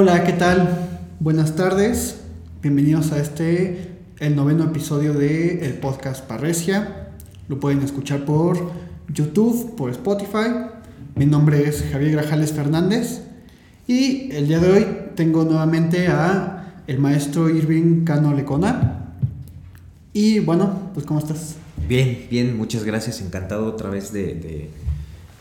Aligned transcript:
Hola, 0.00 0.22
¿qué 0.22 0.32
tal? 0.32 1.00
Buenas 1.18 1.56
tardes. 1.56 2.20
Bienvenidos 2.62 3.10
a 3.10 3.18
este, 3.18 3.96
el 4.20 4.36
noveno 4.36 4.62
episodio 4.62 5.12
de 5.12 5.66
el 5.66 5.74
podcast 5.74 6.24
Parresia. 6.24 7.08
Lo 7.48 7.58
pueden 7.58 7.82
escuchar 7.82 8.24
por 8.24 8.70
YouTube, 9.12 9.74
por 9.74 9.90
Spotify. 9.90 10.50
Mi 11.16 11.26
nombre 11.26 11.68
es 11.68 11.84
Javier 11.90 12.12
Grajales 12.12 12.52
Fernández 12.52 13.22
y 13.88 14.30
el 14.30 14.46
día 14.46 14.60
de 14.60 14.70
hoy 14.70 14.86
tengo 15.16 15.42
nuevamente 15.42 16.06
a 16.06 16.84
el 16.86 17.00
maestro 17.00 17.50
Irving 17.50 18.04
Cano 18.04 18.32
Lecona. 18.32 19.16
Y 20.12 20.38
bueno, 20.38 20.92
pues 20.94 21.06
¿cómo 21.06 21.18
estás? 21.18 21.56
Bien, 21.88 22.28
bien, 22.30 22.56
muchas 22.56 22.84
gracias. 22.84 23.20
Encantado 23.20 23.66
otra 23.66 23.90
vez 23.90 24.12
de, 24.12 24.70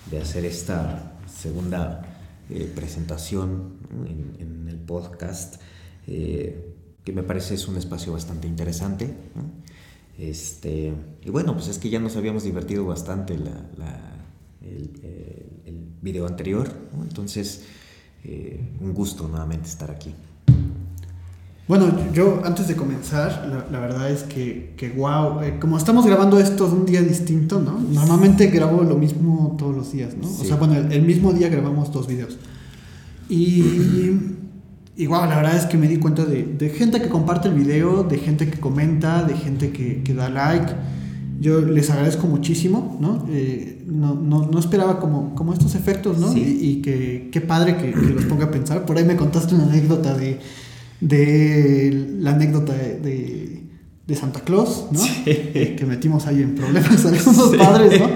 de, 0.09 0.19
hacer 0.19 0.45
esta 0.45 1.11
segunda 1.31 2.06
eh, 2.49 2.71
presentación 2.73 3.77
en, 4.07 4.67
el 4.69 4.77
podcast, 4.77 5.61
eh, 6.07 6.73
que 7.03 7.11
me 7.11 7.23
parece 7.23 7.55
es 7.55 7.67
un 7.67 7.77
espacio 7.77 8.13
bastante 8.13 8.47
interesante. 8.47 9.13
Este, 10.17 10.93
y 11.23 11.29
bueno, 11.29 11.53
pues 11.53 11.67
es 11.67 11.77
que 11.77 11.89
ya 11.89 11.99
nos 11.99 12.15
habíamos 12.15 12.43
divertido 12.43 12.85
bastante 12.85 13.33
el, 13.33 13.43
video 15.99 16.25
anterior, 16.25 16.71
entonces 17.01 17.65
eh, 18.23 18.61
un 18.79 18.93
gusto 18.93 19.27
nuevamente 19.27 19.67
estar 19.67 19.91
aquí. 19.91 20.13
Bueno, 21.67 21.93
yo 22.13 22.41
antes 22.45 22.69
de 22.69 22.77
comenzar, 22.77 23.67
la, 23.69 23.79
verdad 23.79 24.09
es 24.09 24.23
que, 24.23 24.73
que 24.77 24.89
wow, 24.89 25.41
eh, 25.41 25.57
como 25.59 25.77
estamos 25.77 26.05
grabando 26.05 26.39
esto 26.39 26.65
de 26.69 26.73
un 26.73 26.85
día 26.85 27.01
distinto, 27.01 27.59
¿no? 27.59 27.77
Normalmente 27.77 28.47
grabo 28.47 28.83
lo 28.83 28.95
mismo 28.95 29.55
todos 29.59 29.75
los 29.75 29.91
días, 29.91 30.15
¿no? 30.15 30.27
O 30.27 30.45
sea, 30.45 30.55
bueno, 30.55 30.75
el, 30.75 31.01
mismo 31.01 31.33
día 31.33 31.49
grabamos 31.49 31.91
dos 31.91 32.07
videos. 32.07 32.37
Y, 33.27 34.13
y 34.95 35.07
wow, 35.07 35.25
la 35.25 35.35
verdad 35.35 35.57
es 35.57 35.65
que 35.65 35.77
me 35.77 35.89
di 35.89 35.97
cuenta 35.97 36.23
de, 36.23 36.45
de, 36.45 36.69
gente 36.69 37.01
que 37.01 37.09
comparte 37.09 37.49
el 37.49 37.55
video, 37.55 38.03
de 38.03 38.17
gente 38.17 38.49
que 38.49 38.61
comenta, 38.61 39.25
de 39.25 39.35
gente 39.35 39.71
que, 39.71 40.03
que 40.03 40.13
da 40.13 40.29
like. 40.29 40.71
Yo 41.41 41.59
les 41.59 41.89
agradezco 41.89 42.27
muchísimo, 42.27 42.97
¿no? 43.01 43.25
Eh, 43.29 43.83
no, 43.85 44.15
no, 44.15 44.47
no, 44.49 44.57
esperaba 44.57 45.01
como, 45.01 45.35
como 45.35 45.51
estos 45.51 45.75
efectos, 45.75 46.17
¿no? 46.17 46.35
Y, 46.35 46.39
y, 46.39 46.81
que 46.81 47.27
qué 47.29 47.41
padre 47.41 47.75
que, 47.75 47.91
que 47.91 48.13
los 48.13 48.23
ponga 48.23 48.45
a 48.45 48.51
pensar. 48.51 48.85
Por 48.85 48.97
ahí 48.97 49.03
me 49.03 49.17
contaste 49.17 49.53
una 49.53 49.65
anécdota 49.65 50.15
de 50.15 50.39
de 50.99 52.15
la 52.19 52.31
anécdota 52.31 52.73
de, 52.73 53.63
de, 54.05 54.15
Santa 54.15 54.41
Claus, 54.41 54.85
¿no? 54.91 55.01
Que 55.25 55.85
metimos 55.87 56.27
ahí 56.27 56.41
en 56.41 56.55
problemas 56.55 57.05
a 57.05 57.09
algunos 57.09 57.55
padres, 57.55 57.99
¿no? 57.99 58.09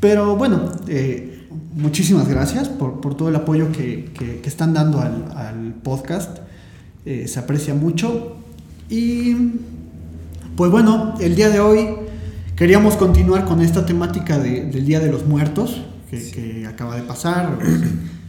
Pero 0.00 0.36
bueno, 0.36 0.72
eh, 0.88 1.46
muchísimas 1.74 2.28
gracias 2.28 2.68
por, 2.68 3.00
por, 3.00 3.16
todo 3.16 3.28
el 3.28 3.36
apoyo 3.36 3.70
que, 3.72 4.10
que, 4.12 4.48
están 4.48 4.74
dando 4.74 5.00
al, 5.00 5.32
al 5.36 5.74
podcast. 5.82 6.38
Eh, 7.04 7.26
se 7.28 7.38
aprecia 7.38 7.74
mucho. 7.74 8.36
Y 8.90 9.34
pues 10.56 10.70
bueno, 10.70 11.14
el 11.20 11.34
día 11.34 11.48
de 11.50 11.60
hoy 11.60 11.88
queríamos 12.56 12.96
continuar 12.96 13.44
con 13.44 13.60
esta 13.60 13.86
temática 13.86 14.38
de, 14.38 14.66
del 14.66 14.84
Día 14.84 15.00
de 15.00 15.10
los 15.10 15.26
Muertos, 15.26 15.82
que, 16.10 16.30
que 16.30 16.66
acaba 16.66 16.96
de 16.96 17.02
pasar. 17.02 17.58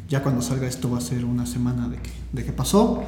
ya 0.10 0.22
cuando 0.22 0.42
salga 0.42 0.68
esto 0.68 0.92
va 0.92 1.00
a 1.00 1.02
ser 1.02 1.26
una 1.26 1.46
semana 1.46 1.90
de 1.90 1.98
que, 1.98 2.12
de 2.32 2.46
que 2.46 2.54
pasó. 2.54 3.04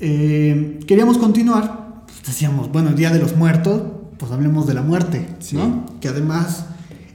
Eh, 0.00 0.80
queríamos 0.86 1.18
continuar, 1.18 2.04
pues, 2.06 2.22
decíamos, 2.24 2.70
bueno, 2.70 2.90
el 2.90 2.96
Día 2.96 3.10
de 3.10 3.18
los 3.18 3.36
Muertos, 3.36 3.82
pues 4.18 4.32
hablemos 4.32 4.66
de 4.66 4.74
la 4.74 4.82
muerte, 4.82 5.26
¿no? 5.52 5.86
Que 6.00 6.08
además 6.08 6.66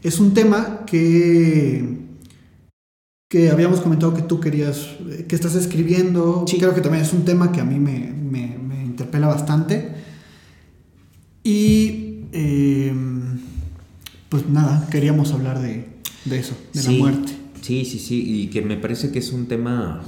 es 0.04 0.20
un 0.20 0.34
tema 0.34 0.86
que, 0.86 2.00
que 3.30 3.50
habíamos 3.50 3.82
comentado 3.82 4.14
que 4.14 4.22
tú 4.22 4.40
querías, 4.40 4.88
que 5.28 5.36
estás 5.36 5.56
escribiendo, 5.56 6.46
sí. 6.48 6.58
creo 6.58 6.74
que 6.74 6.82
también 6.82 7.04
es 7.04 7.14
un 7.14 7.26
tema 7.26 7.52
que 7.52 7.62
a 7.62 7.66
mí 7.66 7.80
me, 7.80 8.12
me, 8.12 8.58
me 8.58 8.84
interpela 8.84 9.28
bastante. 9.28 9.96
Y 11.44 12.26
eh, 12.32 12.94
pues 14.30 14.48
nada, 14.50 14.88
queríamos 14.90 15.32
hablar 15.34 15.62
de, 15.62 15.86
de 16.26 16.40
eso, 16.40 16.56
de 16.74 16.82
sí, 16.82 16.98
la 16.98 17.00
muerte. 17.00 17.34
Sí, 17.62 17.86
sí, 17.86 18.00
sí, 18.00 18.24
y 18.26 18.48
que 18.48 18.62
me 18.62 18.78
parece 18.78 19.12
que 19.12 19.20
es 19.20 19.32
un 19.32 19.48
tema 19.48 20.02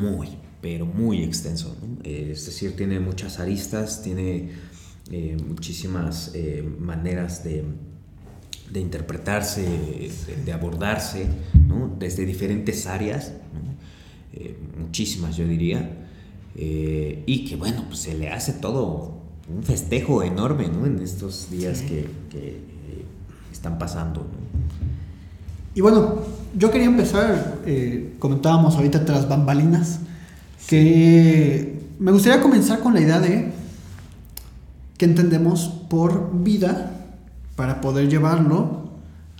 muy, 0.00 0.28
pero 0.60 0.86
muy 0.86 1.22
extenso. 1.22 1.76
¿no? 1.80 1.98
Eh, 2.04 2.30
es 2.32 2.46
decir, 2.46 2.76
tiene 2.76 3.00
muchas 3.00 3.38
aristas, 3.38 4.02
tiene 4.02 4.50
eh, 5.10 5.36
muchísimas 5.46 6.32
eh, 6.34 6.68
maneras 6.78 7.44
de, 7.44 7.64
de 8.70 8.80
interpretarse, 8.80 9.62
de, 9.62 10.12
de 10.44 10.52
abordarse, 10.52 11.26
¿no? 11.66 11.94
desde 11.98 12.24
diferentes 12.26 12.86
áreas, 12.86 13.32
muchísimas 14.78 15.36
yo 15.36 15.44
diría, 15.48 16.06
y 16.54 17.44
que 17.48 17.56
bueno, 17.56 17.86
pues 17.88 18.00
se 18.00 18.16
le 18.16 18.28
hace 18.28 18.52
todo 18.52 19.20
un 19.52 19.64
festejo 19.64 20.22
enorme 20.22 20.68
¿no? 20.68 20.86
en 20.86 21.00
estos 21.00 21.50
días 21.50 21.78
sí. 21.78 21.86
que, 21.86 22.08
que 22.30 22.60
están 23.52 23.78
pasando. 23.78 24.26
Y 25.74 25.80
bueno, 25.80 26.22
yo 26.56 26.70
quería 26.70 26.86
empezar, 26.86 27.58
comentábamos 28.20 28.76
ahorita 28.76 29.04
tras 29.04 29.28
bambalinas, 29.28 30.00
que 30.66 31.80
me 31.98 32.12
gustaría 32.12 32.42
comenzar 32.42 32.80
con 32.80 32.94
la 32.94 33.00
idea 33.00 33.20
de 33.20 33.52
qué 34.96 35.04
entendemos 35.04 35.72
por 35.88 36.30
vida 36.42 36.92
para 37.56 37.80
poder 37.80 38.08
llevarlo 38.08 38.88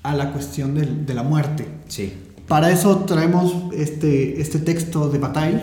a 0.03 0.15
la 0.15 0.33
cuestión 0.33 0.75
de, 0.75 0.87
de 0.87 1.15
la 1.15 1.23
muerte. 1.23 1.67
Sí. 1.89 2.13
Para 2.49 2.71
eso 2.71 3.01
traemos 3.01 3.55
este, 3.75 4.41
este 4.41 4.59
texto 4.59 5.11
de 5.11 5.19
Bataille, 5.19 5.63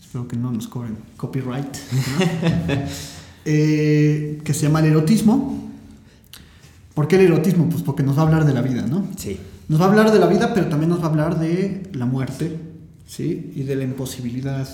espero 0.00 0.26
que 0.26 0.36
no 0.36 0.50
nos 0.50 0.66
cobren 0.66 0.96
copyright, 1.16 1.76
¿no? 1.92 2.74
eh, 3.44 4.40
que 4.42 4.54
se 4.54 4.66
llama 4.66 4.80
El 4.80 4.86
erotismo. 4.86 5.70
¿Por 6.94 7.06
qué 7.06 7.16
el 7.16 7.22
erotismo? 7.22 7.68
Pues 7.68 7.82
porque 7.82 8.02
nos 8.02 8.16
va 8.16 8.22
a 8.22 8.24
hablar 8.26 8.44
de 8.44 8.52
la 8.52 8.62
vida, 8.62 8.82
¿no? 8.82 9.06
Sí. 9.16 9.38
Nos 9.68 9.80
va 9.80 9.86
a 9.86 9.88
hablar 9.88 10.12
de 10.12 10.18
la 10.18 10.26
vida, 10.26 10.52
pero 10.52 10.66
también 10.66 10.90
nos 10.90 11.00
va 11.00 11.06
a 11.06 11.10
hablar 11.10 11.38
de 11.38 11.88
la 11.92 12.06
muerte, 12.06 12.56
¿sí? 13.06 13.52
Y 13.54 13.62
de 13.62 13.76
la 13.76 13.84
imposibilidad 13.84 14.68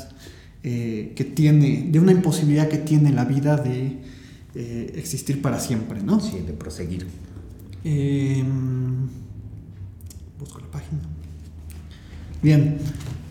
eh, 0.62 1.12
que 1.16 1.24
tiene, 1.24 1.88
de 1.91 1.98
una 1.98 2.12
imposibilidad 2.12 2.68
que 2.68 2.78
tiene 2.78 3.12
la 3.12 3.24
vida 3.24 3.56
de 3.56 3.98
eh, 4.54 4.92
existir 4.96 5.41
para 5.41 5.58
siempre, 5.58 6.02
¿no? 6.02 6.20
Sí, 6.20 6.41
de 6.46 6.52
proseguir. 6.52 7.06
Eh, 7.82 8.44
busco 10.38 10.60
la 10.60 10.70
página. 10.70 11.00
Bien, 12.42 12.78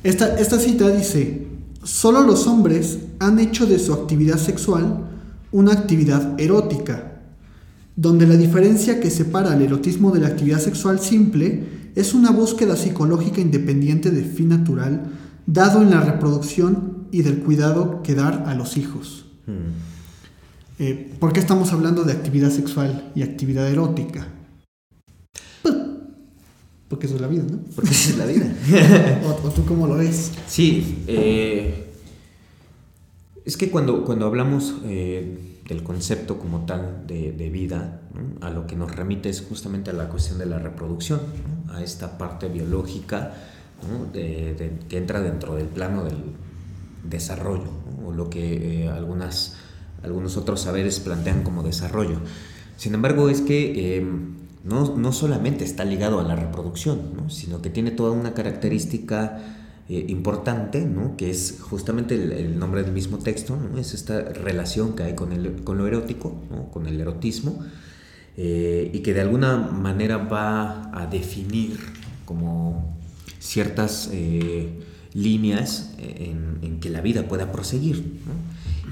esta, 0.03 0.39
esta 0.39 0.59
cita 0.59 0.89
dice, 0.89 1.47
solo 1.83 2.23
los 2.23 2.47
hombres 2.47 2.99
han 3.19 3.39
hecho 3.39 3.65
de 3.65 3.79
su 3.79 3.93
actividad 3.93 4.37
sexual 4.37 5.09
una 5.51 5.73
actividad 5.73 6.39
erótica, 6.39 7.21
donde 7.95 8.25
la 8.25 8.37
diferencia 8.37 8.99
que 8.99 9.09
separa 9.09 9.53
el 9.53 9.61
erotismo 9.61 10.11
de 10.11 10.21
la 10.21 10.27
actividad 10.27 10.59
sexual 10.59 10.99
simple 10.99 11.63
es 11.95 12.13
una 12.13 12.31
búsqueda 12.31 12.75
psicológica 12.75 13.41
independiente 13.41 14.11
de 14.11 14.23
fin 14.23 14.49
natural, 14.49 15.11
dado 15.45 15.81
en 15.81 15.89
la 15.89 16.01
reproducción 16.01 17.07
y 17.11 17.21
del 17.21 17.39
cuidado 17.39 18.01
que 18.03 18.15
dar 18.15 18.43
a 18.47 18.55
los 18.55 18.77
hijos. 18.77 19.25
Mm. 19.47 19.89
Eh, 20.79 21.13
¿Por 21.19 21.33
qué 21.33 21.39
estamos 21.39 21.73
hablando 21.73 22.03
de 22.03 22.13
actividad 22.13 22.51
sexual 22.51 23.11
y 23.15 23.23
actividad 23.23 23.67
erótica? 23.67 24.27
Pues, 25.61 25.75
porque 26.87 27.07
eso 27.07 27.15
es 27.15 27.21
la 27.21 27.27
vida, 27.27 27.43
¿no? 27.49 27.59
Porque 27.75 27.91
eso 27.91 28.11
es 28.11 28.17
la 28.17 28.25
vida. 28.25 28.53
o, 29.25 29.47
¿O, 29.47 29.51
tú 29.51 29.65
cómo 29.65 29.87
lo 29.87 29.95
ves? 29.95 30.31
Sí, 30.47 31.03
eh, 31.07 31.91
es 33.43 33.57
que 33.57 33.69
cuando, 33.69 34.05
cuando 34.05 34.25
hablamos 34.25 34.75
eh, 34.85 35.37
del 35.69 35.83
concepto 35.83 36.39
como 36.39 36.65
tal 36.65 37.05
de, 37.05 37.49
vida, 37.51 38.01
a 38.41 38.49
lo 38.49 38.65
que 38.65 38.75
nos 38.75 38.95
remite 38.95 39.29
es 39.29 39.41
justamente 39.47 39.91
a 39.91 39.93
la 39.93 40.09
cuestión 40.09 40.39
de 40.39 40.47
la 40.47 40.57
reproducción, 40.57 41.21
a 41.69 41.83
esta 41.83 42.17
parte 42.17 42.49
biológica 42.49 43.33
de, 44.11 44.79
que 44.89 44.97
entra 44.97 45.21
dentro 45.21 45.55
del 45.55 45.67
plano 45.67 46.03
del 46.03 46.17
desarrollo, 47.07 47.69
o 48.03 48.11
lo 48.11 48.31
que 48.31 48.85
eh, 48.85 48.89
algunas, 48.89 49.57
algunos 50.01 50.37
otros 50.37 50.61
saberes 50.61 50.99
plantean 50.99 51.43
como 51.43 51.61
desarrollo. 51.61 52.19
Sin 52.75 52.95
embargo, 52.95 53.29
es 53.29 53.41
que 53.41 54.03
no, 54.63 54.97
no, 54.97 55.11
solamente 55.11 55.65
está 55.65 55.85
ligado 55.85 56.19
a 56.19 56.23
la 56.23 56.35
reproducción, 56.35 57.29
sino 57.29 57.61
que 57.61 57.69
tiene 57.69 57.91
toda 57.91 58.11
una 58.11 58.33
característica 58.33 59.39
eh, 59.89 60.05
importante, 60.07 60.85
¿no? 60.85 61.17
que 61.17 61.29
es 61.29 61.57
justamente 61.59 62.15
el, 62.15 62.31
el, 62.31 62.59
nombre 62.59 62.83
del 62.83 62.93
mismo 62.93 63.17
texto, 63.17 63.57
¿no? 63.57 63.77
es 63.79 63.93
esta 63.93 64.21
relación 64.21 64.95
que 64.95 65.03
hay 65.03 65.15
con, 65.15 65.33
el, 65.33 65.63
con 65.63 65.77
lo 65.77 65.87
erótico, 65.87 66.41
¿no? 66.49 66.69
con 66.71 66.87
el 66.87 67.01
erotismo, 67.01 67.59
eh, 68.37 68.91
y 68.93 68.99
que 68.99 69.13
de 69.13 69.21
alguna 69.21 69.57
manera 69.57 70.17
va 70.17 70.91
a 70.93 71.07
definir 71.07 71.77
como 72.25 72.97
ciertas 73.39 74.09
eh, 74.13 74.69
líneas 75.13 75.93
en, 75.97 76.59
en, 76.61 76.79
que 76.79 76.89
la 76.89 77.01
vida 77.01 77.27
pueda 77.27 77.51
proseguir, 77.51 78.21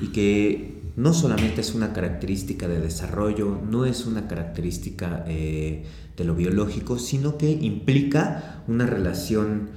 y 0.01 0.07
que 0.07 0.77
no 0.97 1.13
solamente 1.13 1.61
es 1.61 1.75
una 1.75 1.94
característica 1.94 2.67
de 2.67 2.81
desarrollo, 2.81 3.61
no 3.69 3.85
es 3.85 4.07
una 4.07 4.27
característica 4.27 5.23
eh, 5.27 5.85
de 6.17 6.23
lo 6.23 6.33
biológico, 6.33 6.97
sino 6.97 7.38
que 7.38 7.51
implica 7.51 8.63
una 8.67 8.88
relación 8.88 9.69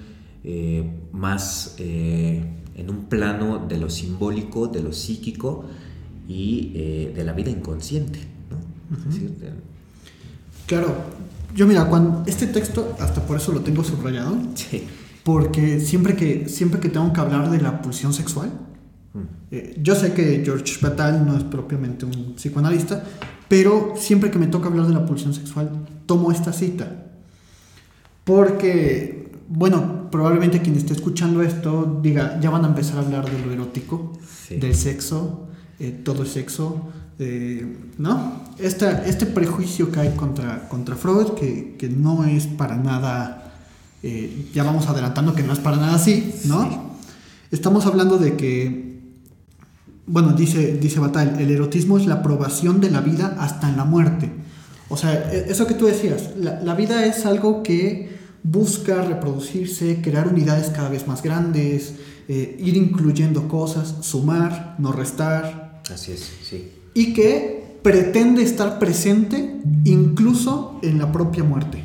eh, 0.44 0.90
más 1.12 1.74
eh, 1.78 2.42
en 2.74 2.90
un 2.90 3.04
plano 3.04 3.66
de 3.68 3.78
lo 3.78 3.90
simbólico, 3.90 4.68
de 4.68 4.82
lo 4.82 4.92
psíquico 4.92 5.64
y 6.28 6.72
eh, 6.74 7.12
de 7.14 7.24
la 7.24 7.32
vida 7.32 7.50
inconsciente. 7.50 8.20
Claro, 10.66 10.94
yo 11.54 11.66
mira, 11.66 11.86
cuando 11.86 12.22
este 12.26 12.46
texto, 12.46 12.96
hasta 13.00 13.26
por 13.26 13.36
eso 13.36 13.52
lo 13.52 13.60
tengo 13.60 13.82
subrayado, 13.82 14.36
porque 15.24 15.80
siempre 15.80 16.16
que, 16.16 16.48
siempre 16.48 16.80
que 16.80 16.88
tengo 16.88 17.12
que 17.12 17.20
hablar 17.20 17.50
de 17.50 17.60
la 17.60 17.82
pulsión 17.82 18.12
sexual, 18.12 18.50
mm. 19.12 19.18
eh, 19.50 19.76
yo 19.82 19.94
sé 19.94 20.12
que 20.12 20.42
George 20.44 20.78
Batal 20.80 21.26
no 21.26 21.36
es 21.36 21.44
propiamente 21.44 22.06
un 22.06 22.34
psicoanalista, 22.36 23.04
pero 23.48 23.94
siempre 23.96 24.30
que 24.30 24.38
me 24.38 24.46
toca 24.46 24.68
hablar 24.68 24.86
de 24.86 24.94
la 24.94 25.04
pulsión 25.04 25.34
sexual, 25.34 25.86
tomo 26.06 26.30
esta 26.30 26.52
cita. 26.52 27.06
Porque, 28.24 29.32
bueno, 29.48 29.99
probablemente 30.10 30.60
quien 30.60 30.76
esté 30.76 30.94
escuchando 30.94 31.42
esto 31.42 32.00
diga, 32.02 32.38
ya 32.40 32.50
van 32.50 32.64
a 32.64 32.68
empezar 32.68 32.98
a 32.98 33.00
hablar 33.00 33.30
de 33.30 33.44
lo 33.44 33.52
erótico, 33.52 34.12
del 34.48 34.74
sexo, 34.74 35.48
eh, 35.78 36.00
todo 36.04 36.24
es 36.24 36.30
sexo, 36.30 36.90
eh, 37.18 37.76
¿no? 37.98 38.40
este 38.58 39.26
prejuicio 39.26 39.90
que 39.90 40.00
hay 40.00 40.10
contra, 40.16 40.68
contra 40.68 40.96
Freud, 40.96 41.34
que, 41.38 41.76
que 41.78 41.88
no 41.88 42.24
es 42.24 42.46
para 42.46 42.76
nada, 42.76 43.52
eh, 44.02 44.48
ya 44.52 44.64
vamos 44.64 44.88
adelantando 44.88 45.34
que 45.34 45.42
no 45.42 45.52
es 45.52 45.58
para 45.58 45.76
nada 45.76 45.94
así, 45.94 46.34
¿no? 46.44 46.90
Estamos 47.50 47.86
hablando 47.86 48.18
de 48.18 48.36
que, 48.36 49.00
bueno, 50.06 50.32
dice, 50.32 50.78
dice 50.78 51.00
Batal, 51.00 51.40
el 51.40 51.50
erotismo 51.50 51.98
es 51.98 52.06
la 52.06 52.16
aprobación 52.16 52.80
de 52.80 52.90
la 52.90 53.00
vida 53.00 53.36
hasta 53.38 53.68
en 53.68 53.76
la 53.76 53.84
muerte. 53.84 54.30
O 54.88 54.96
sea, 54.96 55.32
e, 55.32 55.50
eso 55.50 55.66
que 55.66 55.74
tú 55.74 55.86
decías, 55.86 56.30
la, 56.36 56.60
la 56.60 56.74
vida 56.74 57.04
es 57.06 57.26
algo 57.26 57.62
que 57.62 58.19
busca 58.42 59.02
reproducirse, 59.02 60.00
crear 60.02 60.28
unidades 60.28 60.68
cada 60.68 60.88
vez 60.88 61.06
más 61.06 61.22
grandes, 61.22 61.94
eh, 62.28 62.56
ir 62.60 62.76
incluyendo 62.76 63.48
cosas, 63.48 63.96
sumar, 64.02 64.76
no 64.78 64.92
restar. 64.92 65.82
Así 65.92 66.12
es, 66.12 66.30
sí. 66.48 66.70
Y 66.94 67.12
que 67.12 67.78
pretende 67.82 68.42
estar 68.42 68.78
presente 68.78 69.60
incluso 69.84 70.78
en 70.82 70.98
la 70.98 71.10
propia 71.10 71.44
muerte. 71.44 71.82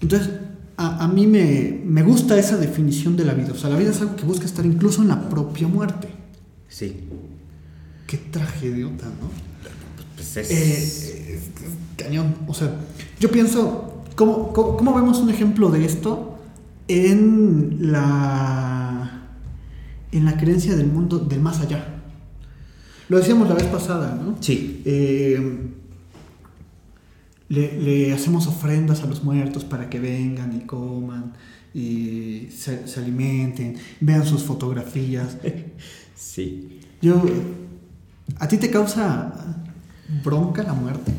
Entonces, 0.00 0.30
a, 0.76 1.08
mí 1.08 1.26
me, 1.26 2.02
gusta 2.02 2.38
esa 2.38 2.56
definición 2.56 3.16
de 3.16 3.24
la 3.24 3.34
vida. 3.34 3.52
O 3.52 3.56
sea, 3.56 3.70
la 3.70 3.76
vida 3.76 3.90
es 3.90 4.00
algo 4.00 4.16
que 4.16 4.24
busca 4.24 4.44
estar 4.44 4.64
incluso 4.66 5.02
en 5.02 5.08
la 5.08 5.28
propia 5.28 5.68
muerte. 5.68 6.08
Sí. 6.68 7.04
Qué 8.06 8.18
tragediota, 8.18 9.06
¿no? 9.06 9.30
Pues 10.14 10.36
es... 10.36 10.50
Eh, 10.50 11.40
cañón. 11.96 12.34
O 12.46 12.54
sea, 12.54 12.74
yo 13.18 13.30
pienso, 13.30 13.95
¿cómo, 14.16 14.52
cómo, 14.52 14.94
vemos 14.94 15.18
un 15.18 15.30
ejemplo 15.30 15.70
de 15.70 15.84
esto 15.84 16.38
en 16.88 17.92
la, 17.92 19.28
en 20.10 20.24
la 20.24 20.36
creencia 20.36 20.74
del 20.74 20.88
mundo 20.88 21.18
del 21.18 21.40
más 21.40 21.60
allá? 21.60 21.96
Lo 23.08 23.18
decíamos 23.18 23.48
la 23.48 23.54
vez 23.54 23.66
pasada, 23.66 24.20
¿no? 24.20 24.36
Sí. 24.40 24.82
Eh, 24.84 25.70
le, 27.48 28.12
hacemos 28.12 28.46
ofrendas 28.46 29.02
a 29.02 29.06
los 29.06 29.22
muertos 29.22 29.64
para 29.64 29.88
que 29.88 30.00
vengan 30.00 30.56
y 30.56 30.66
coman 30.66 31.34
y 31.72 32.48
se, 32.50 32.84
alimenten, 32.96 33.76
vean 34.00 34.26
sus 34.26 34.42
fotografías. 34.42 35.36
Sí. 36.18 36.80
Yo, 37.02 37.22
¿a 38.38 38.48
ti 38.48 38.56
te 38.56 38.70
causa 38.70 39.34
bronca 40.24 40.62
la 40.62 40.72
muerte? 40.72 41.12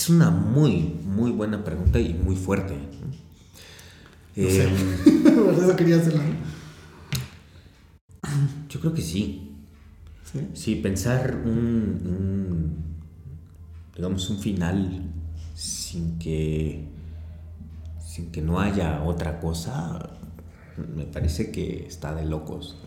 Es 0.00 0.08
una 0.08 0.30
muy, 0.30 0.98
muy 1.04 1.30
buena 1.30 1.62
pregunta 1.62 2.00
y 2.00 2.14
muy 2.14 2.34
fuerte. 2.34 2.74
Eh, 4.34 4.66
Por 5.44 5.52
eso 5.52 5.76
quería 5.76 5.96
hacerla. 5.96 6.22
Yo 8.70 8.80
creo 8.80 8.94
que 8.94 9.02
sí. 9.02 9.52
Sí, 10.54 10.76
pensar 10.76 11.42
un, 11.44 12.78
digamos, 13.94 14.30
un 14.30 14.38
final 14.38 15.02
sin 15.54 16.18
que, 16.18 16.88
sin 18.02 18.32
que 18.32 18.40
no 18.40 18.58
haya 18.58 19.02
otra 19.02 19.38
cosa, 19.38 20.16
me 20.96 21.04
parece 21.04 21.50
que 21.50 21.84
está 21.86 22.14
de 22.14 22.24
locos. 22.24 22.78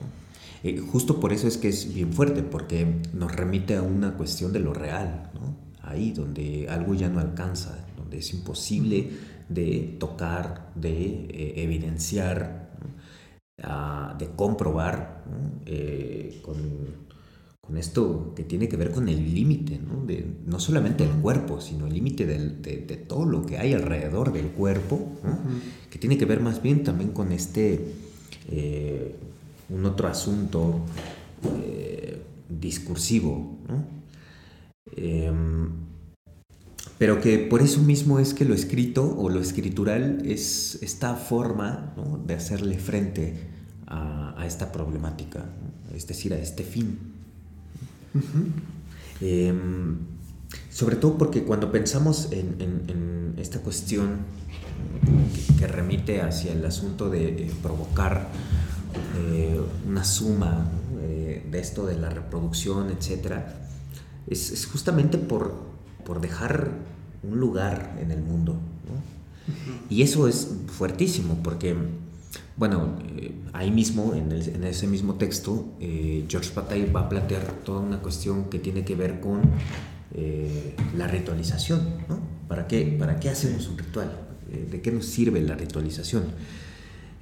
Eh, 0.63 0.80
justo 0.80 1.19
por 1.19 1.31
eso 1.31 1.48
es 1.48 1.57
que 1.57 1.68
es 1.68 1.94
bien 1.94 2.12
fuerte, 2.12 2.42
porque 2.42 3.01
nos 3.13 3.36
remite 3.36 3.75
a 3.75 3.83
una 3.83 4.16
cuestión 4.16 4.51
de 4.51 4.62
lo 4.62 4.74
real, 4.74 5.30
¿no? 5.36 5.73
Ahí 5.83 6.12
donde 6.12 6.68
algo 6.69 6.95
ya 6.95 7.09
no 7.09 7.19
alcanza, 7.19 7.85
donde 7.97 8.18
es 8.18 8.33
imposible 8.33 9.12
de 9.50 9.95
tocar, 10.00 10.71
de 10.75 11.27
eh, 11.30 11.53
evidenciar, 11.57 12.63
de 14.18 14.27
comprobar 14.35 15.24
eh, 15.65 16.41
con, 16.41 17.03
esto 17.77 18.33
que 18.35 18.44
tiene 18.44 18.68
que 18.68 18.77
ver 18.77 18.91
con 18.91 19.09
el 19.09 19.33
límite, 19.33 19.80
¿no? 19.80 20.06
De, 20.06 20.25
no 20.45 20.59
solamente 20.59 21.03
el 21.03 21.09
cuerpo, 21.09 21.59
sino 21.59 21.88
el 21.88 21.94
límite 21.94 22.25
de, 22.25 22.97
todo 23.07 23.25
lo 23.25 23.45
que 23.45 23.57
hay 23.57 23.74
alrededor 23.74 24.31
del 24.31 24.47
cuerpo, 24.47 25.09
que 25.89 25.97
tiene 25.97 26.18
que 26.18 26.25
ver 26.25 26.39
más 26.39 26.62
bien 26.62 26.83
también 26.83 27.12
con 27.12 27.31
este, 27.31 27.94
eh, 28.50 29.15
un 29.69 29.85
otro 29.85 30.07
asunto 30.07 30.81
discursivo, 32.50 33.57
em, 34.95 35.69
pero 36.97 37.19
que 37.19 37.38
por 37.39 37.62
eso 37.62 37.81
mismo 37.81 38.19
es 38.19 38.33
que 38.33 38.45
lo 38.45 38.53
escrito 38.53 39.15
o 39.18 39.30
lo 39.30 39.41
escritural 39.41 40.21
es 40.25 40.80
esta 40.81 41.15
forma 41.15 41.94
de 42.25 42.33
hacerle 42.33 42.77
frente 42.77 43.35
a, 43.88 44.44
esta 44.45 44.71
problemática, 44.71 45.45
es 45.94 46.07
decir, 46.07 46.33
a 46.33 46.38
este 46.38 46.63
fin. 46.63 46.97
Em, 49.21 49.97
sobre 50.69 50.95
todo 50.95 51.18
porque 51.18 51.44
cuando 51.44 51.71
pensamos 51.71 52.30
en, 52.31 53.35
esta 53.37 53.59
cuestión 53.59 54.19
que, 55.59 55.68
remite 55.68 56.21
hacia 56.21 56.52
el 56.54 56.66
asunto 56.66 57.09
de 57.09 57.52
provocar 57.61 58.30
eh, 59.18 59.59
una 59.87 60.04
suma 60.04 60.69
eh, 61.02 61.45
de 61.49 61.59
esto 61.59 61.85
de 61.85 61.97
la 61.97 62.09
reproducción, 62.09 62.90
etc., 62.92 63.37
es 64.27 64.65
justamente 64.65 65.18
por 65.18 65.73
por 66.06 66.21
dejar 66.21 66.71
un 67.23 67.39
lugar 67.39 67.97
en 68.01 68.11
el 68.11 68.21
mundo. 68.21 68.57
Y 69.89 70.01
eso 70.01 70.27
es 70.27 70.49
fuertísimo 70.68 71.39
porque, 71.44 71.75
bueno, 72.56 72.97
eh, 73.18 73.33
ahí 73.51 73.71
mismo, 73.71 74.13
en, 74.13 74.31
ese 74.31 74.87
mismo 74.87 75.15
texto, 75.15 75.65
eh, 75.80 76.25
George 76.30 76.51
Patay 76.51 76.89
va 76.92 77.01
a 77.01 77.09
plantear 77.09 77.45
toda 77.65 77.81
una 77.81 77.99
cuestión 77.99 78.45
que 78.45 78.59
tiene 78.59 78.85
que 78.85 78.95
ver 78.95 79.19
con 79.19 79.42
eh, 80.13 80.75
la 80.97 81.07
ritualización. 81.07 81.81
¿no? 82.07 82.19
¿Para, 82.47 82.68
qué, 82.68 82.95
¿Para 82.97 83.19
qué 83.19 83.30
hacemos 83.30 83.68
un 83.68 83.77
ritual? 83.77 84.11
¿De 84.69 84.81
qué 84.81 84.92
nos 84.92 85.06
sirve 85.07 85.42
la 85.42 85.56
ritualización? 85.56 86.25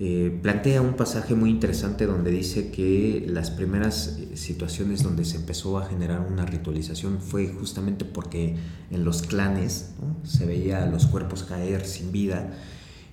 Eh, 0.03 0.36
plantea 0.41 0.81
un 0.81 0.96
pasaje 0.96 1.36
muy 1.36 1.51
interesante 1.51 2.08
donde 2.08 2.31
dice 2.31 2.72
que 2.72 3.24
las 3.27 3.51
primeras 3.51 4.17
eh, 4.17 4.36
situaciones 4.36 5.03
donde 5.03 5.24
se 5.25 5.38
empezó 5.38 5.77
a 5.77 5.86
generar 5.86 6.22
una 6.22 6.43
ritualización 6.43 7.20
fue 7.22 7.50
justamente 7.50 8.03
porque 8.03 8.55
en 8.89 9.05
los 9.05 9.22
clanes 9.22 9.93
se 10.24 10.48
veía 10.48 10.88
los 10.88 11.05
cuerpos 11.05 11.43
caer 11.43 11.86
sin 11.86 12.12
vida 12.12 12.51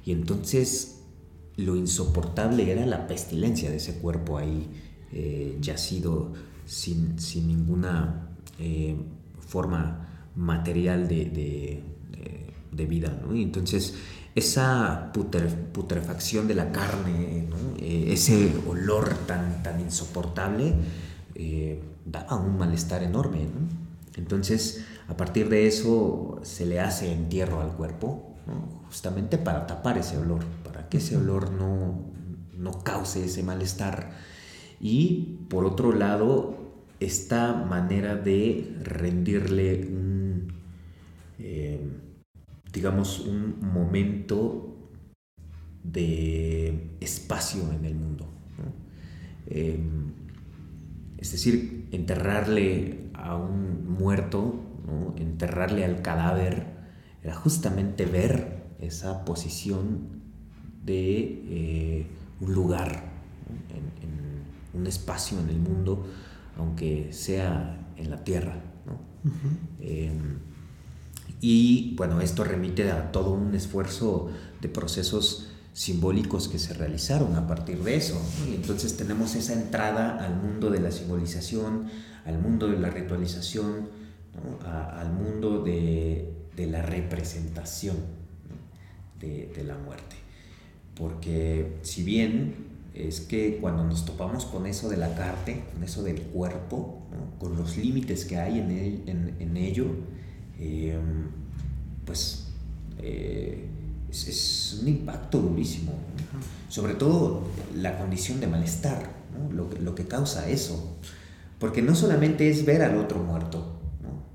y 0.06 0.12
entonces 0.12 1.02
lo 1.56 1.76
insoportable 1.76 2.72
era 2.72 2.86
la 2.86 3.06
pestilencia 3.06 3.68
de 3.68 3.76
ese 3.76 3.98
cuerpo 3.98 4.38
ahí 4.38 4.66
eh, 5.12 5.58
yacido 5.60 6.32
sin, 6.64 7.18
sin 7.18 7.48
ninguna 7.48 8.30
forma 9.46 10.30
material 10.34 11.06
de, 11.06 11.82
de, 12.72 12.86
vida. 12.86 13.20
Y 13.34 13.42
entonces 13.42 13.94
esa 14.38 15.12
putrefacción 15.12 16.48
de 16.48 16.54
la 16.54 16.72
carne, 16.72 17.48
eh, 17.78 18.06
ese 18.12 18.52
olor 18.66 19.14
tan, 19.26 19.62
tan 19.62 19.80
insoportable, 19.80 20.74
eh, 21.34 21.82
daba 22.04 22.36
un 22.36 22.58
malestar 22.58 23.02
enorme. 23.02 23.46
Entonces, 24.16 24.84
a 25.08 25.16
partir 25.16 25.48
de 25.48 25.66
eso 25.66 26.40
se 26.42 26.66
le 26.66 26.80
hace 26.80 27.12
entierro 27.12 27.60
al 27.60 27.72
cuerpo, 27.72 28.34
justamente 28.86 29.36
para 29.38 29.66
tapar 29.66 29.98
ese 29.98 30.16
olor, 30.16 30.44
para 30.64 30.88
que 30.88 30.98
ese 30.98 31.16
olor 31.16 31.50
no, 31.52 32.00
no 32.56 32.82
cause 32.82 33.24
ese 33.24 33.42
malestar. 33.42 34.10
Y 34.80 35.38
por 35.48 35.64
otro 35.64 35.92
lado, 35.92 36.56
esta 37.00 37.52
manera 37.52 38.16
de 38.16 38.76
rendirle 38.82 39.86
un... 39.86 40.52
Eh, 41.38 41.80
digamos, 42.72 43.20
un 43.20 43.58
momento 43.60 44.68
de 45.82 46.96
espacio 47.00 47.72
en 47.72 47.84
el 47.84 47.94
mundo. 47.94 48.26
Em, 49.46 50.12
es 51.16 51.32
decir, 51.32 51.88
enterrarle 51.90 53.10
a 53.14 53.36
un 53.36 53.88
muerto, 53.98 54.60
enterrarle 55.16 55.84
al 55.84 56.02
cadáver, 56.02 56.66
era 57.22 57.34
justamente 57.34 58.06
ver 58.06 58.64
esa 58.80 59.24
posición 59.24 60.22
de 60.84 61.42
eh, 61.48 62.06
un 62.40 62.54
lugar, 62.54 63.04
en, 63.70 64.78
un 64.78 64.86
espacio 64.86 65.40
en 65.40 65.48
el 65.48 65.58
mundo, 65.58 66.06
aunque 66.56 67.12
sea 67.12 67.92
en 67.96 68.10
la 68.10 68.22
tierra. 68.22 68.62
Y 71.40 71.94
bueno, 71.96 72.20
esto 72.20 72.44
remite 72.44 72.90
a 72.90 73.12
todo 73.12 73.32
un 73.32 73.54
esfuerzo 73.54 74.30
de 74.60 74.68
procesos 74.68 75.48
simbólicos 75.72 76.48
que 76.48 76.58
se 76.58 76.74
realizaron 76.74 77.36
a 77.36 77.46
partir 77.46 77.84
de 77.84 77.94
eso. 77.94 78.20
Y 78.50 78.56
entonces 78.56 78.96
tenemos 78.96 79.36
esa 79.36 79.52
entrada 79.52 80.16
al 80.24 80.34
mundo 80.34 80.70
de 80.70 80.80
la 80.80 80.90
simbolización, 80.90 81.86
al 82.26 82.40
mundo 82.40 82.66
de 82.66 82.80
la 82.80 82.90
ritualización, 82.90 83.88
al 84.66 85.12
mundo 85.12 85.62
de, 85.62 86.34
la 86.56 86.82
representación 86.82 87.96
de, 89.20 89.64
la 89.64 89.78
muerte. 89.78 90.16
Porque 90.96 91.78
si 91.82 92.02
bien 92.02 92.54
es 92.94 93.20
que 93.20 93.58
cuando 93.60 93.84
nos 93.84 94.04
topamos 94.04 94.46
con 94.46 94.66
eso 94.66 94.88
de 94.88 94.96
la 94.96 95.14
carne, 95.14 95.64
con 95.72 95.84
eso 95.84 96.02
del 96.02 96.22
cuerpo, 96.22 97.06
con 97.38 97.56
los 97.56 97.76
límites 97.76 98.24
que 98.24 98.38
hay 98.38 98.58
en, 98.58 99.56
ello, 99.56 99.86
em, 100.58 101.28
pues 102.04 102.46
eh, 103.00 103.66
es, 104.10 104.78
un 104.82 104.88
impacto 104.88 105.38
durísimo. 105.38 105.92
Sobre 106.68 106.94
todo 106.94 107.42
la 107.74 107.98
condición 107.98 108.40
de 108.40 108.46
malestar, 108.46 109.10
lo, 109.52 109.94
que, 109.94 110.06
causa 110.06 110.48
eso. 110.48 110.96
Porque 111.58 111.82
no 111.82 111.94
solamente 111.94 112.48
es 112.48 112.64
ver 112.64 112.82
al 112.82 112.96
otro 112.98 113.18
muerto, 113.20 113.78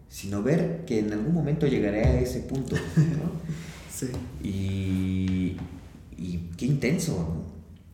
sino 0.09 0.43
ver 0.43 0.83
que 0.85 0.99
en 0.99 1.13
algún 1.13 1.33
momento 1.33 1.67
llegaré 1.67 2.05
a 2.05 2.19
ese 2.19 2.41
punto. 2.41 2.75
y, 4.43 5.57
qué 6.57 6.65
intenso, 6.65 7.45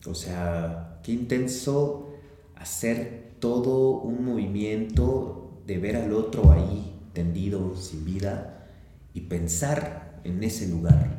O 0.06 0.14
sea, 0.14 1.00
qué 1.02 1.12
intenso 1.12 2.10
hacer 2.56 3.32
todo 3.40 4.00
un 4.00 4.24
movimiento 4.24 5.62
de 5.66 5.78
ver 5.78 5.96
al 5.96 6.12
otro 6.12 6.52
ahí, 6.52 6.89
tendido, 7.12 7.76
sin 7.76 8.04
vida, 8.04 8.66
y 9.14 9.22
pensar 9.22 10.20
en 10.24 10.42
ese 10.42 10.68
lugar. 10.68 11.18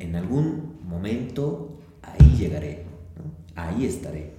En 0.00 0.16
algún 0.16 0.80
momento 0.88 1.78
ahí 2.02 2.36
llegaré, 2.36 2.84
ahí 3.54 3.86
estaré. 3.86 4.32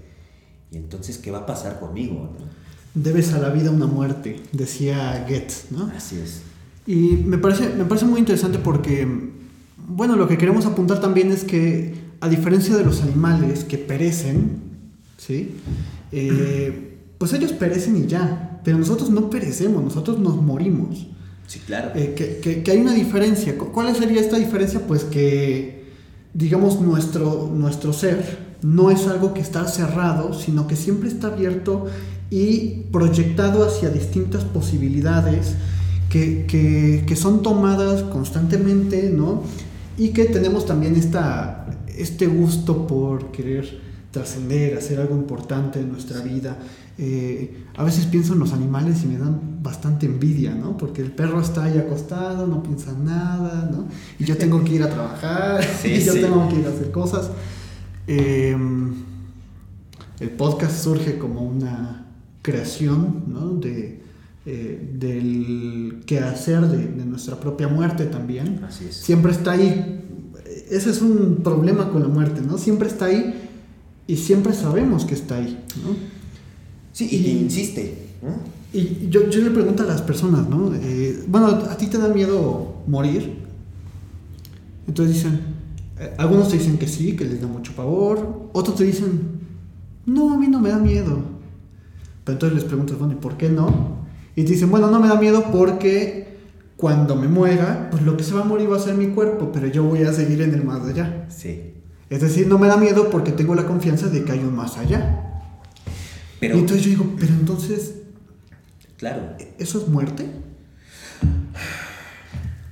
Y 0.69 0.75
entonces, 0.75 1.17
¿qué 1.17 1.31
va 1.31 1.39
a 1.39 1.45
pasar 1.45 1.79
conmigo? 1.79 2.35
Debes 2.93 3.31
a 3.33 3.39
la 3.39 3.49
vida 3.49 3.71
una 3.71 3.85
muerte, 3.85 4.41
decía 4.51 5.25
Goethe, 5.27 5.53
¿no? 5.71 5.89
Así 5.95 6.17
es. 6.17 6.41
Y 6.85 7.17
me 7.25 7.37
parece, 7.37 7.69
me 7.69 7.85
parece 7.85 8.05
muy 8.05 8.19
interesante 8.19 8.59
porque, 8.59 9.07
bueno, 9.87 10.15
lo 10.15 10.27
que 10.27 10.37
queremos 10.37 10.65
apuntar 10.65 10.99
también 10.99 11.31
es 11.31 11.43
que, 11.43 11.95
a 12.19 12.27
diferencia 12.27 12.75
de 12.75 12.83
los 12.83 13.01
animales 13.01 13.63
que 13.63 13.77
perecen, 13.77 14.61
¿sí? 15.17 15.55
Eh, 16.11 16.97
pues 17.17 17.33
ellos 17.33 17.53
perecen 17.53 17.95
y 17.97 18.07
ya, 18.07 18.46
pero 18.67 18.79
nosotros 18.79 19.09
no 19.09 19.29
perecemos, 19.29 19.81
nosotros 19.81 20.19
nos 20.19 20.35
morimos. 20.41 21.07
Sí, 21.47 21.59
claro. 21.65 21.91
Eh, 21.95 22.13
que, 22.43 22.61
que, 22.61 22.69
hay 22.69 22.79
una 22.79 22.93
diferencia. 22.93 23.57
¿Cuál 23.57 23.95
sería 23.95 24.19
esta 24.19 24.35
diferencia? 24.35 24.85
Pues 24.85 25.05
que, 25.05 25.85
digamos, 26.33 26.81
nuestro, 26.81 27.49
nuestro 27.55 27.93
ser 27.93 28.57
no 28.61 28.91
es 28.91 29.07
algo 29.07 29.33
que 29.33 29.39
está 29.39 29.65
cerrado, 29.69 30.33
sino 30.33 30.67
que 30.67 30.75
siempre 30.75 31.07
está 31.07 31.27
abierto 31.27 31.85
y 32.29 32.81
proyectado 32.91 33.65
hacia 33.65 33.87
distintas 33.87 34.43
posibilidades 34.43 35.53
que, 36.09 36.45
que, 36.45 37.05
que 37.07 37.15
son 37.15 37.43
tomadas 37.43 38.03
constantemente, 38.03 39.09
¿no? 39.09 39.43
Y 39.97 40.09
que 40.09 40.25
tenemos 40.25 40.65
también 40.65 40.97
esta, 40.97 41.67
este 41.97 42.27
gusto 42.27 42.85
por 42.85 43.31
querer 43.31 43.79
trascender, 44.11 44.77
hacer 44.77 44.99
algo 44.99 45.15
importante 45.15 45.79
en 45.79 45.89
nuestra 45.89 46.19
vida. 46.19 46.57
Eh, 46.99 47.65
a 47.75 47.83
veces 47.83 48.07
pienso 48.07 48.33
en 48.33 48.39
los 48.39 48.53
animales 48.53 49.03
y 49.03 49.07
me 49.07 49.19
dan 49.19 49.61
bastante 49.61 50.07
envidia, 50.07 50.55
¿no? 50.55 50.77
Porque 50.77 51.03
el 51.03 51.11
perro 51.11 51.39
está 51.39 51.65
ahí 51.65 51.77
acostado, 51.77 52.47
no 52.47 52.63
piensa 52.63 52.93
nada, 52.93 53.69
¿no? 53.71 53.87
Y 54.17 54.25
yo 54.25 54.35
tengo 54.35 54.63
que 54.63 54.73
ir 54.75 54.83
a 54.83 54.89
trabajar, 54.89 55.63
y 55.83 55.99
yo 55.99 56.13
tengo 56.13 56.49
que 56.49 56.55
ir 56.55 56.65
a 56.65 56.69
hacer 56.69 56.91
cosas. 56.91 57.29
Em, 58.07 58.95
el 60.19 60.29
podcast 60.31 60.83
surge 60.83 61.19
como 61.19 61.43
una 61.43 62.07
creación, 62.41 63.25
¿no? 63.27 63.49
De, 63.53 64.01
eh, 64.47 64.93
del 64.97 66.01
quehacer 66.07 66.61
de, 66.67 66.87
de 66.87 67.05
nuestra 67.05 67.39
propia 67.39 67.67
muerte 67.67 68.05
también. 68.05 68.63
Así 68.67 68.85
es. 68.85 68.95
Siempre 68.95 69.33
está 69.33 69.51
ahí. 69.51 70.03
Ese 70.71 70.89
es 70.89 71.01
un 71.01 71.41
problema 71.43 71.91
con 71.91 72.01
la 72.01 72.07
muerte, 72.07 72.41
¿no? 72.41 72.57
Siempre 72.57 72.87
está 72.87 73.05
ahí 73.05 73.35
y 74.07 74.17
siempre 74.17 74.53
sabemos 74.53 75.05
que 75.05 75.13
está 75.13 75.35
ahí, 75.35 75.63
¿no? 75.83 76.16
Sí, 76.97 77.07
y, 77.11 77.43
insiste. 77.43 77.93
Y 78.73 79.07
yo, 79.09 79.29
yo, 79.29 79.41
le 79.41 79.51
pregunto 79.51 79.83
a 79.83 79.85
las 79.85 80.01
personas, 80.01 80.49
¿no? 80.49 80.73
Eh, 80.73 81.25
bueno, 81.27 81.45
¿a 81.45 81.77
ti 81.77 81.85
te 81.85 81.99
da 81.99 82.07
miedo 82.07 82.77
morir? 82.87 83.37
Entonces 84.87 85.13
dicen, 85.13 85.41
eh, 85.99 86.15
algunos 86.17 86.49
te 86.49 86.57
dicen 86.57 86.79
que 86.79 86.87
sí, 86.87 87.15
que 87.15 87.23
les 87.23 87.39
da 87.39 87.45
mucho 87.45 87.73
pavor, 87.73 88.49
otros 88.51 88.77
te 88.77 88.83
dicen, 88.83 89.41
no, 90.07 90.33
a 90.33 90.37
mí 90.37 90.47
no 90.47 90.59
me 90.59 90.69
da 90.69 90.79
miedo. 90.79 91.19
Pero 92.23 92.33
entonces 92.33 92.55
les 92.55 92.63
preguntas, 92.63 92.97
bueno, 92.97 93.13
¿y 93.13 93.17
por 93.17 93.37
qué 93.37 93.47
no? 93.47 93.97
Y 94.35 94.43
te 94.43 94.53
dicen, 94.53 94.71
bueno, 94.71 94.89
no 94.89 94.99
me 94.99 95.07
da 95.07 95.19
miedo 95.19 95.51
porque 95.51 96.39
cuando 96.77 97.15
me 97.15 97.27
muera, 97.27 97.89
pues 97.91 98.01
lo 98.01 98.17
que 98.17 98.23
se 98.23 98.33
va 98.33 98.41
a 98.41 98.45
morir 98.45 98.71
va 98.71 98.77
a 98.77 98.79
ser 98.79 98.95
mi 98.95 99.09
cuerpo, 99.09 99.51
pero 99.53 99.67
yo 99.67 99.83
voy 99.83 100.01
a 100.01 100.13
seguir 100.13 100.41
en 100.41 100.51
el 100.51 100.63
más 100.63 100.81
allá. 100.83 101.27
Sí. 101.29 101.73
Es 102.09 102.21
decir, 102.21 102.47
no 102.47 102.57
me 102.57 102.65
da 102.65 102.75
miedo 102.75 103.11
porque 103.11 103.31
tengo 103.33 103.53
la 103.53 103.67
confianza 103.67 104.07
de 104.07 104.23
que 104.23 104.31
hay 104.31 104.39
un 104.39 104.55
más 104.55 104.79
allá 104.79 105.25
y 106.41 106.45
entonces 106.45 106.83
yo 106.83 106.89
digo, 106.91 107.15
pero 107.17 107.33
entonces. 107.33 107.95
Claro. 108.97 109.35
¿Eso 109.57 109.79
es 109.79 109.87
muerte? 109.87 110.25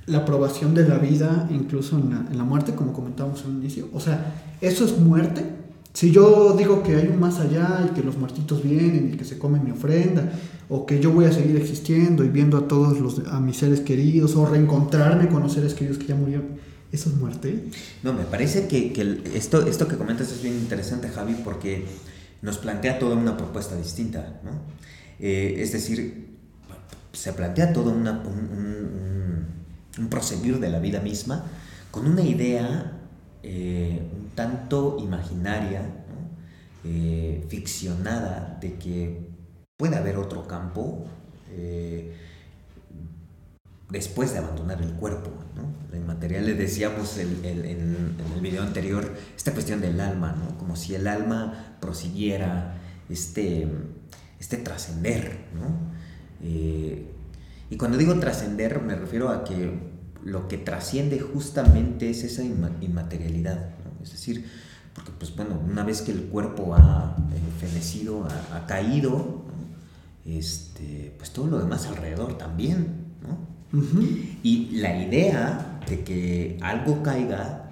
La 0.06 0.18
aprobación 0.18 0.74
de 0.74 0.88
la 0.88 0.98
vida, 0.98 1.48
incluso 1.50 1.98
en 1.98 2.36
la, 2.36 2.44
muerte, 2.44 2.74
como 2.74 2.92
comentábamos 2.92 3.44
al 3.44 3.52
inicio. 3.52 3.88
O 3.92 4.00
sea, 4.00 4.34
¿eso 4.60 4.84
es 4.84 4.98
muerte? 4.98 5.44
Si 5.92 6.12
yo 6.12 6.54
digo 6.56 6.82
que 6.82 6.94
hay 6.94 7.08
un 7.08 7.18
más 7.18 7.40
allá 7.40 7.88
y 7.90 7.94
que 7.94 8.02
los 8.02 8.16
muertitos 8.18 8.62
vienen 8.62 9.10
y 9.12 9.16
que 9.16 9.24
se 9.24 9.38
comen 9.38 9.64
mi 9.64 9.70
ofrenda, 9.70 10.30
o 10.68 10.84
que 10.84 11.00
yo 11.00 11.10
voy 11.10 11.24
a 11.24 11.32
seguir 11.32 11.56
existiendo 11.56 12.24
y 12.24 12.28
viendo 12.28 12.58
a 12.58 12.68
todos 12.68 13.00
los, 13.00 13.26
a 13.26 13.40
mis 13.40 13.56
seres 13.56 13.80
queridos, 13.80 14.36
o 14.36 14.46
reencontrarme 14.46 15.28
con 15.28 15.42
los 15.42 15.52
seres 15.52 15.74
queridos 15.74 15.98
que 15.98 16.06
ya 16.06 16.14
murieron, 16.14 16.46
¿eso 16.92 17.08
es 17.08 17.16
muerte? 17.16 17.64
No, 18.02 18.12
me 18.12 18.24
parece 18.24 18.68
que, 18.68 18.92
que 18.92 19.22
esto, 19.34 19.66
esto 19.66 19.88
que 19.88 19.96
comentas 19.96 20.30
es 20.30 20.42
bien 20.42 20.54
interesante, 20.54 21.08
Javi, 21.08 21.34
porque 21.42 21.86
nos 22.42 22.58
plantea 22.58 22.98
toda 22.98 23.16
una 23.16 23.36
propuesta 23.36 23.76
distinta. 23.76 24.40
¿no? 24.42 24.50
Eh, 25.18 25.56
es 25.58 25.72
decir, 25.72 26.36
se 27.12 27.32
plantea 27.32 27.72
todo 27.72 27.90
un, 27.90 28.06
un, 28.06 29.46
proceder 30.10 30.60
de 30.60 30.68
la 30.68 30.78
vida 30.78 31.00
misma 31.00 31.44
con 31.90 32.06
una 32.06 32.22
idea 32.22 32.92
eh, 33.42 34.02
un 34.14 34.30
tanto 34.34 34.98
imaginaria, 35.00 35.82
eh, 36.84 37.44
ficcionada, 37.48 38.58
de 38.60 38.74
que 38.74 39.30
puede 39.76 39.96
haber 39.96 40.18
otro 40.18 40.46
campo 40.46 41.06
después 43.90 44.32
de 44.32 44.38
abandonar 44.38 44.82
el 44.82 44.92
cuerpo. 44.92 45.30
¿no? 45.54 45.96
En 45.96 46.06
material 46.06 46.46
le 46.46 46.54
decíamos 46.54 47.18
en 47.18 47.44
el 47.44 48.40
video 48.40 48.62
anterior 48.62 49.14
esta 49.36 49.52
cuestión 49.52 49.80
del 49.80 50.00
alma, 50.00 50.32
¿no? 50.32 50.58
como 50.58 50.76
si 50.76 50.94
el 50.94 51.06
alma 51.06 51.76
prosiguiera 51.80 52.76
este, 53.08 53.68
este 54.38 54.56
trascender. 54.58 55.46
¿no? 55.54 55.66
Eh, 56.42 57.12
y 57.70 57.76
cuando 57.76 57.98
digo 57.98 58.14
trascender 58.18 58.82
me 58.82 58.94
refiero 58.94 59.30
a 59.30 59.44
que 59.44 59.96
lo 60.22 60.48
que 60.48 60.58
trasciende 60.58 61.20
justamente 61.20 62.10
es 62.10 62.24
esa 62.24 62.42
inmaterialidad. 62.42 63.70
¿no? 63.84 64.02
Es 64.02 64.12
decir, 64.12 64.46
porque 64.94 65.12
pues 65.12 65.34
bueno, 65.36 65.60
una 65.64 65.84
vez 65.84 66.02
que 66.02 66.10
el 66.10 66.24
cuerpo 66.24 66.74
ha 66.74 67.16
fenecido, 67.60 68.26
ha, 68.26 68.56
ha 68.56 68.66
caído, 68.66 69.44
este, 70.24 71.14
pues 71.16 71.30
todo 71.30 71.46
lo 71.46 71.58
demás 71.58 71.86
alrededor 71.86 72.36
también. 72.36 73.06
¿no? 73.22 73.55
Y 73.72 74.70
la 74.72 75.02
idea 75.02 75.80
de 75.88 76.04
que 76.04 76.58
algo 76.62 77.02
caiga, 77.02 77.70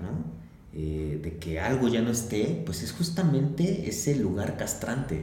eh, 0.73 1.21
de 1.23 1.39
que 1.39 1.61
algo 1.61 1.89
ya 1.89 2.03
no 2.03 2.11
esté, 2.11 2.63
pues 2.67 2.83
es 2.83 2.93
justamente 2.93 3.89
ese 3.89 4.17
lugar 4.17 4.57
castrante. 4.57 5.23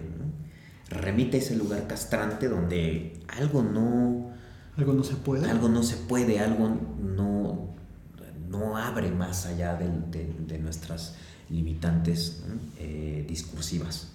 Remite 0.89 1.37
a 1.37 1.39
ese 1.39 1.55
lugar 1.55 1.87
castrante 1.87 2.47
donde 2.47 3.19
algo 3.27 3.63
no... 3.63 4.31
Algo 4.77 4.93
no 4.93 5.03
se 5.03 5.15
puede. 5.15 5.49
Algo 5.49 5.69
no 5.69 5.83
se 5.83 5.97
puede, 5.97 6.39
algo 6.39 6.69
no, 6.99 7.69
no 8.49 8.77
abre 8.77 9.11
más 9.11 9.45
allá 9.45 9.75
de, 9.75 10.57
nuestras 10.59 11.15
limitantes 11.49 12.43
eh, 12.79 13.25
discursivas. 13.27 14.07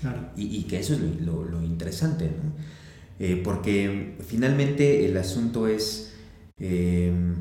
Claro. 0.00 0.28
Y, 0.36 0.64
que 0.64 0.78
eso 0.80 0.92
es 0.94 1.00
lo, 1.22 1.44
lo 1.44 1.62
interesante. 1.62 2.26
¿no? 2.26 2.52
Eh, 3.18 3.40
porque 3.44 4.18
finalmente 4.26 5.06
el 5.06 5.16
asunto 5.16 5.68
es, 5.68 6.14
em, 6.58 7.34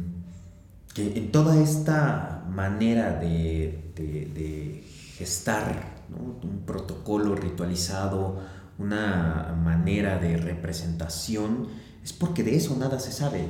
que 0.93 1.17
en 1.17 1.31
toda 1.31 1.59
esta 1.61 2.45
manera 2.49 3.19
de, 3.19 3.91
de, 3.95 4.83
gestar 5.17 5.93
un 6.09 6.65
protocolo 6.65 7.35
ritualizado, 7.35 8.41
una 8.77 9.55
manera 9.63 10.17
de 10.17 10.37
representación, 10.37 11.69
es 12.03 12.13
porque 12.13 12.43
de 12.43 12.55
eso 12.55 12.75
nada 12.77 12.99
se 12.99 13.11
sabe. 13.11 13.47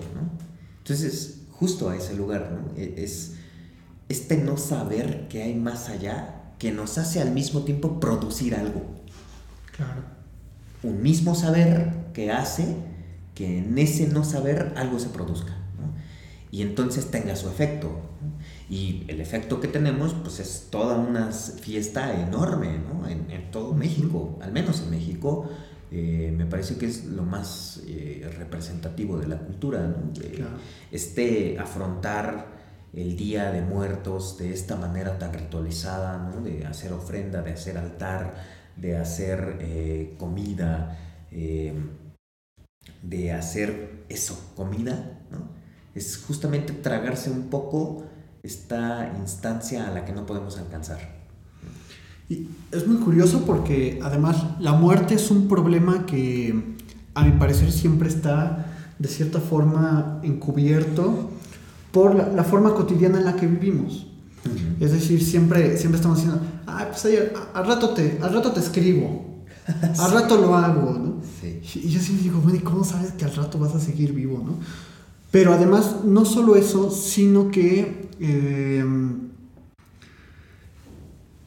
Entonces, 0.77 1.43
justo 1.51 1.89
a 1.89 1.95
ese 1.95 2.13
lugar, 2.15 2.59
e, 2.77 2.95
es 2.97 3.35
este 4.09 4.37
no 4.37 4.57
saber 4.57 5.27
que 5.27 5.43
hay 5.43 5.55
más 5.55 5.89
allá 5.89 6.53
que 6.59 6.71
nos 6.71 6.97
hace 6.97 7.21
al 7.21 7.31
mismo 7.31 7.61
tiempo 7.61 7.99
producir 7.99 8.55
algo. 8.55 8.81
Claro. 9.75 10.03
Un 10.83 11.01
mismo 11.01 11.35
saber 11.35 12.02
que 12.13 12.31
hace 12.31 12.75
que 13.35 13.59
en 13.59 13.77
ese 13.77 14.07
no 14.07 14.23
saber 14.23 14.73
algo 14.75 14.99
se 14.99 15.09
produzca 15.09 15.63
y 16.53 16.61
entonces 16.61 17.09
tenga 17.09 17.35
su 17.35 17.49
efecto. 17.49 17.89
Y 18.69 19.05
el 19.07 19.19
efecto 19.21 19.59
que 19.59 19.67
tenemos, 19.67 20.13
pues 20.13 20.39
es 20.39 20.67
toda 20.69 20.99
una 20.99 21.31
fiesta 21.31 22.21
enorme, 22.21 22.77
¿no? 22.77 23.09
En, 23.09 23.49
todo 23.49 23.73
México, 23.73 24.37
al 24.39 24.51
menos 24.51 24.81
en 24.81 24.91
México, 24.91 25.49
eh, 25.89 26.31
me 26.37 26.45
parece 26.45 26.77
que 26.77 26.85
es 26.85 27.05
lo 27.05 27.23
más 27.23 27.81
eh, 27.87 28.31
representativo 28.37 29.17
de 29.17 29.29
la 29.29 29.39
cultura, 29.39 29.79
¿no? 29.79 30.11
Este 30.91 31.57
afrontar 31.57 32.45
el 32.93 33.17
Día 33.17 33.51
de 33.51 33.63
Muertos 33.63 34.37
de 34.37 34.53
esta 34.53 34.75
manera 34.75 35.17
tan 35.17 35.33
ritualizada, 35.33 36.19
¿no? 36.19 36.41
De 36.41 36.67
hacer 36.67 36.93
ofrenda, 36.93 37.41
de 37.41 37.53
hacer 37.53 37.79
altar, 37.79 38.35
de 38.75 38.97
hacer 38.97 39.57
eh, 39.59 40.13
comida, 40.19 40.99
de 43.03 43.31
hacer 43.31 44.05
eso, 44.09 44.51
comida, 44.55 45.19
¿no? 45.31 45.49
es 45.95 46.23
justamente 46.25 46.73
tragarse 46.73 47.29
un 47.29 47.49
poco 47.49 48.03
esta 48.41 49.13
instancia 49.19 49.87
a 49.87 49.91
la 49.91 50.05
que 50.05 50.13
no 50.13 50.25
podemos 50.25 50.57
alcanzar. 50.57 50.99
Y 52.29 52.47
es 52.71 52.87
muy 52.87 52.97
curioso 52.97 53.43
porque 53.45 53.99
además 54.01 54.37
la 54.59 54.73
muerte 54.73 55.15
es 55.15 55.29
un 55.29 55.47
problema 55.47 56.05
que 56.05 56.75
a 57.13 57.23
mi 57.23 57.31
parecer 57.37 57.71
siempre 57.71 58.09
está 58.09 58.65
de 58.97 59.07
cierta 59.07 59.39
forma 59.39 60.19
encubierto 60.23 61.29
por 61.91 62.15
la, 62.15 62.43
forma 62.43 62.73
cotidiana 62.73 63.19
en 63.19 63.25
la 63.25 63.35
que 63.35 63.45
vivimos. 63.45 64.07
Es 64.79 64.91
decir, 64.91 65.23
siempre, 65.23 65.77
siempre 65.77 65.97
estamos 65.97 66.17
diciendo, 66.17 66.41
ah, 66.65 66.87
pues 66.89 67.05
al, 67.53 67.67
rato 67.67 67.89
te, 67.91 68.19
al 68.21 68.33
rato 68.33 68.51
te 68.51 68.59
escribo, 68.59 69.45
al 69.99 70.11
rato 70.11 70.37
lo 70.37 70.55
hago. 70.55 70.91
Y 71.63 71.89
yo 71.89 71.99
siempre 72.01 72.23
digo, 72.23 72.39
bueno, 72.41 72.57
¿y 72.57 72.61
cómo 72.61 72.83
sabes 72.83 73.13
que 73.13 73.23
al 73.23 73.33
rato 73.33 73.57
vas 73.57 73.73
a 73.73 73.79
seguir 73.79 74.11
vivo, 74.13 74.43
no? 74.45 74.57
Pero 75.31 75.53
además, 75.53 76.03
no 76.03 76.25
solo 76.25 76.55
eso, 76.55 76.91
sino 76.91 77.49
que 77.49 78.09
eh, 78.19 78.85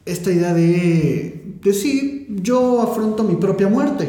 esta 0.06 0.32
idea 0.32 0.54
de, 0.54 1.58
de 1.62 1.73
sí, 1.73 2.26
yo 2.28 2.80
afronto 2.80 3.25
mi 3.25 3.37
propia 3.37 3.68
muerte. 3.68 4.08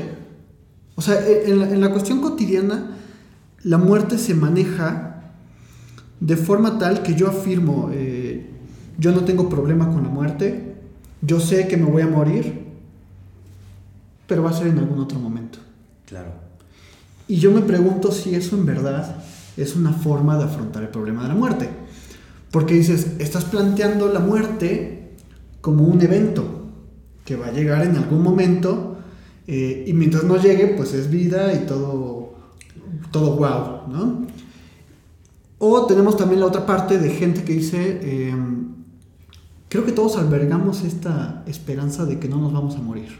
O 0.95 1.01
sea, 1.01 1.15
e, 1.27 1.51
en 1.51 1.81
la, 1.81 1.91
cuestión 1.91 2.21
cotidiana, 2.21 2.97
la 3.63 3.77
muerte 3.77 4.17
se 4.17 4.33
maneja 4.33 5.33
de 6.19 6.37
forma 6.37 6.79
tal 6.79 7.03
que 7.03 7.13
yo 7.13 7.27
afirmo, 7.27 7.89
eh, 7.91 8.49
yo 8.97 9.11
no 9.11 9.25
tengo 9.25 9.49
problema 9.49 9.91
con 9.91 10.03
la 10.03 10.09
muerte, 10.09 10.75
yo 11.21 11.39
sé 11.39 11.67
que 11.67 11.77
me 11.77 11.85
voy 11.85 12.01
a 12.01 12.07
morir, 12.07 12.65
pero 14.25 14.41
va 14.41 14.49
a 14.49 14.53
ser 14.53 14.67
en 14.67 14.79
algún 14.79 14.99
otro 14.99 15.19
momento. 15.19 15.59
Claro. 16.07 16.31
Y 17.27 17.37
yo 17.37 17.51
me 17.51 17.61
pregunto 17.61 18.11
si 18.11 18.33
eso 18.33 18.55
en 18.55 18.65
verdad 18.65 19.17
es 19.57 19.75
una 19.75 19.91
forma 19.91 20.37
de 20.37 20.45
afrontar 20.45 20.83
el 20.83 20.89
problema 20.89 21.23
de 21.23 21.27
la 21.27 21.35
muerte. 21.35 21.69
Porque 22.51 22.75
dices, 22.75 23.15
estás 23.19 23.43
planteando 23.45 24.11
la 24.11 24.19
muerte 24.19 25.11
como 25.61 25.83
un 25.83 26.01
evento 26.01 26.65
que 27.25 27.35
va 27.35 27.47
a 27.47 27.51
llegar 27.51 27.85
en 27.85 27.97
algún 27.97 28.23
momento 28.23 28.97
eh, 29.47 29.83
y 29.85 29.93
mientras 29.93 30.23
no 30.23 30.37
llegue, 30.37 30.67
pues 30.67 30.93
es 30.93 31.09
vida 31.09 31.53
y 31.53 31.65
todo, 31.65 32.35
todo 33.11 33.35
wow, 33.35 33.91
¿no? 33.91 34.27
O 35.59 35.85
tenemos 35.87 36.15
también 36.15 36.39
la 36.39 36.45
otra 36.45 36.65
parte 36.65 36.99
de 36.99 37.09
gente 37.09 37.43
que 37.43 37.53
dice, 37.53 38.29
em, 38.29 38.67
creo 39.67 39.85
que 39.85 39.91
todos 39.91 40.17
albergamos 40.17 40.83
esta 40.83 41.43
esperanza 41.47 42.05
de 42.05 42.19
que 42.19 42.29
no 42.29 42.39
nos 42.39 42.53
vamos 42.53 42.75
a 42.75 42.79
morir. 42.79 43.17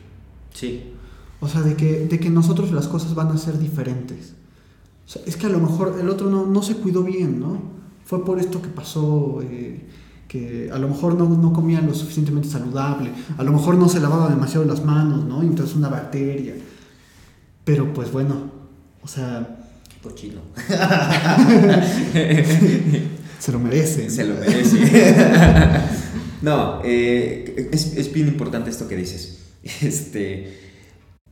Sí. 0.53 0.93
O 1.39 1.47
sea, 1.47 1.61
de 1.61 1.75
que, 1.75 2.07
de 2.07 2.19
que 2.19 2.29
nosotros 2.29 2.71
las 2.71 2.87
cosas 2.87 3.13
van 3.13 3.27
a 3.29 3.37
ser 3.37 3.59
diferentes 3.59 4.33
es 5.25 5.37
que 5.37 5.45
a 5.45 5.49
lo 5.49 5.59
mejor 5.59 5.97
el 5.99 6.09
otro 6.09 6.29
no, 6.29 6.61
se 6.61 6.75
cuidó 6.75 7.03
bien, 7.03 7.39
¿no? 7.39 7.61
Fue 8.05 8.25
por 8.25 8.39
esto 8.39 8.61
que 8.61 8.67
pasó, 8.67 9.39
eh, 9.41 9.85
que 10.27 10.69
a 10.71 10.77
lo 10.77 10.89
mejor 10.89 11.15
no, 11.15 11.53
comía 11.53 11.79
lo 11.81 11.93
suficientemente 11.93 12.49
saludable, 12.49 13.11
a 13.37 13.43
lo 13.43 13.53
mejor 13.53 13.75
no 13.75 13.87
se 13.87 14.01
lavaba 14.01 14.29
demasiado 14.29 14.65
las 14.65 14.83
manos, 14.83 15.23
¿no? 15.23 15.41
Entonces 15.41 15.75
una 15.75 15.87
bacteria. 15.89 16.55
Pero 17.63 17.93
pues 17.93 18.11
bueno, 18.11 18.51
o 19.01 19.07
sea... 19.07 19.63
Cochino. 20.03 20.41
se 23.39 23.51
lo 23.51 23.59
merece. 23.59 24.09
Se 24.09 24.23
lo 24.25 24.35
merece. 24.35 25.15
no, 26.41 26.81
eh, 26.83 27.69
es, 27.73 27.97
es 27.97 28.13
bien 28.13 28.27
importante 28.27 28.69
esto 28.69 28.87
que 28.87 28.95
dices. 28.95 29.39
Este, 29.81 30.66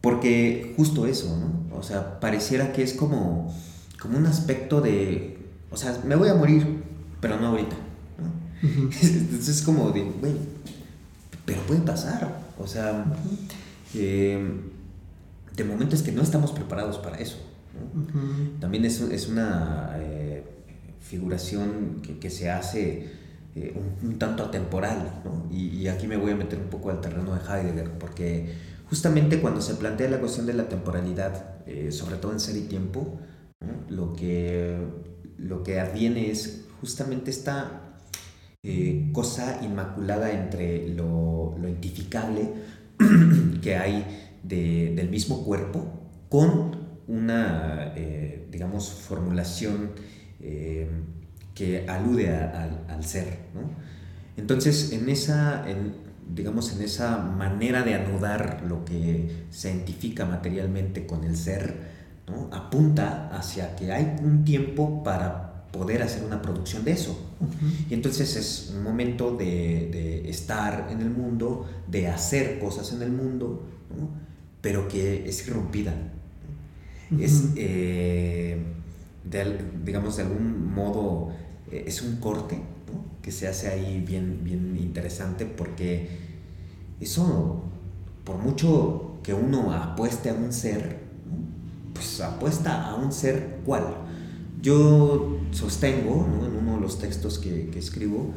porque 0.05 0.75
justo 0.77 1.07
eso, 1.07 1.35
¿no? 1.35 1.75
O 1.75 1.81
sea, 1.81 2.19
pareciera 2.19 2.71
que 2.71 2.83
es 2.83 2.93
como 2.93 3.51
como 4.05 4.19
un 4.19 4.27
aspecto 4.27 4.81
de, 4.81 5.39
o 5.71 5.77
sea, 5.77 5.99
me 6.05 6.15
voy 6.15 6.29
a 6.29 6.35
morir, 6.35 6.83
pero 7.19 7.39
no 7.39 7.47
ahorita. 7.47 7.75
Entonces 8.61 9.49
es 9.49 9.61
como 9.63 9.89
de, 9.89 10.03
güey, 10.03 10.33
pero 11.43 11.59
puede 11.63 11.81
pasar. 11.81 12.39
O 12.59 12.67
sea, 12.67 13.03
eh, 13.95 14.47
de 15.55 15.63
momentos 15.63 16.03
que 16.03 16.11
no 16.11 16.21
estamos 16.21 16.51
preparados 16.51 16.99
para 16.99 17.17
eso. 17.17 17.37
También 18.59 18.85
es, 18.85 19.01
es 19.01 19.27
una 19.27 19.95
eh, 19.97 20.43
figuración 21.01 22.03
que, 22.21 22.29
se 22.29 22.51
hace 22.51 23.09
eh, 23.55 23.75
un, 24.03 24.19
tanto 24.19 24.43
atemporal. 24.43 25.21
¿no? 25.25 25.47
Y, 25.51 25.69
y, 25.69 25.87
aquí 25.87 26.05
me 26.05 26.17
voy 26.17 26.31
a 26.31 26.35
meter 26.35 26.59
un 26.59 26.67
poco 26.67 26.91
al 26.91 27.01
terreno 27.01 27.33
de 27.33 27.39
Heidegger, 27.41 27.89
porque 27.93 28.53
justamente 28.89 29.39
cuando 29.39 29.61
se 29.61 29.75
plantea 29.75 30.09
la 30.09 30.19
cuestión 30.19 30.45
de 30.45 30.53
la 30.53 30.69
temporalidad, 30.69 31.55
sobre 31.89 32.17
todo 32.17 32.31
en 32.31 32.39
ser 32.39 32.55
y 32.57 32.61
tiempo, 32.61 33.19
lo, 33.89 34.13
que, 34.13 34.77
lo 35.37 35.63
que 35.63 35.79
adviene 35.79 36.29
es 36.29 36.65
justamente 36.81 37.31
esta 37.31 37.85
eh, 38.63 39.09
cosa 39.11 39.59
inmaculada 39.63 40.31
entre 40.31 40.89
lo, 40.89 41.55
lo 41.59 41.67
identificable 41.67 42.51
que 43.61 43.75
hay 43.75 44.31
del 44.41 45.09
mismo 45.09 45.43
cuerpo 45.43 45.85
con 46.29 46.75
una, 47.07 47.93
eh, 47.95 48.47
digamos, 48.51 48.89
formulación 48.89 49.91
eh, 50.39 50.89
que 51.53 51.87
alude 51.87 52.29
al 52.29 53.05
ser. 53.05 53.37
Entonces, 54.35 54.91
en 54.91 55.09
esa, 55.09 55.65
digamos, 56.33 56.73
en 56.73 56.81
esa 56.81 57.17
manera 57.17 57.83
de 57.83 57.95
anudar 57.95 58.63
lo 58.67 58.83
que 58.85 59.45
se 59.51 59.71
identifica 59.71 60.25
materialmente 60.25 61.05
con 61.05 61.23
el 61.23 61.35
ser, 61.37 61.95
apunta 62.51 63.29
hacia 63.29 63.75
que 63.75 63.91
hay 63.91 64.15
un 64.23 64.43
tiempo 64.43 65.03
para 65.03 65.65
poder 65.71 66.01
hacer 66.01 66.23
una 66.23 66.41
producción 66.41 66.83
de 66.83 66.93
eso. 66.93 67.19
Y 67.89 67.93
entonces 67.93 68.35
es 68.35 68.73
un 68.75 68.83
momento 68.83 69.35
de, 69.35 70.27
estar 70.29 70.87
en 70.91 71.01
el 71.01 71.09
mundo, 71.09 71.67
de 71.87 72.07
hacer 72.07 72.59
cosas 72.59 72.91
en 72.93 73.01
el 73.01 73.11
mundo, 73.11 73.63
pero 74.61 74.87
que 74.87 75.27
es 75.27 75.47
irrumpida. 75.47 75.93
Es, 77.19 77.49
eh, 77.55 78.57
digamos, 79.83 80.17
de 80.17 80.23
algún 80.23 80.73
modo, 80.73 81.31
eh, 81.71 81.83
es 81.85 82.01
un 82.01 82.17
corte 82.17 82.59
que 83.25 83.31
se 83.31 83.47
hace 83.47 83.69
ahí 83.69 84.03
bien, 84.07 84.41
bien 84.43 84.77
interesante 84.79 85.47
porque 85.47 86.09
eso, 87.01 87.63
por 88.23 88.37
mucho 88.37 89.17
que 89.23 89.33
uno 89.33 89.73
apueste 89.73 90.29
a 90.29 90.35
un 90.35 90.53
ser, 90.53 90.99
pues 91.95 92.21
apuesta 92.21 92.87
a 92.87 92.93
un 92.93 93.11
ser 93.11 93.61
cual. 93.65 93.97
Yo 94.61 95.39
sostengo 95.49 96.23
en 96.45 96.55
uno 96.55 96.75
de 96.75 96.81
los 96.81 96.99
textos 96.99 97.39
que, 97.39 97.71
escribo 97.75 98.31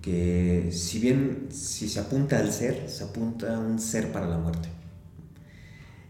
que 0.00 0.68
si 0.70 1.00
bien 1.00 1.48
si 1.50 1.88
se 1.88 1.98
apunta 1.98 2.38
al 2.38 2.52
ser, 2.52 2.88
se 2.88 3.02
apunta 3.02 3.56
a 3.56 3.58
un 3.58 3.80
ser 3.80 4.12
para 4.12 4.28
la 4.28 4.38
muerte. 4.38 4.68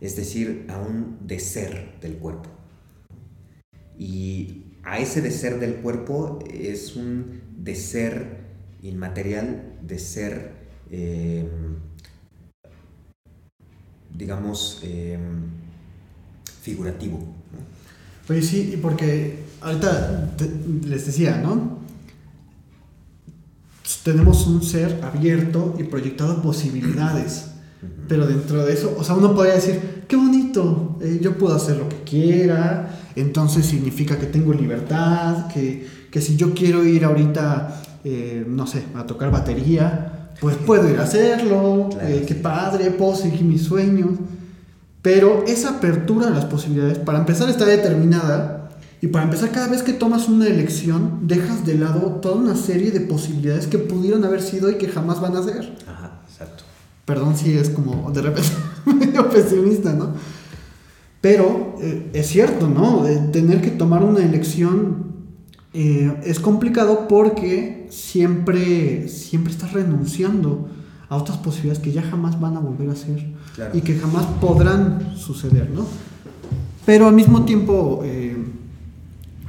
Es 0.03 0.17
decir, 0.17 0.67
a 0.69 0.79
un 0.79 1.17
deser 1.27 1.99
del 2.03 2.19
cuerpo. 2.19 2.51
Y 3.99 4.65
a 4.85 4.99
ese 4.99 5.23
deser 5.23 5.59
del 5.59 5.77
cuerpo 5.77 6.41
es 6.53 6.95
un 6.95 7.48
deser 7.59 8.39
inmaterial, 8.83 9.75
de 9.83 9.99
ser, 9.99 10.53
eh, 10.91 11.47
digamos, 14.17 14.81
eh, 14.85 15.19
figurativo. 16.63 17.21
Pues 18.27 18.47
sí, 18.47 18.79
porque 18.81 19.45
ahorita 19.61 20.35
les 20.87 21.07
decía, 21.07 21.39
¿no? 21.39 21.79
tenemos 24.03 24.47
un 24.47 24.63
ser 24.63 25.01
abierto 25.03 25.75
y 25.79 25.85
proyectado 25.85 26.33
a 26.33 26.43
posibilidades. 26.43 27.47
Pero 28.09 28.27
dentro 28.27 28.65
de 28.65 28.73
eso, 28.73 28.97
o 28.99 29.05
sea, 29.05 29.15
uno 29.15 29.35
podría 29.35 29.55
decir, 29.55 30.05
qué 30.09 30.17
bonito, 30.17 30.99
eh, 31.01 31.21
yo 31.23 31.39
puedo 31.39 31.55
hacer 31.55 31.77
lo 31.77 31.89
que 31.89 32.03
quiera, 32.03 32.99
entonces 33.15 33.67
significa 33.67 34.19
que 34.19 34.27
tengo 34.27 34.53
libertad, 34.53 35.47
que, 35.49 35.87
que 36.11 36.21
si 36.21 36.37
yo 36.37 36.55
quiero 36.55 36.85
ir 36.85 37.05
ahorita, 37.05 37.83
eh, 38.05 38.45
no 38.47 38.67
sé, 38.67 38.85
a 38.95 39.07
tocar 39.07 39.31
batería, 39.31 40.33
pues 40.41 40.57
puedo 40.57 40.89
ir 40.89 40.99
a 40.99 41.03
hacerlo, 41.03 41.91
eh, 42.01 42.25
qué 42.27 42.35
padre, 42.35 42.91
puedo 42.91 43.15
seguir 43.15 43.43
mis 43.43 43.63
sueños. 43.63 44.11
Pero 45.03 45.45
esa 45.47 45.71
apertura 45.71 46.29
a 46.29 46.31
las 46.31 46.45
posibilidades, 46.45 46.99
para 46.99 47.19
empezar, 47.19 47.49
está 47.49 47.65
determinada. 47.65 48.71
Y 49.01 49.09
para 49.09 49.25
empezar, 49.25 49.51
cada 49.51 49.69
vez 49.69 49.83
que 49.83 49.93
tomas 49.93 50.29
una 50.29 50.47
elección, 50.47 51.21
dejas 51.23 51.65
de 51.65 51.75
lado 51.77 52.19
toda 52.21 52.37
una 52.37 52.57
serie 52.57 52.91
de 52.91 53.01
posibilidades 53.01 53.67
que 53.67 53.79
pudieron 53.79 54.25
haber 54.25 54.43
sido 54.43 54.71
y 54.71 54.75
que 54.75 54.89
jamás 54.89 55.21
van 55.21 55.37
a 55.37 55.43
ser. 55.43 55.77
Ajá, 55.87 56.21
exacto. 56.29 56.65
Perdón 57.05 57.37
si 57.37 57.57
es 57.57 57.71
como 57.71 58.11
de 58.11 58.23
repente 58.23 58.51
medio 58.87 59.29
pesimista, 59.31 59.93
¿no? 59.93 60.15
Pero 61.21 61.77
eh, 61.81 62.11
es 62.13 62.27
cierto, 62.29 62.69
¿no? 62.69 63.05
tener 63.33 63.61
que 63.61 63.71
tomar 63.71 64.03
una 64.05 64.21
elección 64.21 65.08
eh, 65.75 66.21
es 66.25 66.41
complicado 66.41 67.07
porque 67.09 67.89
siempre, 67.91 69.09
siempre 69.09 69.53
estás 69.53 69.73
renunciando 69.73 70.69
a 71.09 71.17
otras 71.17 71.39
posibilidades 71.39 71.83
que 71.83 71.93
ya 71.93 72.03
jamás 72.03 72.41
van 72.41 72.57
a 72.57 72.61
volver 72.61 72.91
a 72.91 72.97
ser 72.97 73.27
y 73.73 73.81
que 73.81 73.99
jamás 73.99 74.25
podrán 74.41 75.17
suceder, 75.17 75.71
¿no? 75.71 75.87
Pero 76.87 77.09
al 77.09 77.15
mismo 77.15 77.45
tiempo 77.45 78.01
eh, 78.05 78.37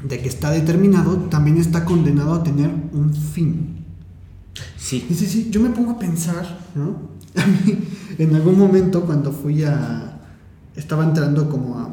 de 0.04 0.20
que 0.20 0.28
está 0.28 0.52
determinado, 0.52 1.16
también 1.30 1.58
está 1.58 1.86
condenado 1.86 2.34
a 2.34 2.44
tener 2.44 2.70
un 2.92 3.14
fin. 3.14 3.86
Sí. 4.78 5.06
Sí, 5.10 5.26
sí, 5.28 5.48
yo 5.50 5.62
me 5.62 5.70
pongo 5.70 5.92
a 5.92 6.00
pensar, 6.00 6.60
¿no? 6.76 7.10
A 7.42 7.46
mí, 7.46 7.78
en 8.18 8.36
algún 8.36 8.58
momento 8.58 9.06
cuando 9.06 9.32
fui 9.32 9.64
a... 9.64 10.20
Estaba 10.76 11.04
entrando 11.04 11.50
como 11.50 11.78
a, 11.78 11.90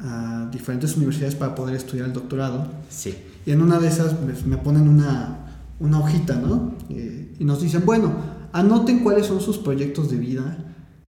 a 0.00 0.48
diferentes 0.52 0.96
universidades 0.96 1.34
para 1.34 1.54
poder 1.54 1.76
estudiar 1.76 2.06
el 2.06 2.12
doctorado. 2.12 2.66
Sí. 2.88 3.14
Y 3.46 3.52
en 3.52 3.62
una 3.62 3.78
de 3.78 3.88
esas 3.88 4.16
me, 4.44 4.56
ponen 4.58 4.88
una, 4.88 5.38
una 5.78 6.00
hojita, 6.00 6.34
¿no? 6.34 6.74
Eh, 6.90 7.36
y 7.38 7.44
nos 7.44 7.62
dicen, 7.62 7.82
bueno, 7.86 8.12
anoten 8.52 9.04
cuáles 9.04 9.26
son 9.26 9.40
sus 9.40 9.56
proyectos 9.58 10.10
de 10.10 10.16
vida 10.16 10.58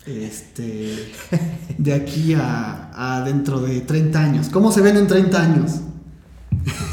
este, 0.06 1.12
de 1.78 1.92
aquí 1.92 2.34
a, 2.34 3.22
dentro 3.26 3.60
de 3.60 3.80
30 3.80 4.22
años. 4.22 4.48
¿Cómo 4.50 4.72
se 4.72 4.80
ven 4.80 4.96
en 4.96 5.06
30 5.06 5.42
años? 5.42 5.80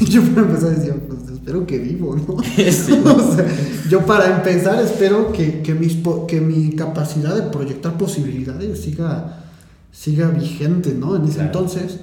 Yo 0.08 0.22
para 0.22 0.46
empezar 0.46 0.76
decía, 0.76 0.94
pues 1.08 1.30
espero 1.30 1.66
que 1.66 1.78
vivo, 1.78 2.16
¿no? 2.16 2.38
yo 3.88 4.04
para 4.04 4.36
empezar 4.36 4.82
espero 4.82 5.30
que, 5.30 5.62
que, 5.62 5.74
mis, 5.74 5.96
que 6.26 6.40
mi 6.40 6.74
capacidad 6.74 7.36
de 7.36 7.42
proyectar 7.42 7.96
posibilidades 7.96 8.80
siga, 8.80 9.44
siga 9.92 10.28
vigente, 10.28 10.92
¿no? 10.92 11.14
En 11.14 11.24
ese 11.24 11.40
entonces. 11.40 12.00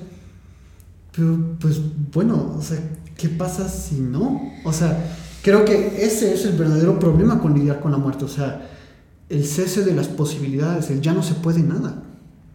Pero, 1.14 1.58
pues 1.60 1.82
bueno, 2.14 2.56
o 2.58 2.62
sea, 2.62 2.80
¿qué 3.24 3.30
pasa 3.30 3.70
si 3.70 3.96
no? 4.02 4.52
O 4.66 4.74
sea, 4.74 5.02
creo 5.42 5.64
que 5.64 6.04
ese 6.04 6.34
es 6.34 6.44
el 6.44 6.58
verdadero 6.58 7.00
problema 7.00 7.40
con 7.40 7.54
lidiar 7.54 7.80
con 7.80 7.94
la 7.94 7.98
muerte. 7.98 8.26
O 8.26 8.28
sea, 8.28 8.70
el 9.30 9.46
cese 9.46 9.86
de 9.86 9.94
las 9.94 10.10
posibilidades, 10.10 10.90
el 10.90 11.00
ya 11.00 11.14
no 11.14 11.24
se 11.24 11.36
puede 11.36 11.62
nada. 11.62 12.04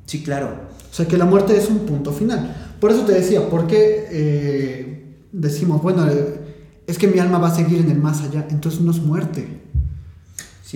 Sí, 0.05 0.23
claro. 0.23 0.69
O 0.91 0.95
sea, 0.95 1.09
que 1.09 1.17
la 1.17 1.25
muerte 1.25 1.57
es 1.57 1.71
un 1.71 1.87
punto 1.87 2.13
final. 2.13 2.75
Por 2.79 2.91
eso 2.91 3.07
te 3.07 3.15
decía, 3.15 3.49
¿por 3.49 3.67
qué 3.67 4.09
eh, 4.11 5.17
decimos, 5.33 5.81
bueno, 5.81 6.07
eh, 6.07 6.39
es 6.87 6.99
que 6.99 7.09
mi 7.09 7.19
alma 7.19 7.39
va 7.39 7.49
a 7.49 7.55
seguir 7.55 7.79
en 7.79 7.91
el 7.91 7.99
más 7.99 8.21
allá? 8.21 8.47
Entonces 8.51 8.83
no 8.83 8.91
es 8.91 8.99
muerte. 8.99 9.63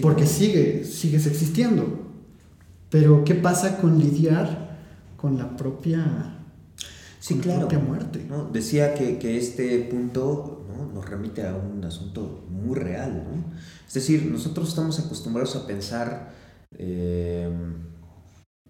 porque 0.01 0.27
sigue, 0.27 0.87
sigues 0.87 1.27
existiendo. 1.27 2.01
Pero 2.89 3.25
¿qué 3.25 3.35
pasa 3.35 3.77
con 3.77 3.99
lidiar 3.99 4.79
con 5.19 5.37
la 5.37 5.55
propia, 5.55 6.42
sí, 7.23 7.39
claro. 7.39 7.69
muerte? 7.81 8.27
¿no? 8.29 8.45
Decía 8.45 8.95
que, 8.95 9.19
que 9.19 9.39
este 9.39 9.79
punto 9.81 10.67
¿no? 10.69 10.93
nos 10.93 11.09
remite 11.09 11.47
a 11.47 11.55
un 11.55 11.85
asunto 11.85 12.45
muy 12.51 12.77
real. 12.77 13.25
¿no? 13.31 13.55
Es 13.87 13.95
decir, 13.95 14.29
nosotros 14.31 14.69
estamos 14.69 14.99
acostumbrados 14.99 15.55
a 15.57 15.67
pensar 15.67 16.33
eh, 16.77 17.49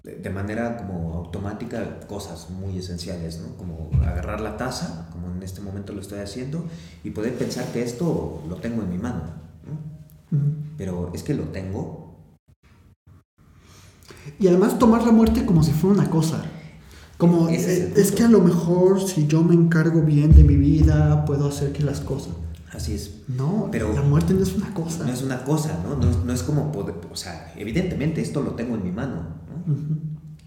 de 0.02 0.30
manera 0.30 0.76
como 0.76 1.14
automática 1.14 2.00
cosas 2.08 2.50
muy 2.50 2.78
esenciales, 2.78 3.38
¿no? 3.38 3.56
Como 3.56 3.90
agarrar 4.02 4.40
la 4.40 4.56
taza, 4.56 5.08
como 5.12 5.28
en 5.32 5.42
este 5.42 5.60
momento 5.60 5.92
lo 5.92 6.00
estoy 6.00 6.18
haciendo, 6.18 6.64
y 7.04 7.10
poder 7.10 7.34
pensar 7.34 7.66
que 7.72 7.82
esto 7.82 8.42
lo 8.48 8.56
tengo 8.56 8.82
en 8.82 8.90
mi 8.90 8.98
mano. 8.98 9.22
¿no? 9.64 10.38
Pero 10.76 11.12
es 11.14 11.22
que 11.22 11.34
lo 11.34 11.44
tengo. 11.44 12.16
Y 14.40 14.48
además 14.48 14.78
tomar 14.78 15.04
la 15.04 15.12
muerte 15.12 15.46
como 15.46 15.62
si 15.62 15.70
fuera 15.70 16.00
una 16.00 16.10
cosa. 16.10 16.44
Como 17.22 17.48
es, 17.48 17.68
eh, 17.68 17.92
es 17.94 18.10
que 18.10 18.24
a 18.24 18.28
lo 18.28 18.40
mejor 18.40 19.00
si 19.00 19.28
yo 19.28 19.44
me 19.44 19.54
encargo 19.54 20.02
bien 20.02 20.34
de 20.34 20.42
mi 20.42 20.56
vida, 20.56 21.24
puedo 21.24 21.46
hacer 21.46 21.72
que 21.72 21.84
las 21.84 22.00
cosas 22.00 22.32
Así 22.74 22.94
es. 22.94 23.22
No, 23.28 23.68
pero 23.70 23.92
la 23.92 24.02
muerte 24.02 24.34
no 24.34 24.42
es 24.42 24.56
una 24.56 24.74
cosa. 24.74 25.04
No 25.04 25.12
es 25.12 25.22
una 25.22 25.44
cosa, 25.44 25.78
¿no? 25.84 25.94
No, 25.94 26.32
es 26.32 26.42
como 26.42 26.72
poder, 26.72 26.96
o 27.12 27.14
sea, 27.14 27.52
evidentemente 27.56 28.20
esto 28.20 28.42
lo 28.42 28.56
tengo 28.56 28.74
en 28.74 28.82
mi 28.82 28.90
mano, 28.90 29.22
¿no? 29.46 29.74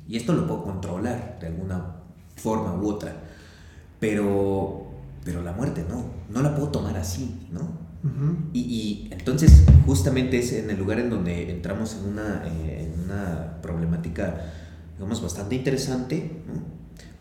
Y 0.06 0.18
esto 0.18 0.34
lo 0.34 0.46
puedo 0.48 0.64
controlar 0.66 1.38
de 1.40 1.48
alguna 1.48 1.96
forma 2.36 2.76
u 2.76 2.90
otra. 2.90 3.16
Pero, 4.02 4.88
pero 5.24 5.44
la 5.44 5.54
muerte 5.54 5.86
no, 5.88 6.04
no 6.30 6.42
la 6.42 6.56
puedo 6.56 6.70
tomar 6.70 6.98
así, 6.98 7.48
¿no? 7.54 7.86
y, 8.54 8.60
y, 8.60 9.10
entonces 9.12 9.64
justamente 9.88 10.38
es 10.38 10.54
en 10.54 10.70
el 10.70 10.78
lugar 10.78 11.00
en 11.00 11.10
donde 11.10 11.50
entramos 11.50 11.96
en 11.96 12.12
una, 12.12 12.44
eh, 12.46 12.92
en 12.94 13.04
una 13.04 13.60
problemática, 13.64 14.46
digamos, 14.96 15.22
bastante 15.22 15.56
interesante, 15.56 16.42
¿no? 16.48 16.64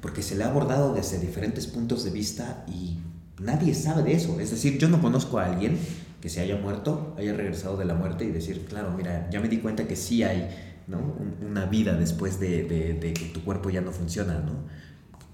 Porque 0.00 0.22
se 0.22 0.34
le 0.34 0.44
ha 0.44 0.48
abordado 0.48 0.94
desde 0.94 1.18
diferentes 1.18 1.66
puntos 1.66 2.04
de 2.04 2.10
vista 2.10 2.64
y 2.68 2.98
Nadie 3.40 3.74
sabe 3.74 4.02
de 4.02 4.12
eso. 4.12 4.38
Es 4.40 4.50
decir, 4.50 4.78
yo 4.78 4.88
no 4.88 5.00
conozco 5.00 5.38
a 5.38 5.46
alguien 5.46 5.78
que 6.20 6.28
se 6.28 6.40
haya 6.40 6.56
muerto, 6.56 7.14
haya 7.18 7.34
regresado 7.34 7.76
de 7.76 7.84
la 7.84 7.94
muerte 7.94 8.24
y 8.24 8.30
decir, 8.30 8.64
claro, 8.68 8.92
mira, 8.96 9.28
ya 9.30 9.40
me 9.40 9.48
di 9.48 9.58
cuenta 9.58 9.86
que 9.86 9.96
sí 9.96 10.22
hay 10.22 10.48
¿no? 10.86 10.98
una 11.46 11.66
vida 11.66 11.94
después 11.94 12.38
de, 12.38 12.62
de, 12.64 13.12
que 13.12 13.26
tu 13.26 13.42
cuerpo 13.42 13.70
ya 13.70 13.80
no 13.80 13.90
funciona, 13.90 14.38
¿no? 14.38 14.52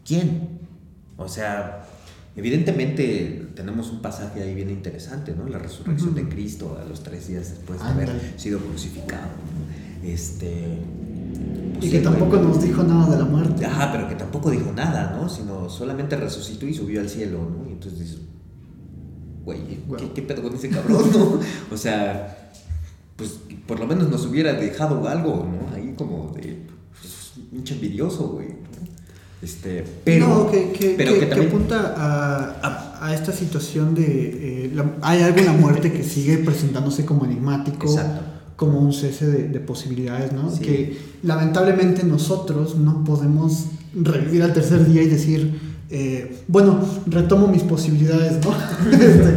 ¿Quién? 0.05 0.61
O 1.19 1.29
sea, 1.29 1.87
evidentemente 2.35 3.49
tenemos 3.55 3.91
un 3.91 4.01
pasaje 4.01 4.43
ahí 4.43 4.55
bien 4.55 4.71
interesante, 4.71 5.35
¿no? 5.37 5.47
La 5.47 5.59
resurrección 5.59 6.15
de 6.15 6.29
Cristo 6.29 6.79
a 6.83 6.89
los 6.89 7.03
tres 7.03 7.29
días 7.29 7.51
después 7.51 7.81
de 7.81 7.89
haber 7.89 8.11
sido 8.37 8.59
crucificado. 8.61 9.29
Este, 10.03 10.79
y 11.81 11.91
que 11.91 12.01
tampoco 12.01 12.37
nos 12.37 12.63
dijo 12.63 12.83
nada 12.83 13.11
de 13.11 13.19
la 13.19 13.25
muerte. 13.25 13.65
Ajá, 13.65 13.91
pero 13.93 14.09
que 14.09 14.15
tampoco 14.15 14.51
dijo 14.51 14.73
nada, 14.75 15.17
¿no? 15.17 15.29
Sino 15.29 15.69
solamente 15.69 16.17
resucitó 16.17 16.67
y 16.67 16.75
subió 16.75 17.01
al 17.01 17.09
cielo, 17.09 17.39
¿no? 17.39 17.69
Y 17.69 17.73
entonces 17.73 17.99
dices, 17.99 18.19
güey, 19.45 19.61
¿qué, 20.15 20.23
pedo 20.23 20.43
con 20.43 20.55
ese 20.55 20.69
cabrón, 20.69 21.11
no? 21.13 21.41
O 21.73 21.77
sea, 21.77 22.53
pues 23.17 23.39
por 23.67 23.81
lo 23.81 23.87
menos 23.87 24.09
nos 24.11 24.27
hubiera 24.27 24.53
dejado 24.53 25.09
algo, 25.09 25.47
¿no? 25.51 25.75
Ahí 25.75 25.95
como 25.97 26.33
de, 26.35 26.67
pues, 27.01 27.33
un 27.51 27.65
envidioso, 27.67 28.29
güey. 28.29 28.49
Este, 29.43 29.85
pero, 30.05 30.29
no, 30.29 30.51
que, 30.51 30.71
que, 30.73 30.95
pero 30.99 31.15
que, 31.15 31.25
también... 31.25 31.49
apunta 31.49 31.95
a, 31.97 33.07
a, 33.07 33.15
esta 33.15 33.33
situación 33.33 33.95
de. 33.95 34.67
Eh, 34.67 34.83
hay 35.01 35.23
algo 35.23 35.39
en 35.39 35.47
la 35.47 35.53
muerte 35.55 35.91
que 35.91 36.05
sigue 36.05 36.37
presentándose 36.39 37.07
como 37.07 37.25
enigmático. 37.25 37.87
Exacto 37.87 38.30
como 38.61 38.79
un 38.79 38.93
cese 38.93 39.27
de, 39.27 39.59
posibilidades, 39.61 40.35
¿no? 40.35 40.53
Que 40.61 40.99
lamentablemente 41.23 42.05
nosotros 42.05 42.77
no 42.77 43.05
podemos 43.05 43.69
revivir 43.95 44.43
al 44.43 44.53
tercer 44.53 44.87
día 44.87 45.03
y 45.03 45.07
decir, 45.07 45.59
eh, 45.89 46.43
bueno, 46.47 46.79
retomo 47.07 47.49
mis 47.49 47.63
posibilidades, 47.63 48.45
¿no? 48.45 48.53
Este, 48.93 49.35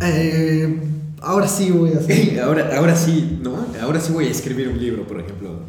eh, 0.00 0.78
ahora 1.20 1.46
sí 1.46 1.70
voy 1.72 1.92
a 1.92 1.98
hacer. 1.98 2.40
ahora, 2.42 2.70
ahora 2.78 2.96
sí, 2.96 3.38
¿no? 3.42 3.66
Ahora 3.82 4.00
sí 4.00 4.14
voy 4.14 4.28
a 4.28 4.30
escribir 4.30 4.68
un 4.68 4.80
libro, 4.80 5.06
por 5.06 5.20
ejemplo. 5.20 5.60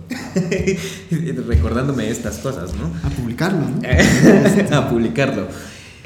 Recordándome 1.49 2.09
estas 2.09 2.37
cosas, 2.37 2.71
¿no? 2.75 2.85
A 3.05 3.09
publicarlo, 3.09 3.59
¿no? 3.59 4.77
a 4.77 4.89
publicarlo. 4.89 5.47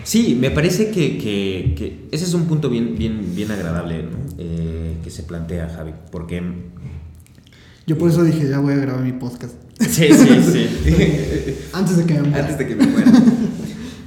Sí, 0.03 0.35
me 0.39 0.49
parece 0.49 0.89
que, 0.89 1.19
que, 1.19 2.07
ese 2.11 2.25
es 2.25 2.33
un 2.33 2.45
punto 2.45 2.67
bien, 2.67 2.95
bien, 2.97 3.35
bien 3.35 3.51
agradable 3.51 4.01
¿no? 4.01 4.17
Eh, 4.39 4.95
que 5.03 5.11
se 5.11 5.23
plantea, 5.23 5.69
Javi, 5.69 5.93
porque 6.11 6.41
yo 7.89 7.97
por 7.97 8.11
eso 8.11 8.23
dije, 8.23 8.47
ya 8.47 8.59
voy 8.59 8.73
a 8.73 8.75
grabar 8.75 9.03
mi 9.03 9.13
podcast. 9.13 9.55
Sí, 9.79 10.09
sí, 10.13 10.43
sí. 10.43 11.57
Antes 11.73 11.97
de 11.97 12.05
que 12.05 12.13
me 12.13 12.21
muera. 12.21 12.39
Antes 12.43 12.57
de 12.59 12.67
que 12.67 12.75
me 12.75 12.85
muera. 12.85 13.11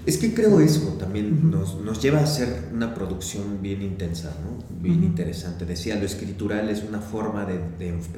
Es 0.06 0.18
que 0.18 0.34
creo 0.34 0.60
eso 0.60 0.96
también 0.98 1.48
nos, 1.48 1.80
nos, 1.80 2.02
lleva 2.02 2.18
a 2.18 2.24
hacer 2.24 2.70
una 2.72 2.92
producción 2.92 3.62
bien 3.62 3.82
intensa, 3.82 4.36
¿no? 4.44 4.64
bien 4.80 5.04
interesante. 5.04 5.64
Decía, 5.64 5.94
lo 5.94 6.04
escritural 6.04 6.68
es 6.70 6.82
una 6.82 7.00
forma 7.00 7.44
de, 7.44 7.60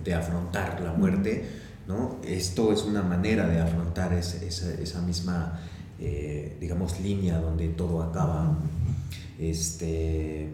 de, 0.03 0.15
afrontar 0.15 0.81
la 0.81 0.95
muerte, 0.95 1.45
¿no? 1.87 2.21
Esto 2.27 2.73
es 2.73 2.85
una 2.85 3.03
manera 3.03 3.47
de 3.49 3.61
afrontar 3.61 4.15
esa, 4.15 4.39
esa, 4.43 5.03
misma, 5.03 5.61
eh, 6.01 6.57
digamos, 6.59 7.01
línea 7.01 7.39
donde 7.39 7.69
todo 7.69 8.03
acaba. 8.03 8.59
Este, 9.39 10.49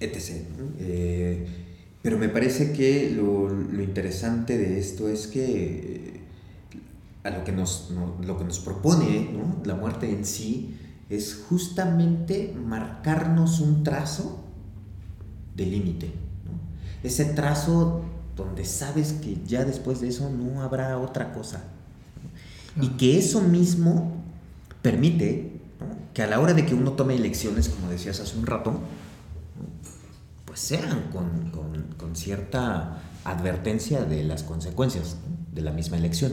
etc. 0.00 0.42
Eh, 0.80 1.67
pero 2.02 2.18
me 2.18 2.28
parece 2.28 2.72
que 2.72 3.10
lo, 3.10 3.50
interesante 3.82 4.56
de 4.56 4.78
esto 4.78 5.08
es 5.08 5.26
que 5.26 6.20
a 7.24 7.30
lo 7.30 7.44
que 7.44 7.52
nos, 7.52 7.90
lo 8.24 8.38
que 8.38 8.44
nos 8.44 8.60
propone 8.60 9.30
la 9.64 9.74
muerte 9.74 10.10
en 10.10 10.24
sí 10.24 10.76
es 11.10 11.44
justamente 11.48 12.54
marcarnos 12.64 13.60
un 13.60 13.82
trazo 13.82 14.44
de 15.56 15.66
límite. 15.66 16.12
Ese 17.02 17.24
trazo 17.26 18.02
donde 18.36 18.64
sabes 18.64 19.14
que 19.14 19.38
ya 19.46 19.64
después 19.64 20.00
de 20.00 20.08
eso 20.08 20.30
no 20.30 20.62
habrá 20.62 20.98
otra 20.98 21.32
cosa. 21.32 21.64
Y 22.80 22.90
que 22.90 23.18
eso 23.18 23.40
mismo 23.40 24.22
permite 24.82 25.52
que 26.14 26.22
a 26.22 26.26
la 26.26 26.38
hora 26.38 26.54
de 26.54 26.64
que 26.64 26.74
uno 26.74 26.92
tome 26.92 27.16
elecciones, 27.16 27.68
como 27.68 27.90
decías 27.90 28.20
hace 28.20 28.38
un 28.38 28.46
rato, 28.46 28.78
sean 30.58 31.10
con, 31.12 31.50
con, 31.96 32.16
cierta 32.16 32.98
advertencia 33.24 34.04
de 34.04 34.24
las 34.24 34.42
consecuencias 34.42 35.16
de 35.54 35.62
la 35.62 35.72
misma 35.72 35.96
elección. 35.96 36.32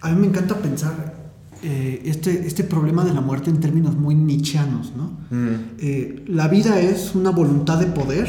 A 0.00 0.10
mí 0.10 0.20
me 0.20 0.26
encanta 0.28 0.58
pensar 0.58 1.14
eh, 1.62 2.02
este, 2.04 2.46
este 2.46 2.62
problema 2.62 3.04
de 3.04 3.12
la 3.12 3.20
muerte 3.20 3.50
en 3.50 3.58
términos 3.58 3.96
muy 3.96 4.14
nichianos, 4.14 4.92
¿no? 4.94 5.16
Mm. 5.30 5.54
Eh, 5.78 6.24
la 6.28 6.46
vida 6.46 6.78
es 6.78 7.14
una 7.14 7.30
voluntad 7.30 7.78
de 7.78 7.86
poder 7.86 8.28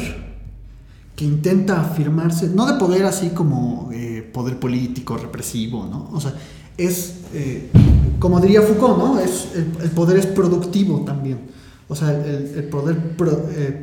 que 1.14 1.24
intenta 1.24 1.80
afirmarse, 1.80 2.48
no 2.48 2.66
de 2.66 2.78
poder 2.78 3.04
así 3.04 3.30
como 3.30 3.90
eh, 3.92 4.28
poder 4.32 4.58
político, 4.58 5.16
represivo, 5.16 5.86
¿no? 5.86 6.10
O 6.12 6.20
sea, 6.20 6.34
es, 6.76 7.20
como 8.18 8.40
diría 8.40 8.60
Foucault, 8.62 8.98
¿no? 8.98 9.20
Es, 9.20 9.48
el, 9.54 9.90
poder 9.90 10.18
es 10.18 10.26
productivo 10.26 11.02
también. 11.04 11.56
O 11.88 11.94
sea, 11.94 12.10
el, 12.10 12.64
poder 12.64 13.16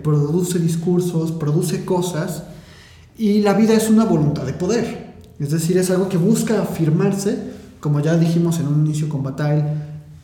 produce 0.03 0.59
discursos, 0.59 1.31
produce 1.31 1.85
cosas, 1.85 2.43
y 3.17 3.41
la 3.41 3.53
vida 3.53 3.73
es 3.73 3.89
una 3.89 4.05
voluntad 4.05 4.45
de 4.45 4.53
poder. 4.53 5.13
Es 5.39 5.51
decir, 5.51 5.77
es 5.77 5.89
algo 5.89 6.09
que 6.09 6.17
busca 6.17 6.61
afirmarse 6.61 7.53
como 7.83 7.99
ya 7.99 8.17
dijimos 8.17 8.61
en 8.61 8.67
un 8.67 8.85
inicio 8.85 9.09
con 9.09 9.23
Bataille, 9.23 9.65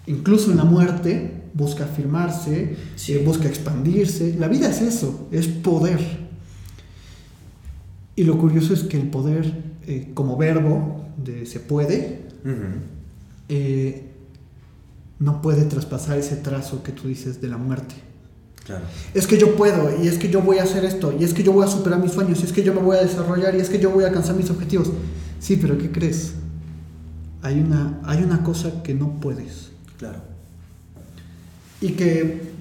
incluso 0.07 0.49
en 0.49 0.55
la 0.55 0.63
muerte 0.63 1.41
busca 1.53 1.83
afirmarse, 1.83 2.77
eh, 3.09 3.23
busca 3.25 3.49
expandirse. 3.49 4.37
La 4.39 4.47
vida 4.47 4.69
es 4.69 4.81
eso, 4.81 5.27
es 5.29 5.47
poder. 5.47 5.99
Y 8.15 8.23
lo 8.23 8.37
curioso 8.37 8.73
es 8.73 8.83
que 8.83 8.95
el 8.95 9.09
poder 9.09 9.61
eh, 9.85 10.11
como 10.13 10.37
verbo 10.37 11.03
de 11.17 11.45
se 11.45 11.59
puede, 11.59 12.21
eh, 13.49 14.08
no 15.19 15.41
puede 15.41 15.65
traspasar 15.65 16.17
ese 16.17 16.37
trazo 16.37 16.83
que 16.83 16.91
tú 16.91 17.07
dices 17.07 17.41
de 17.41 17.47
la 17.47 17.57
muerte. 17.57 17.95
Es 19.15 19.25
que 19.25 19.37
yo 19.39 19.55
puedo, 19.55 20.03
y 20.03 20.07
es 20.07 20.19
que 20.19 20.29
yo 20.29 20.41
voy 20.41 20.59
a 20.59 20.63
hacer 20.63 20.85
esto, 20.85 21.11
y 21.19 21.23
es 21.23 21.33
que 21.33 21.43
yo 21.43 21.51
voy 21.51 21.65
a 21.65 21.67
superar 21.67 21.99
mis 21.99 22.11
sueños, 22.11 22.39
y 22.41 22.43
es 22.43 22.53
que 22.53 22.61
yo 22.61 22.73
me 22.73 22.81
voy 22.81 22.97
a 22.97 23.01
desarrollar, 23.01 23.55
y 23.55 23.59
es 23.59 23.69
que 23.69 23.79
yo 23.79 23.89
voy 23.89 24.03
a 24.03 24.07
alcanzar 24.07 24.35
mis 24.35 24.49
objetivos. 24.51 24.91
Sí, 25.39 25.57
pero 25.59 25.77
¿qué 25.77 25.91
crees? 25.91 26.33
hay 27.41 27.59
una, 27.59 27.99
hay 28.03 28.23
una 28.23 28.43
cosa 28.43 28.83
que 28.83 28.93
no 28.93 29.19
puedes. 29.19 29.71
Claro. 29.97 30.19
Y 31.81 31.91
que, 31.91 32.51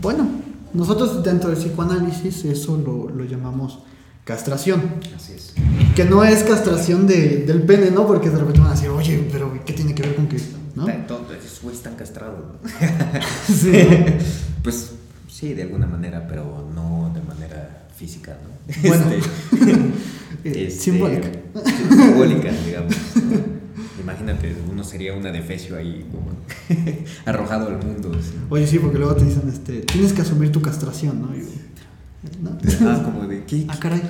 bueno, 0.00 0.28
nosotros 0.72 1.22
dentro 1.24 1.50
del 1.50 1.58
psicoanálisis 1.58 2.44
eso 2.44 2.76
lo, 2.76 3.24
llamamos 3.24 3.80
castración. 4.24 4.82
Así 5.16 5.32
es. 5.32 5.54
Que 5.96 6.04
no 6.04 6.22
es 6.22 6.44
castración 6.44 7.06
del 7.06 7.62
pene, 7.62 7.90
¿no? 7.90 8.06
Porque 8.06 8.30
de 8.30 8.38
repente 8.38 8.60
van 8.60 8.68
a 8.70 8.74
decir, 8.74 8.90
oye, 8.90 9.28
pero 9.32 9.52
¿qué 9.64 9.72
tiene 9.72 9.94
que 9.94 10.02
ver 10.02 10.14
con 10.14 10.28
que.? 10.28 10.38
¿no? 10.74 10.86
Entonces, 11.58 11.78
están 11.78 11.96
castrados. 11.96 12.44
sí. 13.46 13.72
pues 14.62 14.92
sí, 15.28 15.54
de 15.54 15.62
alguna 15.62 15.86
manera, 15.86 16.26
pero 16.28 16.68
no 16.74 17.12
de 17.14 17.22
manera 17.22 17.88
física, 17.96 18.36
¿no? 18.42 18.88
Bueno. 18.88 19.04
Este, 19.10 19.88
este, 20.44 20.70
simbólica. 20.70 21.28
Simbólica, 21.90 22.50
digamos. 22.64 22.94
Imagínate, 24.00 24.54
uno 24.70 24.84
sería 24.84 25.14
una 25.14 25.30
defecio 25.30 25.76
ahí 25.76 26.06
como 26.10 26.30
arrojado 27.24 27.68
al 27.68 27.84
mundo. 27.84 28.12
Oye, 28.48 28.66
sí, 28.66 28.78
porque 28.78 28.98
luego 28.98 29.16
te 29.16 29.24
dicen, 29.24 29.48
este, 29.48 29.80
tienes 29.80 30.12
que 30.12 30.22
asumir 30.22 30.52
tu 30.52 30.62
castración, 30.62 31.20
¿no? 31.20 31.28
Ah, 32.82 33.02
como 33.04 33.26
de 33.26 33.44
qué. 33.44 33.64
Ah, 33.68 33.76
caray. 33.78 34.02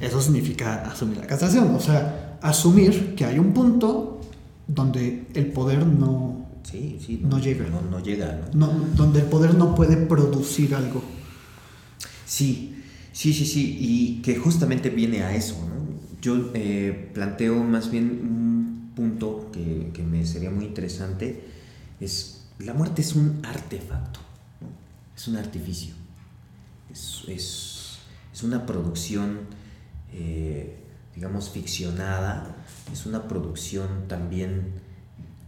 Eso 0.00 0.20
significa 0.20 0.82
asumir 0.82 1.18
la 1.18 1.26
castración, 1.26 1.74
o 1.74 1.80
sea, 1.80 2.38
asumir 2.42 3.14
que 3.14 3.24
hay 3.24 3.38
un 3.38 3.52
punto 3.52 4.13
donde 4.66 5.26
el 5.34 5.46
poder 5.52 5.86
no, 5.86 6.46
sí, 6.62 6.98
sí, 7.04 7.20
no, 7.22 7.38
llega. 7.38 7.66
No, 7.68 8.00
llega, 8.02 8.48
¿no? 8.54 8.68
Donde 8.96 9.20
el 9.20 9.26
poder 9.26 9.54
no 9.54 9.74
puede 9.74 9.96
producir 9.96 10.74
algo. 10.74 11.02
Sí, 12.26 12.82
sí, 13.12 13.32
sí, 13.32 13.46
sí, 13.46 13.76
y 13.80 14.22
que 14.22 14.36
justamente 14.36 14.90
viene 14.90 15.22
a 15.22 15.34
eso, 15.34 15.56
¿no? 15.68 15.74
Yo 16.20 16.50
eh, 16.54 17.10
planteo 17.12 17.62
más 17.62 17.90
bien 17.90 18.04
un 18.06 18.92
punto 18.96 19.50
que, 19.52 20.02
me 20.02 20.24
sería 20.24 20.50
muy 20.50 20.64
interesante, 20.64 21.44
es 22.00 22.46
la 22.58 22.72
muerte 22.72 23.02
es 23.02 23.14
un 23.14 23.40
artefacto, 23.44 24.20
es 25.16 25.28
un 25.28 25.36
artificio, 25.36 25.94
es, 27.28 27.98
una 28.42 28.66
producción, 28.66 29.40
eh, 30.12 30.83
digamos, 31.14 31.50
ficcionada, 31.50 32.54
es 32.92 33.06
una 33.06 33.28
producción 33.28 34.08
también 34.08 34.72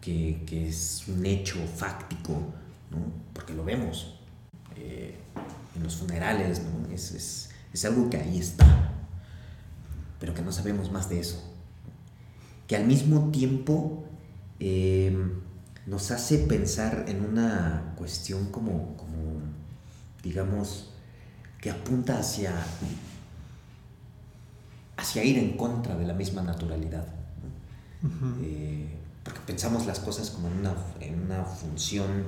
que, 0.01 0.45
es 0.51 1.05
un 1.09 1.27
hecho 1.27 1.59
fáctico, 1.77 2.41
porque 3.33 3.55
lo 3.55 3.65
vemos 3.65 4.21
eh, 4.77 5.17
en 5.75 5.83
los 5.83 5.97
funerales, 5.97 6.63
es, 6.93 7.51
es 7.73 7.85
algo 7.85 8.09
que 8.09 8.19
ahí 8.19 8.39
está 8.39 8.87
pero 10.19 10.35
que 10.35 10.43
no 10.43 10.53
sabemos 10.53 10.91
más 10.91 11.09
de 11.09 11.21
eso. 11.21 11.43
Que 12.67 12.77
al 12.77 12.87
mismo 12.87 13.31
tiempo 13.31 14.05
eh, 14.61 15.17
nos 15.87 16.11
hace 16.11 16.39
pensar 16.39 17.05
en 17.09 17.25
una 17.25 17.95
cuestión 17.97 18.47
como, 18.51 18.97
como, 18.97 19.41
digamos, 20.23 20.91
que 21.61 21.71
apunta 21.71 22.19
hacia, 22.19 22.53
hacia 24.97 25.25
ir 25.25 25.39
en 25.39 25.57
contra 25.57 25.97
de 25.97 26.07
la 26.07 26.15
misma 26.15 26.43
naturalidad. 26.43 27.07
Eh, 28.43 28.89
porque 29.25 29.41
pensamos 29.47 29.87
las 29.87 29.99
cosas 29.99 30.31
como 30.31 30.49
en 30.49 30.59
una, 30.59 30.75
en 31.01 31.23
una 31.23 31.45
función 31.45 32.25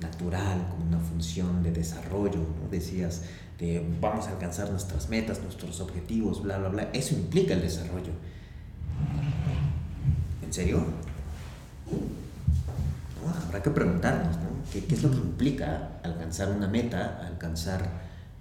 natural, 0.00 0.66
como 0.70 0.84
una 0.86 0.98
función 0.98 1.62
de 1.62 1.70
desarrollo, 1.72 2.40
decías, 2.70 3.22
vamos 4.00 4.26
a 4.26 4.30
alcanzar 4.30 4.70
nuestras 4.70 5.08
metas, 5.08 5.42
nuestros 5.42 5.80
objetivos, 5.80 6.42
bla, 6.42 6.58
bla, 6.58 6.68
bla. 6.68 6.82
Eso 6.92 7.14
implica 7.14 7.54
el 7.54 7.60
desarrollo. 7.60 8.12
¿En 10.42 10.52
serio? 10.52 10.84
habrá 13.46 13.62
que 13.62 13.70
preguntarnos, 13.70 14.36
¿no? 14.36 14.48
¿Qué, 14.72 14.94
es 14.94 15.02
lo 15.02 15.10
que 15.10 15.16
implica 15.16 16.00
alcanzar 16.02 16.50
una 16.50 16.68
meta, 16.68 17.20
alcanzar 17.26 17.88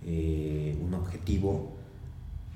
eh, 0.05 0.77
un 0.81 0.93
objetivo? 0.93 1.78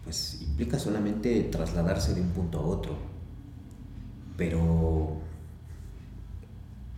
Pues 0.03 0.41
implica 0.41 0.77
solamente 0.77 1.43
trasladarse 1.43 2.13
de 2.13 2.21
un 2.21 2.29
punto 2.29 2.59
a 2.59 2.61
otro. 2.61 2.97
Pero 4.37 5.21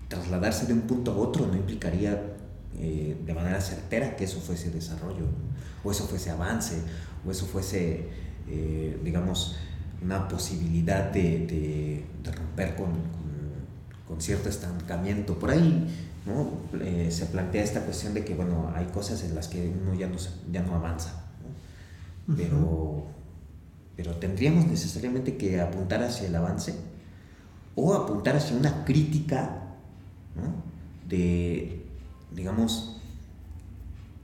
trasladarse 0.08 0.66
de 0.66 0.74
un 0.74 0.82
punto 0.82 1.12
a 1.12 1.18
otro 1.18 1.48
no 1.48 1.56
implicaría 1.56 2.36
eh, 2.78 3.18
de 3.26 3.34
manera 3.34 3.62
certera 3.62 4.16
que 4.16 4.26
eso 4.26 4.40
fuese 4.40 4.70
desarrollo, 4.70 5.26
o 5.84 5.92
eso 5.92 6.06
fuese 6.06 6.30
avance, 6.30 6.82
o 7.26 7.32
eso 7.32 7.46
fuese, 7.46 8.10
eh, 8.48 9.00
digamos, 9.04 9.56
una 10.02 10.28
posibilidad 10.28 11.12
de, 11.12 12.06
romper 12.24 12.76
con, 12.76 12.92
con, 14.08 14.22
cierto 14.22 14.50
estancamiento. 14.50 15.40
Por 15.40 15.52
ahí 15.52 15.88
¿no? 16.26 16.52
Eh, 16.82 17.10
se 17.12 17.28
plantea 17.28 17.64
esta 17.64 17.82
cuestión 17.82 18.14
de 18.14 18.26
que, 18.26 18.36
bueno, 18.36 18.72
hay 18.76 18.86
cosas 18.88 19.24
en 19.24 19.36
las 19.36 19.48
que 19.48 19.74
uno 19.82 19.94
ya 19.94 20.08
no, 20.08 20.18
ya 20.52 20.62
no 20.64 20.76
avanza, 20.76 21.25
Pero, 22.36 23.06
pero 23.96 24.16
tendríamos 24.16 24.66
necesariamente 24.66 25.38
que 25.38 25.62
apuntar 25.62 26.02
hacia 26.04 26.28
el 26.28 26.36
avance 26.36 26.74
o 27.76 27.94
apuntar 27.94 28.36
hacia 28.36 28.58
una 28.58 28.84
crítica 28.84 29.76
de, 31.08 31.86
digamos, 32.32 33.02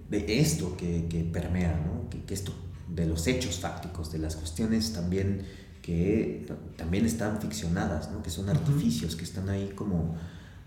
de 0.10 0.40
esto 0.40 0.76
que, 0.78 1.30
permea, 1.32 1.80
¿no? 1.86 2.10
que, 2.10 2.34
esto 2.34 2.54
de 2.88 3.06
los 3.06 3.28
hechos 3.28 3.60
fácticos, 3.60 4.12
de 4.12 4.20
las 4.20 4.36
cuestiones 4.36 4.94
también 4.94 5.46
que 5.82 6.46
también 6.78 7.06
están 7.06 7.42
ficcionadas, 7.42 8.12
¿no? 8.12 8.22
que 8.22 8.30
son 8.30 8.50
artificios, 8.50 9.16
que 9.16 9.24
están 9.24 9.50
ahí 9.50 9.72
como 9.76 10.16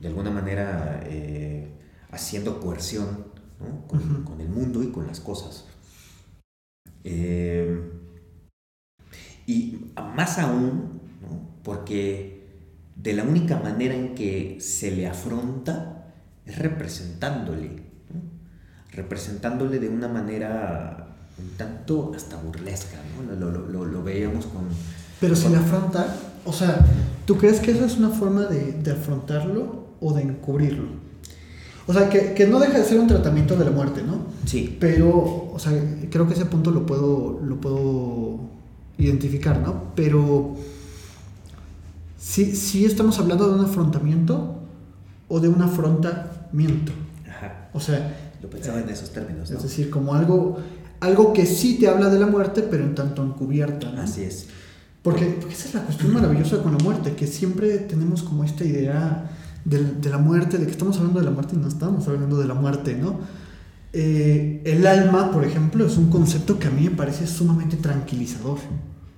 de 0.01 0.09
alguna 0.09 0.31
manera 0.31 1.01
eh, 1.05 1.69
haciendo 2.11 2.61
coerción 2.61 3.33
con, 3.87 4.41
el 4.41 4.49
mundo 4.49 4.83
y 4.83 4.91
con 4.91 5.07
las 5.07 5.21
cosas. 5.21 5.67
Eh, 7.05 7.81
y 9.47 9.93
más 10.17 10.39
aún, 10.39 11.01
porque 11.63 12.45
de 12.97 13.13
la 13.13 13.25
única 13.25 13.59
manera 13.59 13.95
en 13.95 14.15
que 14.15 14.59
se 14.61 14.91
le 14.91 15.07
afronta 15.07 16.07
es 16.47 16.59
representándole, 16.59 17.71
representándole 18.93 19.79
de 19.79 19.89
una 19.89 20.09
manera 20.09 21.09
un 21.39 21.51
tanto 21.57 22.13
hasta 22.15 22.37
burlesca, 22.37 22.99
¿no? 23.17 23.35
Lo, 23.35 23.85
lo, 23.85 24.03
veíamos 24.03 24.47
con... 24.47 24.69
Pero 25.21 25.35
si 25.35 25.49
la 25.49 25.59
afronta, 25.59 26.07
o 26.45 26.53
sea, 26.53 26.85
¿tú 27.27 27.37
crees 27.37 27.61
que 27.61 27.73
esa 27.73 27.87
es 27.87 27.97
una 27.97 28.11
forma 28.11 28.45
de, 28.47 28.73
de 28.73 28.93
afrontarlo 28.93 29.97
o 30.01 30.13
de 30.15 30.23
encubrirlo? 30.23 31.04
O 31.87 31.93
sea, 31.93 32.09
que, 32.09 32.33
que, 32.33 32.47
no 32.47 32.59
deja 32.59 32.79
de 32.79 32.85
ser 32.85 32.99
un 32.99 33.07
tratamiento 33.07 33.57
de 33.57 33.65
la 33.65 33.71
muerte, 33.71 34.03
¿no? 34.03 34.27
Sí. 34.47 34.77
Pero, 34.81 35.51
o 35.53 35.59
sea, 35.59 35.73
creo 36.11 36.27
que 36.27 36.35
ese 36.35 36.47
punto 36.47 36.71
lo 36.71 36.87
puedo, 36.87 37.41
lo 37.45 37.61
puedo 37.61 38.41
identificar, 38.97 39.61
¿no? 39.61 39.93
Pero 39.95 40.57
sí, 42.17 42.57
sí 42.57 42.85
estamos 42.85 43.19
hablando 43.19 43.49
de 43.49 43.59
un 43.59 43.65
afrontamiento 43.65 44.61
o 45.29 45.41
de 45.41 45.49
un 45.49 45.61
afrontamiento. 45.61 46.93
Ajá. 47.29 47.69
O 47.73 47.81
sea... 47.81 48.21
Lo 48.43 48.51
pensaba 48.51 48.81
en 48.81 48.89
esos 48.89 49.11
términos, 49.11 49.51
¿no? 49.51 49.57
Es 49.57 49.63
decir, 49.63 49.89
como 49.89 50.15
algo 50.15 50.59
algo 51.05 51.33
que 51.33 51.47
sí 51.47 51.77
te 51.79 51.89
habla 51.89 52.09
de 52.09 52.19
la 52.19 52.27
muerte, 52.27 52.63
pero 52.63 52.85
en 52.85 52.95
tanto 52.95 53.23
encubierta. 53.23 53.91
¿no? 53.93 54.03
Así 54.03 54.23
es. 54.23 54.47
Porque, 55.03 55.39
esa 55.51 55.69
es 55.69 55.75
la 55.75 55.83
cuestión 55.83 56.15
maravillosa 56.15 56.63
con 56.63 56.73
la 56.73 56.79
muerte, 56.83 57.15
que 57.15 57.27
siempre 57.27 57.77
tenemos 57.79 58.23
como 58.23 58.43
esta 58.43 58.65
idea 58.65 59.31
de, 59.65 60.11
la 60.11 60.19
muerte, 60.19 60.59
de 60.59 60.67
que 60.67 60.73
estamos 60.73 60.97
hablando 60.99 61.21
de 61.21 61.25
la 61.25 61.31
muerte 61.31 61.55
y 61.57 61.59
no 61.59 61.69
estamos 61.69 62.07
hablando 62.07 62.39
de 62.39 62.47
la 62.47 62.55
muerte, 62.55 62.95
¿no? 62.95 63.21
Eh, 63.93 64.61
el 64.65 64.87
alma, 64.87 65.31
por 65.31 65.45
ejemplo, 65.45 65.87
es 65.87 65.97
un 65.97 66.11
concepto 66.11 66.59
que 66.59 66.69
a 66.69 66.71
mí 66.71 66.85
me 66.85 66.97
parece 66.97 67.27
sumamente 67.27 67.77
tranquilizador. 67.77 68.59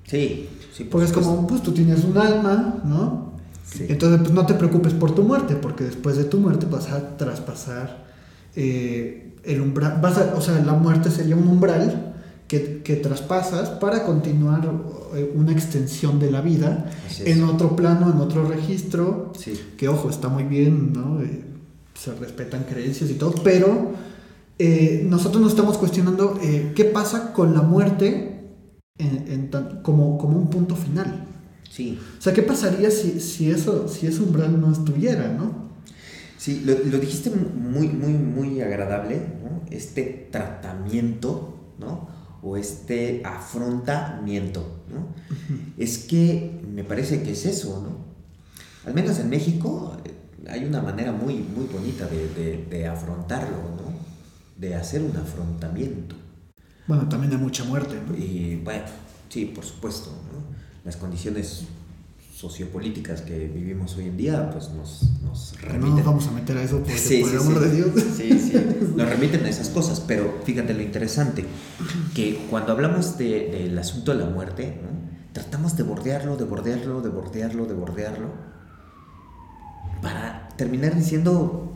Sí, 0.04 0.48
sí. 0.72 0.84
porque 0.84 1.06
es 1.06 1.12
como, 1.12 1.46
pues 1.46 1.62
tú 1.62 1.72
tienes 1.72 2.04
un 2.04 2.16
alma, 2.16 2.80
¿no? 2.84 3.32
Sí. 3.64 3.86
Entonces, 3.88 4.20
pues 4.20 4.32
no 4.32 4.46
te 4.46 4.54
preocupes 4.54 4.92
por 4.92 5.14
tu 5.14 5.22
muerte, 5.22 5.56
porque 5.56 5.84
después 5.84 6.16
de 6.16 6.24
tu 6.24 6.38
muerte 6.38 6.66
vas 6.70 6.90
a 6.90 7.16
traspasar 7.16 8.04
eh, 8.54 9.34
el 9.44 9.60
umbral, 9.60 10.00
o 10.36 10.40
sea, 10.40 10.60
la 10.60 10.74
muerte 10.74 11.10
sería 11.10 11.36
un 11.36 11.48
umbral 11.48 12.14
que, 12.48 12.82
que 12.82 12.96
traspasas 12.96 13.70
para 13.70 14.04
continuar 14.04 14.70
eh, 15.14 15.32
una 15.34 15.52
extensión 15.52 16.18
de 16.18 16.30
la 16.30 16.40
vida 16.40 16.90
en 17.20 17.42
otro 17.44 17.74
plano, 17.74 18.10
en 18.12 18.20
otro 18.20 18.46
registro, 18.46 19.32
que 19.76 19.88
ojo, 19.88 20.10
está 20.10 20.28
muy 20.28 20.44
bien, 20.44 20.92
¿no? 20.92 21.20
Eh, 21.22 21.44
se 21.94 22.14
respetan 22.14 22.64
creencias 22.64 23.10
y 23.10 23.14
todo, 23.14 23.34
pero 23.42 23.92
eh, 24.58 25.04
nosotros 25.08 25.42
nos 25.42 25.52
estamos 25.52 25.78
cuestionando 25.78 26.38
qué 26.74 26.84
pasa 26.84 27.32
con 27.32 27.54
la 27.54 27.62
muerte 27.62 28.52
en, 28.98 29.50
como, 29.82 30.18
como 30.18 30.38
un 30.38 30.50
punto 30.50 30.76
final. 30.76 31.26
Sí. 31.70 31.98
O 32.18 32.22
sea, 32.22 32.32
¿qué 32.32 32.42
pasaría 32.42 32.90
si, 32.90 33.20
si, 33.20 33.50
eso, 33.50 33.88
si 33.88 34.06
ese 34.06 34.22
umbral 34.22 34.60
no 34.60 34.72
estuviera, 34.72 35.28
¿no? 35.28 35.66
Sí, 36.38 36.62
lo, 36.64 36.98
dijiste 36.98 37.30
muy, 37.30 37.88
muy, 37.88 38.12
muy 38.12 38.60
agradable, 38.60 39.16
¿no? 39.42 39.62
Este 39.70 40.28
tratamiento, 40.30 41.56
¿no? 41.78 42.15
O 42.48 42.56
este 42.56 43.22
afrontamiento, 43.24 44.84
¿no? 44.88 45.08
Es 45.76 45.98
que 45.98 46.60
me 46.72 46.84
parece 46.84 47.22
que 47.24 47.32
es 47.32 47.44
eso, 47.44 47.82
¿no? 47.82 48.06
Al 48.88 48.94
menos 48.94 49.18
en 49.18 49.28
México 49.28 49.96
eh, 50.04 50.12
hay 50.48 50.64
una 50.64 50.80
manera 50.80 51.10
muy, 51.10 51.34
muy 51.34 51.66
bonita 51.66 52.06
de, 52.06 52.86
afrontarlo, 52.86 53.56
¿no? 53.56 53.98
De 54.56 54.76
hacer 54.76 55.02
un 55.02 55.16
afrontamiento. 55.16 56.14
Bueno, 56.86 57.08
también 57.08 57.32
hay 57.32 57.38
mucha 57.38 57.64
muerte, 57.64 58.00
¿no? 58.06 58.16
Y 58.16 58.60
bueno, 58.62 58.84
sí, 59.28 59.46
por 59.46 59.64
supuesto, 59.64 60.10
¿no? 60.32 60.38
Las 60.84 60.96
condiciones 60.96 61.64
sociopolíticas 62.36 63.22
que 63.22 63.48
vivimos 63.48 63.96
hoy 63.96 64.08
en 64.08 64.16
día, 64.18 64.50
pues 64.50 64.68
nos, 64.68 65.10
nos 65.22 65.58
remiten. 65.58 65.90
No 65.90 65.96
nos 65.96 66.04
vamos 66.04 66.26
a 66.26 66.32
meter 66.32 66.58
a 66.58 66.62
eso 66.62 66.82
por 66.82 66.92
el 67.10 67.38
amor 67.38 67.60
de 67.60 67.74
Dios. 67.74 67.90
Sí, 68.14 68.38
sí, 68.38 68.52
nos 68.94 69.08
remiten 69.08 69.46
a 69.46 69.48
esas 69.48 69.70
cosas, 69.70 70.00
pero 70.00 70.40
fíjate 70.44 70.74
lo 70.74 70.82
interesante, 70.82 71.46
que 72.14 72.46
cuando 72.50 72.72
hablamos 72.72 73.16
del 73.16 73.74
de, 73.74 73.80
asunto 73.80 74.12
de 74.12 74.18
la 74.22 74.28
muerte, 74.28 74.78
tratamos 75.32 75.78
de 75.78 75.84
bordearlo, 75.84 76.36
de 76.36 76.44
bordearlo, 76.44 77.00
de 77.00 77.08
bordearlo, 77.08 77.64
de 77.64 77.74
bordearlo, 77.74 78.28
para 80.02 80.48
terminar 80.56 80.94
diciendo... 80.94 81.72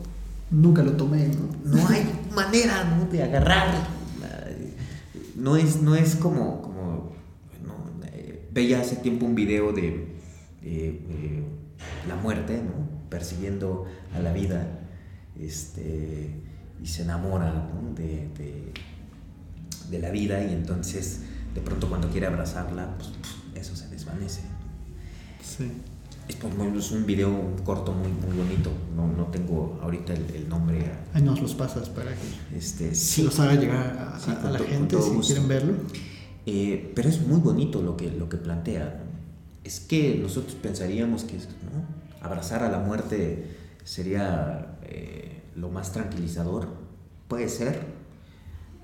Nunca 0.51 0.83
lo 0.83 0.91
tomé, 0.91 1.29
¿no? 1.29 1.77
No 1.77 1.87
hay 1.87 2.03
manera 2.35 2.83
¿no? 2.83 3.05
de 3.05 3.23
agarrar. 3.23 3.87
No 5.37 5.55
es, 5.55 5.81
no 5.81 5.95
es 5.95 6.17
como... 6.17 6.61
como 6.61 7.13
eh, 8.11 8.49
veía 8.51 8.81
hace 8.81 8.97
tiempo 8.97 9.25
un 9.25 9.33
video 9.33 9.71
de 9.71 10.10
eh, 10.63 11.01
eh, 11.09 11.43
la 12.07 12.15
muerte, 12.15 12.61
¿no? 12.61 13.01
persiguiendo 13.09 13.85
a 14.15 14.19
la 14.19 14.31
vida 14.31 14.79
este, 15.39 16.39
y 16.81 16.87
se 16.87 17.03
enamora 17.03 17.69
de, 17.95 18.29
de, 19.89 19.99
la 19.99 20.09
vida 20.09 20.43
y 20.43 20.53
entonces 20.53 21.21
de 21.53 21.61
pronto 21.61 21.89
cuando 21.89 22.09
quiere 22.09 22.27
abrazarla, 22.27 22.97
pues 22.97 23.11
eso 23.55 23.75
se 23.75 23.89
desvanece. 23.89 24.41
Sí. 25.43 25.69
Es, 26.29 26.35
pues, 26.37 26.91
un 26.91 27.05
video 27.05 27.55
corto 27.65 27.91
muy, 27.91 28.09
muy 28.09 28.37
bonito, 28.37 28.71
no, 28.95 29.07
no 29.07 29.25
tengo 29.25 29.79
ahorita 29.81 30.13
el, 30.13 30.47
nombre. 30.47 30.89
Ahí 31.13 31.21
nos 31.21 31.41
los 31.41 31.53
pasas 31.55 31.89
para 31.89 32.11
que 32.11 32.57
este, 32.57 32.95
sí, 32.95 33.23
los 33.23 33.37
haga 33.39 33.55
llegar 33.55 34.15
a, 34.15 34.49
la 34.49 34.59
gente 34.59 34.95
si 35.01 35.11
quieren 35.27 35.47
verlo. 35.49 35.73
Eh, 36.45 36.91
pero 36.95 37.09
es 37.09 37.19
muy 37.27 37.39
bonito 37.39 37.81
lo 37.81 37.97
que, 37.97 38.09
lo 38.11 38.29
que 38.29 38.37
plantea 38.37 39.10
es 39.63 39.79
que 39.79 40.19
nosotros 40.21 40.55
pensaríamos 40.55 41.23
que 41.23 41.37
abrazar 42.21 42.63
a 42.63 42.71
la 42.71 42.79
muerte 42.79 43.45
sería 43.83 44.77
eh, 44.83 45.41
lo 45.55 45.69
más 45.69 45.91
tranquilizador, 45.91 46.67
puede 47.27 47.49
ser, 47.49 47.79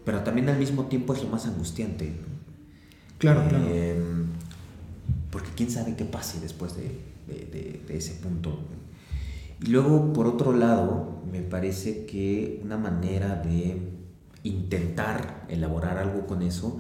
pero 0.06 0.22
también 0.22 0.50
al 0.50 0.58
mismo 0.58 0.86
tiempo 0.86 1.13
es 1.13 1.24
lo 1.24 1.30
más 1.30 1.46
angustiante. 1.46 2.13
Claro, 3.18 3.48
claro. 3.50 3.68
Em, 3.68 4.28
porque 5.32 5.50
quién 5.56 5.70
sabe 5.70 5.96
qué 5.96 6.06
pase 6.06 6.40
después 6.40 6.76
de, 6.78 7.08
ese 7.90 8.13
punto. 8.13 8.60
Y 9.62 9.68
luego, 9.68 10.13
por 10.13 10.28
otro 10.28 10.54
lado, 10.54 11.24
me 11.32 11.42
parece 11.42 12.06
que 12.06 12.62
una 12.63 12.78
manera 12.78 13.36
de 13.36 13.82
intentar 14.44 15.46
elaborar 15.50 15.98
algo 15.98 16.28
con 16.28 16.42
eso 16.42 16.80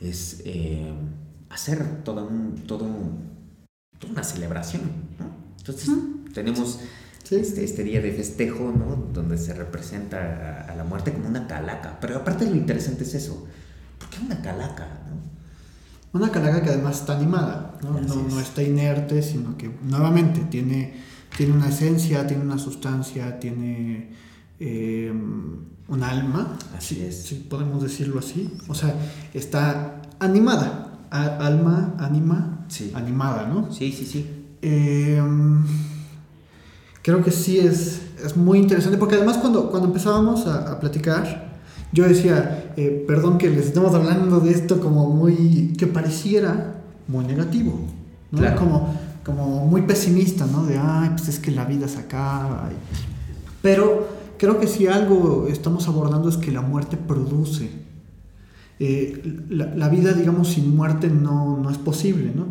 es 0.00 0.42
em, 0.44 0.94
hacer 1.52 2.02
toda, 2.04 2.22
un, 2.22 2.64
todo 2.66 2.88
toda 3.98 4.12
una 4.12 4.24
celebración. 4.24 4.82
Entonces, 5.58 5.90
tenemos 6.34 6.80
este, 7.30 7.64
este, 7.64 7.84
día 7.84 8.00
de 8.00 8.12
festejo, 8.12 8.72
¿no? 8.72 9.08
donde 9.12 9.38
se 9.38 9.54
representa 9.54 10.66
a, 10.68 10.74
la 10.74 10.84
muerte 10.84 11.12
como 11.12 11.28
una 11.28 11.46
calaca. 11.46 11.98
Pero 12.00 12.16
aparte 12.16 12.46
lo 12.46 12.56
interesante 12.56 13.04
es 13.04 13.14
eso. 13.14 13.46
¿Por 13.98 14.08
qué 14.10 14.18
una 14.24 14.40
calaca? 14.42 14.88
Una 16.12 16.30
calaca 16.30 16.62
que 16.62 16.70
además 16.70 17.00
está 17.00 17.16
animada, 17.16 17.78
¿no? 17.82 17.98
No, 18.00 18.40
está 18.40 18.62
inerte, 18.62 19.22
sino 19.22 19.56
que 19.56 19.70
nuevamente 19.82 20.40
tiene, 20.50 20.94
tiene 21.34 21.54
una 21.54 21.70
esencia, 21.70 22.26
tiene 22.26 22.42
una 22.42 22.58
sustancia, 22.58 23.40
tiene 23.40 24.10
eh, 24.60 25.10
un 25.10 26.02
alma. 26.02 26.58
Así 26.76 27.02
es. 27.02 27.22
Si 27.22 27.36
podemos 27.36 27.82
decirlo 27.82 28.18
así. 28.18 28.52
O 28.68 28.74
sea, 28.74 28.94
está 29.32 30.02
animada 30.18 30.91
alma, 31.12 31.94
anima, 31.98 32.66
animada, 32.94 33.46
¿no? 33.46 33.70
Sí, 33.70 33.92
sí, 33.92 34.06
sí. 34.06 34.26
Em, 34.62 35.62
creo 37.02 37.22
que 37.22 37.30
sí 37.30 37.58
es, 37.58 38.00
es 38.24 38.36
muy 38.36 38.58
interesante, 38.58 38.96
porque 38.96 39.16
además 39.16 39.36
cuando, 39.38 39.70
cuando 39.70 39.88
empezábamos 39.88 40.46
a, 40.46 40.80
platicar, 40.80 41.52
yo 41.92 42.08
decía, 42.08 42.72
eh, 42.76 43.04
perdón 43.06 43.36
que 43.36 43.50
les 43.50 43.66
estamos 43.66 43.94
hablando 43.94 44.40
de 44.40 44.52
esto 44.52 44.80
como 44.80 45.10
muy, 45.10 45.74
que 45.76 45.86
pareciera 45.86 46.76
muy 47.08 47.26
negativo, 47.26 47.78
¿no? 48.30 48.38
Claro. 48.38 48.58
Como, 48.58 48.94
como 49.24 49.66
muy 49.66 49.82
pesimista, 49.82 50.46
¿no? 50.46 50.64
De, 50.64 50.78
ay, 50.78 51.10
pues 51.10 51.28
es 51.28 51.38
que 51.38 51.50
la 51.50 51.66
vida 51.66 51.88
se 51.88 51.98
acaba. 51.98 52.70
Pero 53.60 54.08
creo 54.38 54.58
que 54.58 54.66
si 54.66 54.86
algo 54.86 55.46
estamos 55.48 55.86
abordando 55.88 56.30
es 56.30 56.38
que 56.38 56.50
la 56.50 56.62
muerte 56.62 56.96
produce 56.96 57.91
eh, 58.78 59.40
la, 59.48 59.88
vida, 59.88 60.12
digamos, 60.12 60.48
sin 60.48 60.74
muerte 60.74 61.08
no, 61.08 61.58
no, 61.58 61.70
es 61.70 61.78
posible, 61.78 62.32
¿no? 62.34 62.46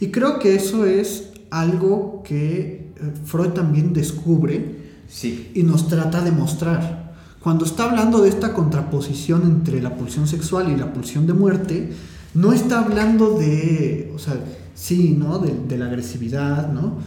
Y 0.00 0.08
creo 0.08 0.38
que 0.38 0.54
eso 0.54 0.84
es 0.84 1.30
algo 1.50 2.22
que 2.24 2.92
eh, 2.96 3.12
Freud 3.24 3.50
también 3.50 3.92
descubre 3.92 4.76
sí. 5.08 5.50
y 5.54 5.62
nos 5.62 5.88
trata 5.88 6.22
de 6.22 6.30
mostrar. 6.32 7.12
Cuando 7.40 7.64
está 7.64 7.84
hablando 7.84 8.20
de 8.20 8.28
esta 8.28 8.52
contraposición 8.52 9.42
entre 9.42 9.80
la 9.80 9.96
pulsión 9.96 10.28
sexual 10.28 10.70
y 10.70 10.76
la 10.76 10.92
pulsión 10.92 11.26
de 11.26 11.32
muerte, 11.32 11.92
no 12.34 12.52
está 12.52 12.80
hablando 12.80 13.38
de, 13.38 14.12
o 14.14 14.18
sea, 14.18 14.34
sí, 14.74 15.16
¿no? 15.18 15.38
De, 15.38 15.78
la 15.78 15.86
agresividad, 15.86 16.72
¿no? 16.72 16.98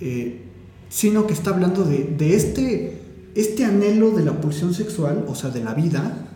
Eh, 0.00 0.44
sino 0.88 1.26
que 1.26 1.32
está 1.32 1.50
hablando 1.50 1.84
de, 1.84 2.14
de, 2.16 2.36
este, 2.36 3.00
este 3.34 3.64
anhelo 3.64 4.10
de 4.10 4.24
la 4.24 4.40
pulsión 4.40 4.74
sexual, 4.74 5.24
o 5.28 5.34
sea, 5.34 5.50
de 5.50 5.62
la 5.62 5.74
vida, 5.74 6.29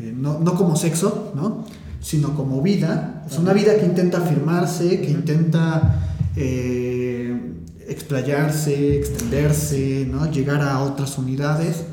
eh, 0.00 0.14
no, 0.16 0.54
como 0.54 0.76
sexo, 0.76 1.32
¿no? 1.34 1.64
sino 2.00 2.34
como 2.34 2.62
vida. 2.62 3.24
Es 3.30 3.38
una 3.38 3.52
vida 3.52 3.76
que 3.78 3.84
intenta 3.84 4.18
afirmarse, 4.18 5.00
que 5.00 5.10
intenta 5.10 6.00
eh, 6.36 7.54
explayarse, 7.86 8.98
extenderse, 8.98 10.08
¿no? 10.10 10.30
llegar 10.30 10.62
a 10.62 10.80
otras 10.80 11.18
unidades. 11.18 11.84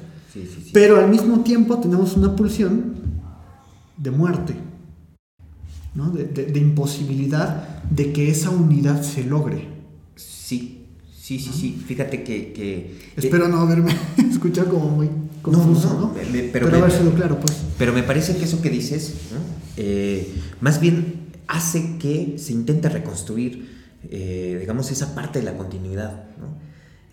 Pero 0.71 0.99
al 0.99 1.09
mismo 1.09 1.41
tiempo 1.41 1.79
tenemos 1.79 2.15
una 2.15 2.35
pulsión 2.35 2.95
de 3.97 4.11
muerte, 4.11 4.53
¿no? 5.95 6.11
de, 6.11 6.25
de 6.25 6.59
imposibilidad 6.59 7.81
de 7.89 8.13
que 8.13 8.29
esa 8.29 8.51
unidad 8.51 9.01
se 9.01 9.23
logre. 9.23 9.67
Sí, 10.15 10.77
Sí, 11.27 11.39
sí, 11.39 11.51
sí. 11.51 11.83
Fíjate 11.85 12.23
que. 12.23 12.53
que 12.53 12.95
Espero 13.17 13.49
no 13.49 13.57
haberme 13.57 13.93
escuchado 14.31 14.69
como 14.69 14.87
muy 14.91 15.09
confuso, 15.51 15.93
¿no? 15.99 16.13
pero, 16.51 16.67
haber 16.67 16.91
sido 16.91 17.13
claro, 17.13 17.39
pues. 17.39 17.57
Pero 17.77 17.93
me 17.93 18.03
parece 18.03 18.37
que 18.37 18.45
eso 18.45 18.61
que 18.61 18.69
dices, 18.69 19.13
eh, 19.77 20.33
más 20.61 20.79
bien 20.79 21.27
hace 21.47 21.97
que 21.97 22.35
se 22.37 22.53
intente 22.53 22.89
reconstruir, 22.89 23.69
eh, 24.09 24.57
digamos, 24.59 24.91
esa 24.91 25.15
parte 25.15 25.39
de 25.39 25.45
la 25.45 25.57
continuidad, 25.57 26.25
¿no? 26.39 26.57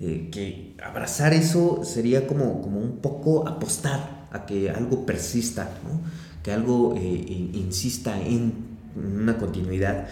Eh, 0.00 0.28
que 0.30 0.74
abrazar 0.82 1.32
eso 1.32 1.82
sería 1.84 2.26
como, 2.26 2.60
como 2.60 2.80
un 2.80 2.98
poco 2.98 3.48
apostar 3.48 4.28
a 4.32 4.44
que 4.44 4.68
algo 4.68 5.06
persista, 5.06 5.70
¿no? 5.84 6.00
que 6.42 6.52
algo 6.52 6.94
insista 6.96 8.20
en 8.20 8.52
una 8.96 9.38
continuidad 9.38 10.08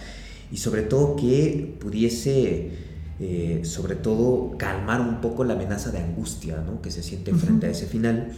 y 0.51 0.57
sobre 0.57 0.83
todo 0.83 1.15
que 1.15 1.75
pudiese 1.79 2.71
eh, 3.19 3.61
sobre 3.63 3.95
todo 3.95 4.57
calmar 4.57 4.99
un 5.01 5.21
poco 5.21 5.43
la 5.43 5.53
amenaza 5.53 5.91
de 5.91 5.99
angustia 5.99 6.63
¿no? 6.65 6.81
que 6.81 6.89
se 6.89 7.03
siente 7.03 7.33
frente 7.33 7.67
a 7.67 7.69
ese 7.69 7.85
final, 7.85 8.33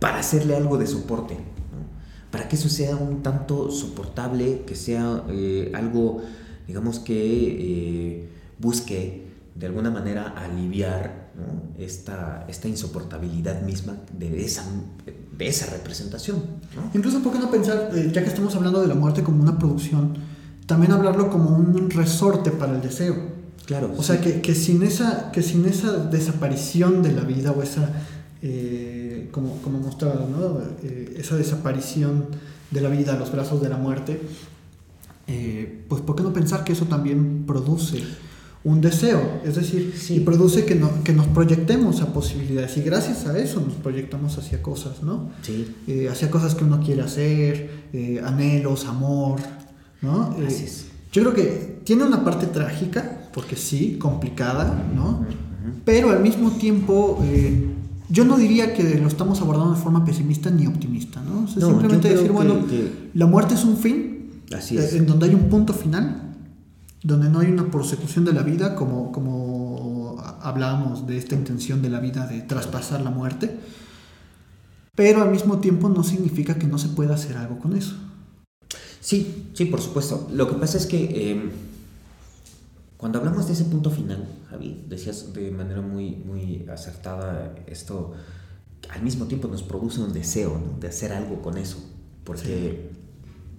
para 0.00 0.18
hacerle 0.18 0.56
algo 0.56 0.78
de 0.78 0.86
soporte, 0.86 1.36
para 2.30 2.48
que 2.48 2.56
eso 2.56 2.68
sea 2.68 2.96
un 2.96 3.22
tanto 3.22 3.70
soportable, 3.70 4.62
que 4.66 4.74
sea 4.74 5.24
eh, 5.28 5.70
algo, 5.74 6.22
digamos, 6.66 6.98
que 6.98 7.14
eh, 7.14 8.28
busque 8.58 9.26
de 9.54 9.66
alguna 9.66 9.90
manera 9.90 10.28
aliviar 10.36 11.26
esta, 11.78 12.44
esta 12.48 12.68
insoportabilidad 12.68 13.62
misma 13.62 13.96
de 14.12 14.44
esa, 14.44 14.64
de 15.36 15.46
esa 15.46 15.66
representación. 15.66 16.42
Incluso, 16.94 17.22
¿por 17.22 17.32
qué 17.32 17.38
no 17.38 17.50
pensar, 17.50 17.90
ya 18.12 18.22
que 18.22 18.28
estamos 18.28 18.54
hablando 18.54 18.80
de 18.80 18.88
la 18.88 18.94
muerte 18.94 19.22
como 19.22 19.42
una 19.42 19.58
producción, 19.58 20.14
también 20.66 20.92
hablarlo 20.92 21.30
como 21.30 21.56
un 21.56 21.90
resorte 21.90 22.50
para 22.50 22.74
el 22.74 22.82
deseo? 22.82 23.16
Claro. 23.66 23.92
O 23.96 24.02
sea, 24.02 24.20
que, 24.20 24.40
que, 24.40 24.54
sin 24.54 24.82
esa, 24.82 25.32
que 25.32 25.42
sin 25.42 25.66
esa 25.66 25.96
desaparición 25.96 27.02
de 27.02 27.12
la 27.12 27.22
vida 27.22 27.50
o 27.50 27.62
esa, 27.62 27.90
eh, 28.40 29.28
como, 29.32 29.60
como 29.60 29.80
mostraba, 29.80 30.26
¿no? 30.30 30.60
Eh, 30.82 31.16
esa 31.18 31.36
desaparición 31.36 32.26
de 32.70 32.80
la 32.80 32.88
vida 32.88 33.14
a 33.14 33.16
los 33.16 33.32
brazos 33.32 33.60
de 33.60 33.68
la 33.68 33.76
muerte, 33.76 34.20
eh, 35.26 35.84
pues 35.88 36.02
¿por 36.02 36.14
qué 36.14 36.22
no 36.22 36.32
pensar 36.32 36.62
que 36.62 36.72
eso 36.72 36.84
también 36.84 37.44
produce 37.44 38.04
un 38.62 38.80
deseo? 38.80 39.40
Es 39.44 39.56
decir, 39.56 39.92
y 40.10 40.20
produce 40.20 40.64
que, 40.64 40.76
no, 40.76 41.02
que 41.02 41.12
nos 41.12 41.26
proyectemos 41.26 42.02
a 42.02 42.12
posibilidades 42.12 42.76
y 42.76 42.82
gracias 42.82 43.26
a 43.26 43.36
eso 43.36 43.60
nos 43.60 43.74
proyectamos 43.74 44.38
hacia 44.38 44.62
cosas, 44.62 45.02
¿no? 45.02 45.30
Sí. 45.42 45.74
hacia 46.08 46.30
cosas 46.30 46.54
que 46.54 46.62
uno 46.62 46.80
quiere 46.80 47.02
hacer, 47.02 47.70
anhelos, 48.22 48.84
amor, 48.84 49.40
¿no? 50.02 50.36
Yo 51.12 51.22
creo 51.22 51.34
que 51.34 51.80
tiene 51.84 52.04
una 52.04 52.24
parte 52.24 52.46
trágica, 52.46 53.28
porque 53.32 53.56
sí, 53.56 53.96
complicada, 53.98 54.84
¿no? 54.94 55.24
Pero 55.84 56.10
al 56.10 56.20
mismo 56.20 56.52
tiempo, 56.52 57.18
eh, 57.22 57.66
yo 58.08 58.24
no 58.24 58.36
diría 58.36 58.74
que 58.74 58.98
lo 58.98 59.08
estamos 59.08 59.40
abordando 59.40 59.74
de 59.74 59.80
forma 59.80 60.04
pesimista 60.04 60.50
ni 60.50 60.66
optimista, 60.66 61.22
¿no? 61.22 61.44
O 61.44 61.48
sea, 61.48 61.66
simplemente 61.66 62.08
decir, 62.08 62.32
bueno, 62.32 62.56
la 63.14 63.26
muerte 63.26 63.54
es 63.54 63.64
un 63.64 63.76
fin, 63.76 64.42
Así 64.54 64.78
eh, 64.78 64.88
en 64.92 65.06
donde 65.06 65.26
hay 65.26 65.34
un 65.34 65.48
punto 65.48 65.72
final, 65.72 66.34
donde 67.02 67.28
no 67.28 67.40
hay 67.40 67.48
una 67.48 67.70
persecución 67.70 68.24
de 68.24 68.32
la 68.32 68.42
vida, 68.42 68.76
como, 68.76 69.10
como 69.12 70.16
hablábamos 70.40 71.06
de 71.06 71.16
esta 71.16 71.34
intención 71.34 71.82
de 71.82 71.90
la 71.90 72.00
vida 72.00 72.26
de 72.26 72.42
traspasar 72.42 73.00
la 73.00 73.10
muerte, 73.10 73.58
pero 74.94 75.22
al 75.22 75.30
mismo 75.30 75.58
tiempo 75.58 75.88
no 75.88 76.02
significa 76.02 76.54
que 76.54 76.66
no 76.66 76.78
se 76.78 76.88
pueda 76.88 77.14
hacer 77.14 77.36
algo 77.36 77.58
con 77.58 77.76
eso. 77.76 77.94
Sí, 79.06 79.52
sí, 79.54 79.66
por 79.66 79.80
supuesto. 79.80 80.26
Lo 80.32 80.48
que 80.48 80.54
pasa 80.54 80.78
es 80.78 80.86
que... 80.86 81.30
Em, 81.30 81.50
cuando 82.96 83.20
hablamos 83.20 83.46
de 83.46 83.52
ese 83.52 83.66
punto 83.66 83.88
final, 83.88 84.26
Javi, 84.50 84.84
decías 84.88 85.32
de 85.32 85.52
manera 85.52 85.80
muy, 85.80 86.16
muy 86.16 86.66
acertada 86.68 87.54
esto, 87.68 88.14
al 88.88 89.02
mismo 89.02 89.26
tiempo 89.26 89.46
nos 89.46 89.62
produce 89.62 90.00
un 90.00 90.12
deseo 90.12 90.60
de 90.80 90.88
hacer 90.88 91.12
algo 91.12 91.40
con 91.40 91.56
eso, 91.56 91.78
porque, 92.24 92.90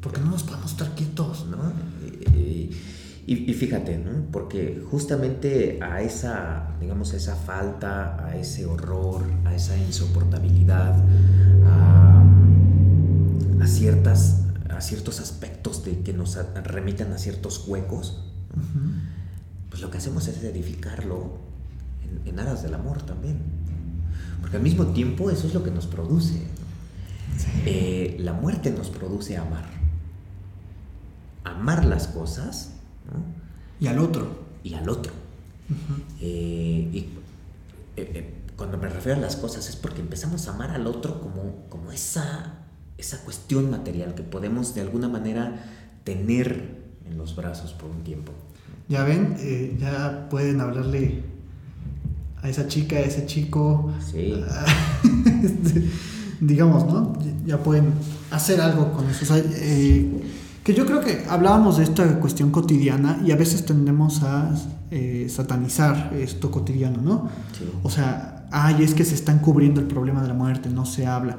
porque 0.01 0.19
no 0.19 0.31
nos 0.31 0.43
podemos 0.43 0.71
estar 0.71 0.93
quietos. 0.95 1.45
¿no? 1.45 1.71
Y, 2.35 2.71
y, 3.25 3.53
fíjate, 3.53 3.99
¿no? 3.99 4.25
porque 4.33 4.83
justamente 4.91 5.79
a 5.81 6.01
esa, 6.01 6.75
digamos, 6.81 7.13
a 7.13 7.15
esa 7.15 7.37
falta, 7.37 8.21
a 8.25 8.35
ese 8.35 8.65
horror, 8.65 9.23
a 9.45 9.55
esa 9.55 9.77
insoportabilidad, 9.77 11.01
a, 11.65 12.25
a 13.61 13.67
ciertas, 13.67 14.41
a 14.77 14.81
ciertos 14.81 15.19
aspectos 15.19 15.83
de 15.83 16.01
que 16.01 16.13
nos 16.13 16.37
remitan 16.63 17.11
a 17.11 17.17
ciertos 17.17 17.67
huecos, 17.67 18.21
pues 19.69 19.81
lo 19.81 19.89
que 19.89 19.97
hacemos 19.97 20.27
es 20.27 20.43
edificarlo 20.43 21.39
en, 22.25 22.39
aras 22.39 22.63
del 22.63 22.73
amor 22.73 23.01
también. 23.01 23.39
Porque 24.41 24.57
al 24.57 24.63
mismo 24.63 24.85
tiempo 24.87 25.31
eso 25.31 25.47
es 25.47 25.53
lo 25.53 25.63
que 25.63 25.71
nos 25.71 25.87
produce. 25.87 26.41
Eh, 27.65 28.17
la 28.19 28.33
muerte 28.33 28.71
nos 28.71 28.89
produce 28.89 29.37
amar. 29.37 29.65
Amar 31.43 31.85
las 31.85 32.07
cosas. 32.07 32.71
Y 33.79 33.87
al 33.87 33.99
otro. 33.99 34.45
Y 34.63 34.75
al 34.75 34.87
otro. 34.89 35.11
Eh, 36.21 36.89
y 36.93 37.09
eh, 37.97 38.33
cuando 38.55 38.77
me 38.77 38.89
refiero 38.89 39.17
a 39.17 39.21
las 39.21 39.35
cosas 39.35 39.67
es 39.69 39.75
porque 39.75 40.01
empezamos 40.01 40.47
a 40.47 40.53
amar 40.53 40.71
al 40.71 40.87
otro 40.87 41.19
como, 41.19 41.65
como 41.69 41.91
esa, 41.91 42.66
esa 42.97 43.23
cuestión 43.23 43.69
material 43.69 44.15
que 44.15 44.23
podemos 44.23 44.73
de 44.75 44.81
alguna 44.81 45.07
manera 45.07 45.63
tener 46.03 46.77
en 47.05 47.17
los 47.17 47.35
brazos 47.35 47.73
por 47.73 47.89
un 47.89 48.03
tiempo 48.03 48.33
ya 48.89 49.03
ven, 49.03 49.35
eh, 49.39 49.77
ya 49.79 50.27
pueden 50.29 50.61
hablarle 50.61 51.23
a 52.41 52.49
esa 52.49 52.67
chica, 52.67 52.95
a 52.97 53.01
ese 53.01 53.25
chico. 53.25 53.91
Sí. 54.11 54.33
Este, 55.37 55.87
digamos, 56.39 56.87
¿no? 56.87 57.13
Ya 57.45 57.59
pueden 57.59 57.93
hacer 58.31 58.59
algo 58.59 58.91
con 58.91 59.07
eso. 59.07 59.35
Eh, 59.35 60.23
que 60.63 60.73
yo 60.73 60.85
creo 60.87 60.99
que 60.99 61.25
hablábamos 61.29 61.77
de 61.77 61.83
esta 61.83 62.19
cuestión 62.19 62.49
cotidiana 62.49 63.21
y 63.23 63.31
a 63.31 63.35
veces 63.35 63.65
tendemos 63.65 64.23
a 64.23 64.49
eh, 64.89 65.27
satanizar 65.29 66.11
esto 66.17 66.49
cotidiano, 66.49 67.01
¿no? 67.01 67.29
O 67.83 67.89
sea, 67.91 68.47
ay, 68.51 68.83
es 68.83 68.95
que 68.95 69.05
se 69.05 69.13
están 69.13 69.39
cubriendo 69.39 69.79
el 69.79 69.85
problema 69.85 70.23
de 70.23 70.29
la 70.29 70.33
muerte, 70.33 70.69
no 70.69 70.85
se 70.85 71.05
habla. 71.05 71.37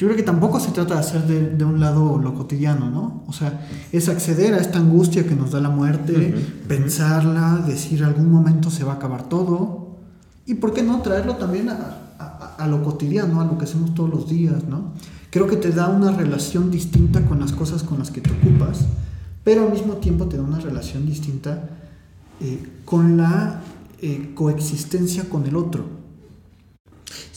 Yo 0.00 0.06
creo 0.06 0.16
que 0.16 0.22
tampoco 0.22 0.58
se 0.58 0.70
trata 0.70 0.94
de 0.94 1.00
hacer 1.00 1.26
de, 1.26 1.62
un 1.62 1.78
lado 1.78 2.18
lo 2.18 2.32
cotidiano, 2.32 2.88
¿no? 2.88 3.22
O 3.26 3.34
sea, 3.34 3.66
es 3.92 4.08
acceder 4.08 4.54
a 4.54 4.56
esta 4.56 4.78
angustia 4.78 5.26
que 5.26 5.34
nos 5.34 5.50
da 5.50 5.60
la 5.60 5.68
muerte, 5.68 6.34
pensarla, 6.66 7.62
decir 7.66 8.02
algún 8.02 8.32
momento 8.32 8.70
se 8.70 8.82
va 8.82 8.92
a 8.92 8.94
acabar 8.94 9.28
todo. 9.28 9.98
Y 10.46 10.54
por 10.54 10.72
qué 10.72 10.82
no 10.82 11.02
traerlo 11.02 11.36
también 11.36 11.68
a, 11.68 12.66
lo 12.66 12.82
cotidiano, 12.82 13.42
a 13.42 13.44
lo 13.44 13.58
que 13.58 13.64
hacemos 13.64 13.94
todos 13.94 14.08
los 14.08 14.26
días, 14.26 14.64
¿no? 14.64 14.94
Creo 15.28 15.46
que 15.46 15.58
te 15.58 15.70
da 15.70 15.90
una 15.90 16.12
relación 16.12 16.70
distinta 16.70 17.20
con 17.26 17.38
las 17.38 17.52
cosas 17.52 17.82
con 17.82 17.98
las 17.98 18.10
que 18.10 18.22
te 18.22 18.30
ocupas, 18.30 18.86
pero 19.44 19.66
al 19.66 19.70
mismo 19.70 19.96
tiempo 19.96 20.24
te 20.28 20.38
da 20.38 20.42
una 20.42 20.60
relación 20.60 21.04
distinta 21.04 21.68
eh, 22.40 22.66
con 22.86 23.18
la 23.18 23.60
eh, 24.00 24.32
coexistencia 24.34 25.28
con 25.28 25.44
el 25.44 25.56
otro. 25.56 25.99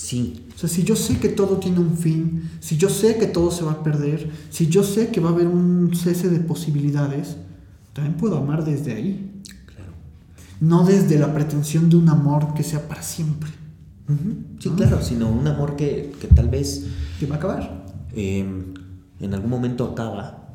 Sí. 0.04 0.48
O 0.54 0.60
sea, 0.60 0.68
si 0.68 0.84
yo 0.84 0.98
sé 0.98 1.18
que 1.18 1.30
todo 1.30 1.60
tiene 1.60 1.80
un 1.80 1.98
fin, 1.98 2.52
si 2.60 2.76
yo 2.76 2.90
sé 2.90 3.18
que 3.18 3.26
todo 3.26 3.52
se 3.52 3.64
va 3.64 3.72
a 3.72 3.84
perder, 3.84 4.30
si 4.50 4.68
yo 4.68 4.84
sé 4.84 5.08
que 5.12 5.22
va 5.22 5.30
a 5.30 5.32
haber 5.32 5.48
un 5.48 5.96
cese 5.96 6.30
de 6.30 6.42
posibilidades, 6.42 7.38
también 7.94 8.18
puedo 8.18 8.36
amar 8.38 8.66
desde 8.66 8.96
ahí. 8.96 9.42
Claro. 9.66 9.94
No 10.60 10.84
desde 10.84 11.18
la 11.18 11.34
pretensión 11.34 11.90
de 11.90 11.96
un 11.96 12.10
amor 12.10 12.54
que 12.54 12.64
sea 12.64 12.86
para 12.86 13.02
siempre. 13.02 13.50
Sí, 14.60 14.70
claro, 14.72 15.02
sino 15.02 15.30
un 15.30 15.48
amor 15.48 15.78
que, 15.78 16.14
tal 16.36 16.50
vez... 16.50 16.86
Que 17.18 17.26
va 17.26 17.36
a 17.36 17.38
acabar. 17.38 17.86
Em, 18.14 18.74
en 19.22 19.34
algún 19.34 19.50
momento 19.50 19.86
acaba, 19.86 20.50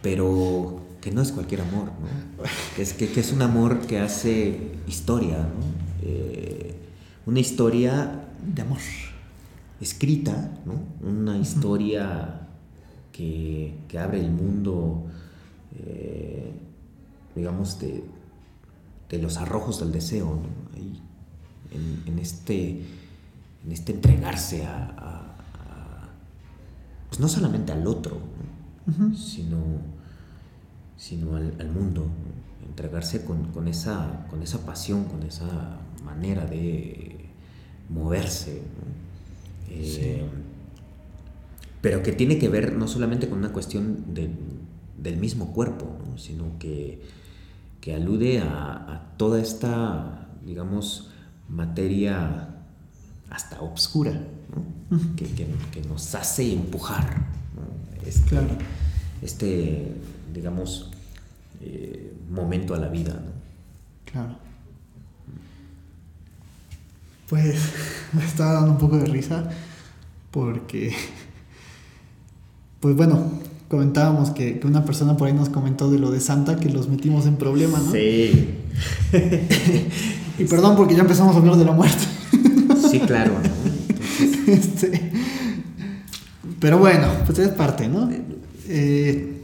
pero 0.00 0.80
que 1.02 1.12
no 1.12 1.20
es 1.20 1.32
cualquier 1.32 1.60
amor, 1.60 1.88
¿no? 1.88 2.44
es 2.82 2.94
que, 2.94 3.12
es 3.14 3.30
un 3.30 3.42
amor 3.42 3.80
que 3.80 3.98
hace 3.98 4.72
historia, 4.86 5.36
¿no? 5.36 5.66
Eh, 6.02 6.71
una 7.26 7.40
historia 7.40 8.24
de 8.54 8.62
amor 8.62 8.78
escrita, 9.80 10.50
¿no? 10.64 10.74
una 11.08 11.36
historia 11.38 12.48
que, 13.12 13.74
abre 14.00 14.20
el 14.20 14.30
mundo, 14.30 15.04
eh, 15.76 16.52
digamos, 17.34 17.78
de, 17.80 18.04
los 19.18 19.36
arrojos 19.36 19.78
del 19.80 19.92
deseo, 19.92 20.38
en, 22.06 22.18
este, 22.18 22.82
en 23.64 23.72
este 23.72 23.92
entregarse 23.92 24.64
a, 24.64 25.34
pues 27.08 27.20
no 27.20 27.28
solamente 27.28 27.72
al 27.72 27.86
otro, 27.86 28.16
sino, 29.14 29.58
sino 30.96 31.36
al, 31.36 31.70
mundo, 31.70 32.06
entregarse 32.66 33.22
con, 33.24 33.68
esa, 33.68 34.26
con 34.30 34.42
esa 34.42 34.64
pasión, 34.64 35.04
con 35.04 35.22
esa 35.24 35.78
manera 36.02 36.46
de 36.46 37.11
moverse. 37.92 38.62
Eh, 39.68 40.24
pero 41.80 42.02
que 42.02 42.12
tiene 42.12 42.38
que 42.38 42.48
ver 42.48 42.74
no 42.74 42.86
solamente 42.86 43.28
con 43.28 43.38
una 43.38 43.52
cuestión 43.52 44.04
del 44.14 45.16
mismo 45.16 45.52
cuerpo, 45.52 45.98
sino 46.16 46.58
que, 46.58 47.02
alude 47.94 48.38
a, 48.38 49.12
toda 49.16 49.40
esta, 49.40 50.28
digamos, 50.44 51.10
materia 51.48 52.48
hasta 53.30 53.60
obscura, 53.60 54.12
que, 55.16 55.82
nos 55.88 56.14
hace 56.14 56.52
empujar 56.52 57.26
este, 58.06 58.28
claro. 58.28 58.48
este, 59.22 59.92
digamos, 60.32 60.90
eh, 61.60 62.12
momento 62.30 62.74
a 62.74 62.78
la 62.78 62.88
vida. 62.88 63.20
Claro. 64.04 64.36
Pues 67.32 67.56
me 68.12 68.22
estaba 68.26 68.52
dando 68.52 68.72
un 68.72 68.76
poco 68.76 68.98
de 68.98 69.06
risa 69.06 69.48
porque, 70.30 70.94
pues 72.80 72.94
bueno, 72.94 73.24
comentábamos 73.68 74.32
que, 74.32 74.60
una 74.64 74.84
persona 74.84 75.16
por 75.16 75.28
ahí 75.28 75.32
nos 75.32 75.48
comentó 75.48 75.90
de 75.90 75.98
lo 75.98 76.10
de 76.10 76.20
Santa, 76.20 76.56
que 76.56 76.68
los 76.68 76.90
metimos 76.90 77.24
en 77.24 77.36
problemas, 77.36 77.84
¿no? 77.84 77.92
Sí. 77.92 78.50
y 80.38 80.44
perdón 80.44 80.76
porque 80.76 80.94
ya 80.94 81.00
empezamos 81.00 81.34
a 81.34 81.38
hablar 81.38 81.56
de 81.56 81.64
la 81.64 81.72
muerte. 81.72 82.04
sí, 82.90 83.00
claro, 83.00 83.32
este, 84.46 85.10
pero 86.60 86.76
bueno, 86.76 87.06
pues 87.24 87.38
es 87.38 87.48
parte, 87.48 87.88
¿no? 87.88 88.10
Eh, 88.68 89.42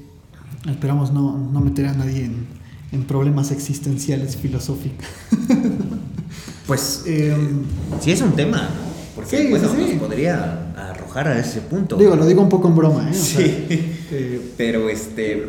esperamos 0.69 1.11
no, 1.11 1.39
meter 1.63 1.87
a 1.87 1.95
nadie 1.95 2.27
en, 2.27 2.47
en 2.93 3.05
problemas 3.05 3.51
existenciales 3.51 4.37
filosóficos. 4.37 5.07
Pues 6.69 7.05
eh, 7.07 7.35
sí 7.99 8.13
es 8.13 8.21
un 8.21 8.37
tema, 8.37 8.59
¿no? 8.59 8.89
Porque 9.17 9.49
bueno, 9.49 9.73
nos 9.73 9.91
podría 9.93 10.71
arrojar 10.77 11.27
a 11.29 11.39
ese 11.39 11.63
punto. 11.63 11.97
Digo, 11.97 12.15
lo 12.15 12.27
digo 12.27 12.43
un 12.43 12.51
poco 12.51 12.69
en 12.69 12.77
broma, 12.77 13.11
¿eh? 13.11 13.15
sí. 13.15 13.95
Eh, 14.11 14.53
pero 14.57 14.89
este. 14.89 15.47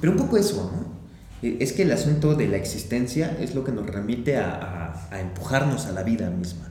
Pero 0.00 0.12
un 0.12 0.18
poco 0.18 0.36
eso, 0.36 0.72
¿no? 0.74 1.48
E, 1.48 1.58
es 1.60 1.72
que 1.72 1.82
el 1.82 1.92
asunto 1.92 2.34
de 2.34 2.48
la 2.48 2.56
existencia 2.56 3.36
es 3.40 3.54
lo 3.54 3.62
que 3.62 3.70
nos 3.70 3.86
remite 3.86 4.38
a, 4.38 5.08
empujarnos 5.20 5.86
a 5.86 5.92
la 5.92 6.02
vida 6.02 6.30
misma. 6.30 6.68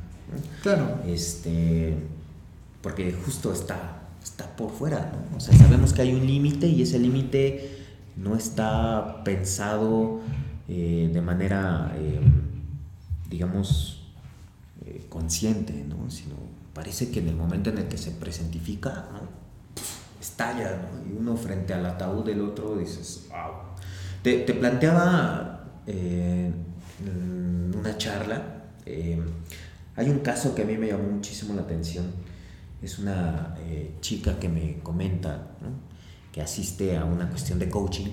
Claro. 0.63 0.99
Este. 1.07 1.95
Porque 2.81 3.13
justo 3.25 3.53
está, 3.53 4.03
está 4.23 4.55
por 4.55 4.71
fuera, 4.71 5.11
¿no? 5.13 5.37
O 5.37 5.39
sea, 5.39 5.57
sabemos 5.57 5.93
que 5.93 6.01
hay 6.01 6.13
un 6.13 6.25
límite 6.25 6.67
y 6.67 6.81
ese 6.81 6.97
límite 6.97 7.77
no 8.17 8.35
está 8.35 9.23
pensado 9.23 10.21
eh, 10.67 11.09
de 11.13 11.21
manera 11.21 11.93
digamos, 13.31 14.03
eh, 14.85 15.05
consciente, 15.09 15.73
¿no? 15.87 16.11
Sino 16.11 16.35
parece 16.73 17.09
que 17.09 17.19
en 17.19 17.29
el 17.29 17.35
momento 17.35 17.69
en 17.71 17.79
el 17.79 17.87
que 17.87 17.97
se 17.97 18.11
presentifica, 18.11 19.09
¿no? 19.13 19.41
estalla, 20.19 20.77
¿no? 20.83 21.09
Y 21.09 21.17
uno 21.17 21.35
frente 21.35 21.73
al 21.73 21.85
ataúd 21.85 22.25
del 22.25 22.41
otro 22.41 22.77
dices, 22.77 23.27
wow. 23.29 23.71
Te, 24.21 24.53
planteaba 24.53 25.63
eh, 25.87 26.51
en 27.03 27.73
una 27.75 27.97
charla, 27.97 28.65
eh, 28.85 29.19
hay 29.95 30.09
un 30.09 30.19
caso 30.19 30.53
que 30.53 30.61
a 30.61 30.65
mí 30.65 30.77
me 30.77 30.87
llamó 30.87 31.09
muchísimo 31.09 31.55
la 31.55 31.61
atención, 31.61 32.05
es 32.83 32.99
una 32.99 33.55
chica 33.99 34.39
que 34.39 34.49
me 34.49 34.79
comenta, 34.79 35.55
que 36.31 36.41
asiste 36.41 36.97
a 36.97 37.05
una 37.05 37.29
cuestión 37.29 37.57
de 37.57 37.69
coaching, 37.69 38.11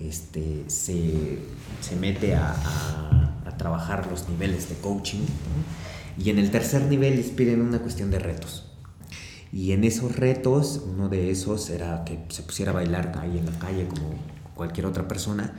este, 0.00 0.64
se, 0.68 1.38
mete 2.00 2.34
a 2.34 2.54
trabajar 3.58 4.06
los 4.10 4.28
niveles 4.28 4.70
de 4.70 4.76
coaching. 4.76 5.26
Y 6.16 6.30
en 6.30 6.38
el 6.38 6.50
tercer 6.50 6.82
nivel 6.82 7.16
les 7.16 7.28
piden 7.28 7.60
una 7.60 7.80
cuestión 7.80 8.10
de 8.10 8.18
retos. 8.18 8.64
Y 9.52 9.72
en 9.72 9.84
esos 9.84 10.16
retos, 10.16 10.82
uno 10.86 11.08
de 11.08 11.30
esos 11.30 11.70
era 11.70 12.04
que 12.04 12.18
se 12.28 12.42
pusiera 12.42 12.70
a 12.72 12.74
bailar 12.74 13.12
ahí 13.20 13.38
en 13.38 13.46
la 13.46 13.58
calle 13.58 13.86
como 13.86 14.14
cualquier 14.54 14.86
otra 14.86 15.06
persona. 15.06 15.52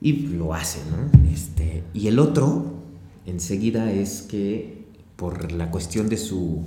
Y 0.00 0.26
lo 0.26 0.54
hace, 0.54 0.80
¿no? 0.90 1.30
Este, 1.30 1.82
y 1.94 2.08
el 2.08 2.18
otro, 2.18 2.74
enseguida, 3.26 3.90
es 3.90 4.22
que 4.22 4.84
por 5.16 5.52
la 5.52 5.70
cuestión 5.70 6.08
de 6.08 6.18
su 6.18 6.64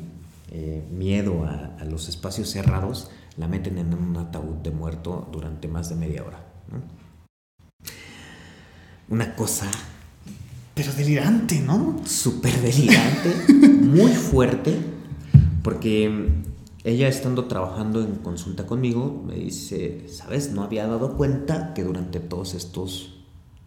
eh, 0.51 0.83
miedo 0.91 1.43
a, 1.43 1.75
a, 1.79 1.85
los 1.85 2.09
espacios 2.09 2.49
cerrados, 2.49 3.11
la 3.37 3.47
meten 3.47 3.77
en 3.77 3.93
un 3.93 4.17
ataúd 4.17 4.55
de 4.55 4.71
muerto 4.71 5.29
durante 5.31 5.67
más 5.67 5.89
de 5.89 5.95
media 5.95 6.23
hora. 6.23 6.46
¿No? 6.71 6.81
Una 9.09 9.35
cosa 9.35 9.69
pero 10.77 10.93
delirante, 10.93 11.59
¿no? 11.59 11.99
Súper 12.05 12.61
delirante, 12.61 13.33
muy 13.81 14.11
fuerte, 14.11 14.77
porque 15.63 16.29
ella 16.83 17.07
estando 17.07 17.45
trabajando 17.45 18.03
en 18.03 18.17
consulta 18.17 18.67
conmigo, 18.67 19.23
me 19.25 19.37
dice, 19.37 20.07
¿sabes? 20.07 20.51
No 20.51 20.61
había 20.61 20.85
dado 20.85 21.17
cuenta 21.17 21.73
que 21.73 21.83
durante 21.83 22.19
todos 22.19 22.53
estos 22.53 23.15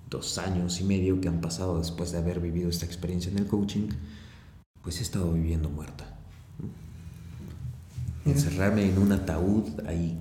dos 0.08 0.38
años 0.38 0.80
y 0.80 0.84
medio 0.84 1.20
que 1.20 1.26
han 1.26 1.40
pasado 1.40 1.78
después 1.78 2.12
de 2.12 2.18
haber 2.18 2.38
vivido 2.38 2.70
esta 2.70 2.86
experiencia 2.86 3.32
en 3.32 3.38
el 3.38 3.46
coaching, 3.48 3.88
pues 4.80 5.00
he 5.00 5.02
estado 5.02 5.32
viviendo 5.32 5.68
muerta. 5.68 6.16
Encerrarme 8.24 8.88
en 8.88 8.98
un 8.98 9.10
ataúd 9.10 9.64
ahí 9.84 10.16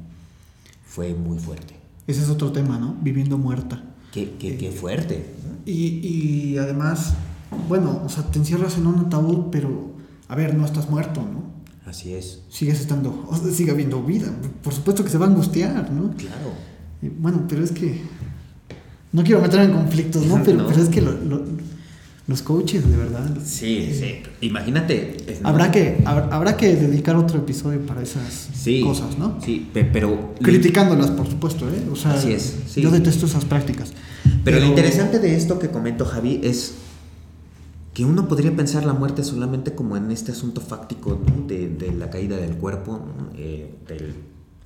fue 0.87 1.13
muy 1.13 1.37
fuerte. 1.37 1.78
Ese 2.09 2.23
es 2.23 2.29
otro 2.29 2.51
tema, 2.51 2.79
¿no? 2.79 2.95
Viviendo 3.03 3.37
muerta. 3.37 3.83
Qué, 4.11 4.33
qué, 4.39 4.57
qué 4.57 4.71
fuerte. 4.71 5.27
Y, 5.63 5.99
y, 6.01 6.57
además, 6.57 7.13
bueno, 7.67 8.01
o 8.03 8.09
sea, 8.09 8.23
te 8.23 8.39
encierras 8.39 8.79
en 8.79 8.87
un 8.87 8.97
ataúd, 9.05 9.51
pero, 9.51 9.91
a 10.27 10.35
ver, 10.35 10.55
no 10.55 10.65
estás 10.65 10.89
muerto, 10.89 11.21
¿no? 11.21 11.43
Así 11.87 12.15
es. 12.15 12.41
Sigues 12.49 12.79
estando, 12.79 13.27
o 13.29 13.35
sea, 13.35 13.51
sigue 13.51 13.69
habiendo 13.69 14.01
vida. 14.01 14.33
Por 14.63 14.73
supuesto 14.73 15.03
que 15.03 15.11
se 15.11 15.19
va 15.19 15.27
a 15.27 15.29
angustiar, 15.29 15.91
¿no? 15.91 16.09
Claro. 16.15 16.51
bueno, 17.19 17.45
pero 17.47 17.63
es 17.63 17.71
que, 17.71 18.01
no 19.11 19.23
quiero 19.23 19.39
meter 19.39 19.59
en 19.59 19.73
conflictos, 19.73 20.25
¿no? 20.25 20.41
Pero, 20.43 20.65
pero 20.65 20.81
es 20.81 20.89
que 20.89 21.01
lo, 21.01 21.13
los 22.29 22.43
coaches, 22.43 22.87
de 22.87 22.95
verdad. 22.95 23.27
Sí, 23.43 23.91
sí. 23.91 24.21
Imagínate. 24.41 25.17
Habrá, 25.43 25.71
que, 25.71 25.97
habrá, 26.05 26.55
que 26.55 26.75
dedicar 26.75 27.15
otro 27.15 27.39
episodio 27.39 27.83
para 27.87 28.03
esas 28.03 28.49
cosas, 28.83 29.17
¿no? 29.17 29.39
Sí, 29.43 29.67
pero. 29.73 30.35
Criticándolas, 30.39 31.09
por 31.09 31.27
supuesto, 31.27 31.67
¿eh? 31.67 31.89
O 31.91 31.95
sea, 31.95 32.13
Así 32.13 32.31
es. 32.31 32.75
Yo 32.75 32.91
detesto 32.91 33.25
esas 33.25 33.45
prácticas. 33.45 33.93
Pero, 34.43 34.59
lo 34.59 34.67
interesante 34.67 35.17
de 35.17 35.35
esto 35.35 35.57
que 35.57 35.69
comento, 35.69 36.05
Javi, 36.05 36.39
es 36.43 36.75
que 37.95 38.05
uno 38.05 38.27
podría 38.27 38.55
pensar 38.55 38.85
la 38.85 38.93
muerte 38.93 39.23
solamente 39.23 39.73
como 39.73 39.97
en 39.97 40.11
este 40.11 40.31
asunto 40.31 40.61
fáctico 40.61 41.19
de, 41.47 41.93
la 41.97 42.11
caída 42.11 42.37
del 42.37 42.57
cuerpo, 42.57 43.01
eh, 43.37 43.73
del 43.87 44.13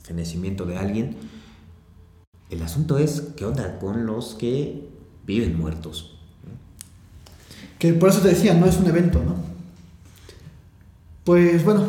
fenecimiento 0.02 0.66
de 0.66 0.78
alguien. 0.78 1.16
El 2.50 2.62
asunto 2.62 2.98
es 2.98 3.24
qué 3.38 3.46
onda 3.46 3.80
con 3.80 4.06
los 4.06 4.36
que 4.36 4.90
viven 5.26 5.58
muertos 5.58 6.13
que 7.84 7.92
por 7.92 8.08
eso 8.08 8.22
te 8.22 8.30
decía, 8.30 8.54
no 8.54 8.66
es 8.66 8.78
un 8.78 8.88
evento, 8.88 9.22
¿no? 9.22 9.36
Pues 11.26 11.66
bueno, 11.66 11.84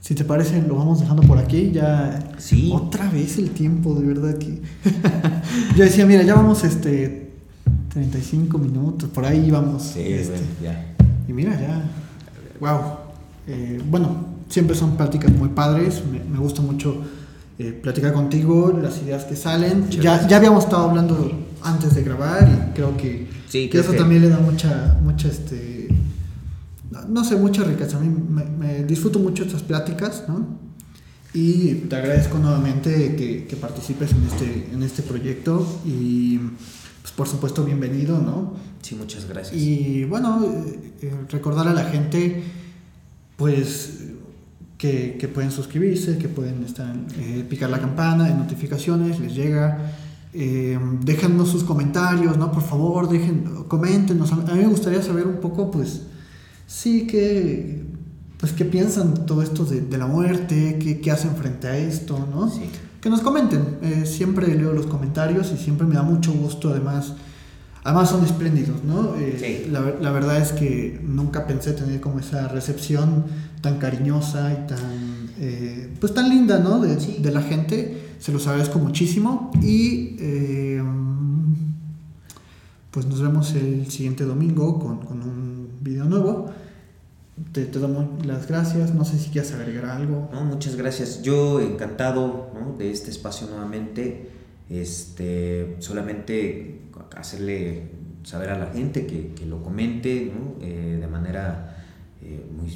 si 0.00 0.14
te 0.14 0.22
parece, 0.22 0.62
lo 0.62 0.76
vamos 0.76 1.00
dejando 1.00 1.24
por 1.24 1.38
aquí. 1.38 1.72
Ya. 1.72 2.30
Sí. 2.38 2.70
Otra 2.72 3.10
vez 3.10 3.36
el 3.38 3.50
tiempo, 3.50 3.96
de 3.96 4.06
verdad 4.06 4.38
que. 4.38 4.62
Yo 5.76 5.82
decía, 5.82 6.06
mira, 6.06 6.22
ya 6.22 6.36
vamos 6.36 6.62
este. 6.62 7.32
35 7.88 8.58
minutos, 8.58 9.10
por 9.10 9.24
ahí 9.24 9.50
vamos. 9.50 9.82
Sí, 9.82 10.02
este, 10.04 10.38
ya. 10.62 10.94
Y 11.26 11.32
mira, 11.32 11.60
ya. 11.60 11.90
Wow. 12.60 12.80
Eh, 13.48 13.82
bueno, 13.90 14.24
siempre 14.48 14.76
son 14.76 14.96
prácticas 14.96 15.32
muy 15.32 15.48
padres. 15.48 16.00
Me, 16.30 16.38
gusta 16.38 16.62
mucho 16.62 17.02
eh, 17.58 17.72
platicar 17.72 18.12
contigo, 18.12 18.78
las 18.80 19.02
ideas 19.02 19.24
que 19.24 19.34
salen. 19.34 19.90
Ya, 19.90 20.28
ya 20.28 20.36
habíamos 20.36 20.62
estado 20.62 20.88
hablando 20.88 21.32
antes 21.60 21.92
de 21.96 22.04
grabar 22.04 22.48
y 22.48 22.74
creo 22.76 22.96
que 22.96 23.26
Sí, 23.50 23.68
que 23.68 23.80
eso 23.80 23.94
también 23.94 24.22
le 24.22 24.28
da 24.28 24.38
mucha, 24.38 24.96
mucha, 25.02 25.26
este, 25.26 25.88
no 27.08 27.24
sé, 27.24 27.34
mucha 27.34 27.64
riqueza. 27.64 27.96
A 27.96 28.00
mí 28.00 28.08
me, 28.08 28.84
disfruto 28.84 29.18
mucho 29.18 29.42
estas 29.42 29.62
pláticas, 29.62 30.24
¿no? 30.28 30.46
Y 31.34 31.74
te 31.88 31.96
agradezco 31.96 32.38
nuevamente 32.38 33.16
que, 33.16 33.56
participes 33.56 34.12
en 34.12 34.22
este, 34.22 34.68
en 34.72 34.82
este 34.84 35.02
proyecto 35.02 35.80
y, 35.84 36.38
pues, 37.02 37.12
por 37.16 37.26
supuesto, 37.26 37.64
bienvenido, 37.64 38.20
¿no? 38.20 38.54
Sí, 38.82 38.94
muchas 38.94 39.28
gracias. 39.28 39.60
Y 39.60 40.04
bueno, 40.04 40.44
eh, 40.44 40.92
eh, 41.02 41.14
recordar 41.28 41.66
a 41.66 41.74
la 41.74 41.86
gente, 41.86 42.44
pues, 43.36 44.04
que, 44.78 45.28
pueden 45.34 45.50
suscribirse, 45.50 46.18
que 46.18 46.28
pueden 46.28 46.62
estar, 46.62 46.94
eh, 47.18 47.44
picar 47.50 47.68
la 47.68 47.80
campana 47.80 48.28
de 48.28 48.34
notificaciones, 48.34 49.18
les 49.18 49.34
llega 49.34 49.92
eh, 50.32 50.78
déjanos 51.04 51.48
sus 51.48 51.64
comentarios, 51.64 52.36
¿no? 52.36 52.52
Por 52.52 52.62
favor, 52.62 53.08
dejen, 53.08 53.64
coméntenos. 53.68 54.32
A 54.32 54.36
mí 54.36 54.58
me 54.58 54.66
gustaría 54.66 55.02
saber 55.02 55.26
un 55.26 55.40
poco, 55.40 55.70
pues, 55.70 56.02
sí, 56.66 57.06
que, 57.06 57.84
pues, 58.38 58.52
qué 58.52 58.64
piensan 58.64 59.26
todo 59.26 59.42
esto 59.42 59.64
de, 59.64 59.98
la 59.98 60.06
muerte, 60.06 60.78
qué, 60.80 61.00
qué, 61.00 61.10
hacen 61.10 61.34
frente 61.36 61.66
a 61.68 61.76
esto, 61.76 62.28
¿no? 62.30 62.50
Que 63.00 63.10
nos 63.10 63.20
comenten. 63.22 63.78
Eh, 63.82 64.04
siempre 64.06 64.54
leo 64.54 64.72
los 64.72 64.86
comentarios 64.86 65.52
y 65.52 65.56
siempre 65.62 65.86
me 65.86 65.94
da 65.94 66.02
mucho 66.02 66.32
gusto, 66.32 66.70
además, 66.70 67.14
Además 67.82 68.10
son 68.10 68.24
espléndidos, 68.24 68.84
¿no? 68.84 69.14
Eh, 69.16 69.62
Sí. 69.64 69.70
la, 69.70 69.80
la 69.80 70.10
verdad 70.10 70.36
es 70.36 70.52
que 70.52 71.00
nunca 71.02 71.46
pensé 71.46 71.72
tener 71.72 71.98
como 72.00 72.18
esa 72.18 72.46
recepción 72.48 73.24
tan 73.62 73.78
cariñosa 73.78 74.52
y 74.52 74.66
tan, 74.66 75.19
eh, 75.40 75.88
pues 75.98 76.12
tan 76.14 76.28
linda, 76.28 76.58
¿no? 76.58 76.80
De, 76.80 77.00
Sí. 77.00 77.16
de 77.20 77.30
la 77.32 77.42
gente. 77.42 77.96
Se 78.18 78.30
los 78.32 78.46
agradezco 78.46 78.78
muchísimo 78.78 79.50
y 79.62 80.16
eh, 80.20 80.82
pues 82.90 83.06
nos 83.06 83.20
vemos 83.22 83.54
el 83.54 83.90
siguiente 83.90 84.24
domingo 84.24 84.78
con, 84.78 84.98
con 84.98 85.22
un 85.22 85.68
video 85.80 86.04
nuevo. 86.04 86.50
Te, 87.52 87.64
te 87.64 87.78
doy 87.78 88.06
las 88.26 88.46
gracias. 88.46 88.94
No 88.94 89.04
sé 89.04 89.18
si 89.18 89.30
quieres 89.30 89.52
agregar 89.52 89.86
algo. 89.86 90.28
No, 90.32 90.44
muchas 90.44 90.76
gracias. 90.76 91.22
Yo 91.22 91.60
encantado 91.60 92.50
¿no? 92.54 92.76
de 92.76 92.90
este 92.90 93.10
espacio 93.10 93.46
nuevamente. 93.46 94.28
Este, 94.68 95.76
solamente 95.80 96.82
hacerle 97.16 97.88
saber 98.22 98.50
a 98.50 98.58
la 98.58 98.66
gente 98.66 99.06
que, 99.06 99.32
que 99.34 99.46
lo 99.46 99.62
comente 99.62 100.32
¿no? 100.32 100.64
Eh, 100.64 100.98
de 101.00 101.06
manera 101.08 101.76
eh, 102.22 102.44
muy 102.56 102.68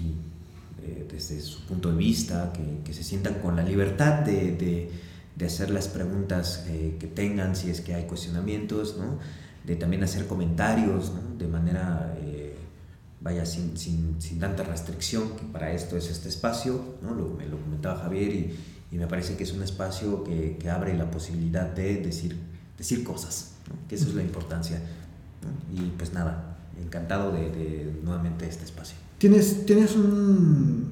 eh, 0.87 1.07
desde 1.11 1.41
su 1.41 1.65
punto 1.65 1.91
de 1.91 1.97
vista, 1.97 2.53
que, 2.53 2.83
que, 2.85 2.93
se 2.93 3.03
sientan 3.03 3.35
con 3.35 3.57
la 3.57 3.63
libertad 3.63 4.21
de, 4.21 4.53
de, 4.53 4.91
de 5.37 5.47
hacer 5.47 5.71
las 5.71 5.89
preguntas 5.89 6.65
eh, 6.69 6.97
que 6.99 7.07
tengan, 7.07 7.57
si 7.57 7.71
es 7.71 7.81
que 7.81 7.95
hay 7.95 8.05
cuestionamientos, 8.05 8.97
¿no? 8.99 9.19
de 9.65 9.77
también 9.77 10.05
hacer 10.05 10.27
comentarios 10.27 11.13
¿no? 11.13 11.37
de 11.39 11.49
manera 11.49 12.15
eh, 12.21 12.55
vaya 13.21 13.47
sin, 13.47 13.77
sin, 13.77 14.21
sin, 14.21 14.39
tanta 14.39 14.63
restricción, 14.63 15.31
que 15.37 15.45
para 15.45 15.73
esto 15.73 15.97
es 15.97 16.11
este 16.11 16.29
espacio, 16.29 16.97
¿no? 17.03 17.15
lo, 17.15 17.31
me 17.31 17.47
lo 17.47 17.59
comentaba 17.59 18.01
Javier 18.01 18.33
y, 18.33 18.55
y, 18.93 18.99
me 18.99 19.07
parece 19.07 19.37
que 19.37 19.45
es 19.45 19.53
un 19.53 19.63
espacio 19.63 20.23
que, 20.23 20.57
que 20.59 20.71
abre 20.71 20.95
la 20.97 21.11
posibilidad 21.11 21.67
de 21.67 21.97
decir, 21.97 22.39
decir 22.77 23.03
cosas, 23.03 23.55
¿no? 23.69 23.89
que 23.89 23.95
esa 23.95 24.07
es 24.07 24.15
la 24.15 24.23
importancia. 24.23 24.81
Y 25.75 25.81
pues 25.99 26.13
nada, 26.13 26.57
encantado 26.81 27.33
de, 27.33 27.51
de, 27.51 28.01
nuevamente 28.03 28.47
este 28.47 28.65
espacio. 28.65 29.04
Tienes, 29.25 29.65
tienes 29.65 29.97
un, 29.97 30.85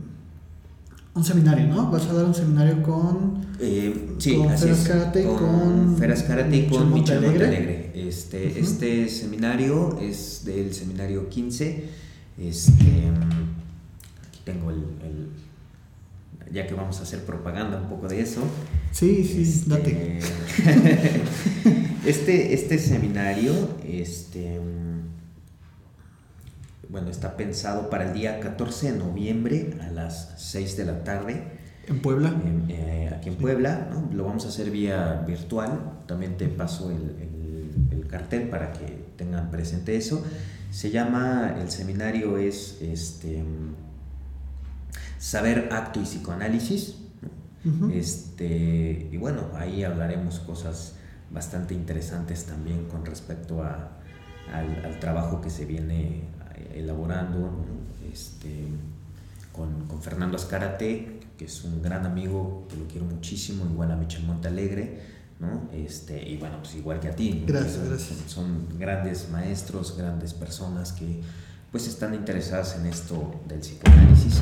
un 1.15 1.23
seminario, 1.23 1.67
¿no? 1.67 1.91
Vas 1.91 2.07
a 2.07 2.15
dar 2.15 2.25
un 2.25 2.35
seminario 2.35 2.83
con... 2.83 3.47
Eh, 3.61 4.15
sí, 4.17 4.39
con 4.39 4.49
así 4.49 4.63
Feras. 4.63 4.89
Karate, 4.89 5.25
con, 5.25 5.37
con 5.37 5.97
Feras 5.99 6.23
Karate 6.23 6.57
y 6.57 6.67
con 6.67 6.95
Michel 6.95 7.21
Montalegre. 7.21 7.47
Montalegre. 7.47 8.09
Este, 8.09 8.47
uh 8.47 8.51
-huh. 8.51 8.57
este 8.57 9.09
seminario 9.11 9.99
es 10.01 10.47
del 10.47 10.73
seminario 10.73 11.29
15. 11.29 11.85
Este, 12.39 12.73
aquí 14.27 14.41
tengo 14.47 14.71
el, 14.71 14.79
el, 14.79 15.29
Ya 16.55 16.67
que 16.67 16.73
vamos 16.73 17.01
a 17.01 17.03
hacer 17.03 17.27
propaganda 17.27 17.83
un 17.83 17.91
poco 17.91 18.09
de 18.09 18.23
eso. 18.23 18.41
Sí, 18.93 19.25
sí, 19.25 19.43
este, 19.43 19.69
date. 19.69 20.21
este, 22.07 22.55
este 22.55 22.79
seminario, 22.79 23.53
este. 23.87 24.59
Bueno, 26.93 27.09
está 27.09 27.39
pensado 27.39 27.89
para 27.89 28.05
el 28.05 28.13
día 28.13 28.39
14 28.39 28.93
de 28.93 28.99
noviembre 28.99 29.79
a 29.81 29.91
las 29.91 30.35
6 30.37 30.77
de 30.77 30.85
la 30.85 31.03
tarde. 31.05 31.43
¿En 31.89 32.03
Puebla? 32.03 32.35
Eh, 32.69 33.11
aquí 33.17 33.31
en 33.31 33.37
Puebla, 33.37 33.89
¿no? 33.91 34.11
Lo 34.15 34.25
vamos 34.27 34.45
a 34.45 34.49
hacer 34.49 34.71
vía 34.71 35.25
virtual. 35.27 36.03
También 36.07 36.37
te 36.37 36.49
paso 36.49 36.91
el, 36.91 37.17
el, 37.19 37.99
el, 37.99 38.07
cartel 38.09 38.51
para 38.51 38.73
que 38.73 39.07
tengan 39.17 39.51
presente 39.51 39.97
eso. 39.97 40.23
Se 40.71 40.91
llama, 40.91 41.57
el 41.59 41.71
seminario 41.71 42.37
es 42.37 42.83
este, 42.83 43.43
Saber, 45.19 45.71
Acto 45.73 45.99
y 45.99 46.03
Psicoanálisis. 46.03 46.99
Uh 47.65 47.69
-huh. 47.69 47.93
este, 47.95 49.09
y 49.11 49.17
bueno, 49.17 49.49
ahí 49.55 49.83
hablaremos 49.83 50.41
cosas 50.41 50.97
bastante 51.31 51.73
interesantes 51.73 52.45
también 52.45 52.85
con 52.85 53.07
respecto 53.07 53.63
a, 53.63 53.97
al, 54.53 54.85
al, 54.85 55.01
trabajo 55.01 55.41
que 55.41 55.49
se 55.49 55.65
viene 55.65 56.25
elaborando 56.75 57.65
este, 58.13 58.67
con, 59.53 59.87
con, 59.87 60.03
Fernando 60.03 60.37
Azcárate, 60.37 61.21
que 61.37 61.45
es 61.45 61.65
un 61.65 61.83
gran 61.83 62.07
amigo, 62.07 62.67
que 62.69 62.77
lo 62.77 62.87
quiero 62.87 63.07
muchísimo, 63.07 63.65
igual 63.71 63.91
a 63.93 63.97
Michel 63.97 64.25
Montalegre, 64.25 65.01
¿no? 65.41 65.69
Este, 65.73 66.29
y 66.29 66.37
bueno, 66.37 66.59
pues 66.61 66.75
igual 66.75 67.01
que 67.01 67.09
a 67.09 67.17
ti. 67.17 67.45
Gracias, 67.47 67.75
son, 67.75 67.89
gracias. 67.89 68.19
Son 68.27 68.79
grandes 68.79 69.29
maestros, 69.31 69.97
grandes 69.97 70.35
personas 70.35 70.93
que 70.93 71.21
pues 71.71 71.89
están 71.89 72.15
interesadas 72.15 72.77
en 72.79 72.87
esto 72.87 73.41
del 73.49 73.61
psicoanálisis. 73.61 74.41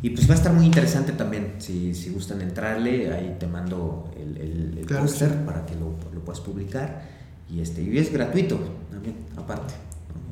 Y 0.00 0.10
pues 0.10 0.28
va 0.28 0.34
a 0.34 0.36
estar 0.36 0.52
muy 0.52 0.64
interesante 0.64 1.12
también, 1.12 1.54
si, 1.58 1.92
si 1.92 2.10
gustan 2.10 2.40
entrarle, 2.40 3.12
ahí 3.12 3.36
te 3.38 3.48
mando 3.48 4.08
el, 4.16 4.36
el, 4.36 4.78
el 4.78 4.86
claro 4.86 5.02
póster 5.02 5.30
sí. 5.30 5.36
para 5.44 5.66
que 5.66 5.74
lo, 5.74 5.96
lo, 6.14 6.20
puedas 6.24 6.40
publicar. 6.40 7.02
Y, 7.50 7.60
este, 7.60 7.82
y 7.82 7.98
es 7.98 8.12
gratuito 8.12 8.60
también, 8.92 9.16
aparte. 9.36 9.74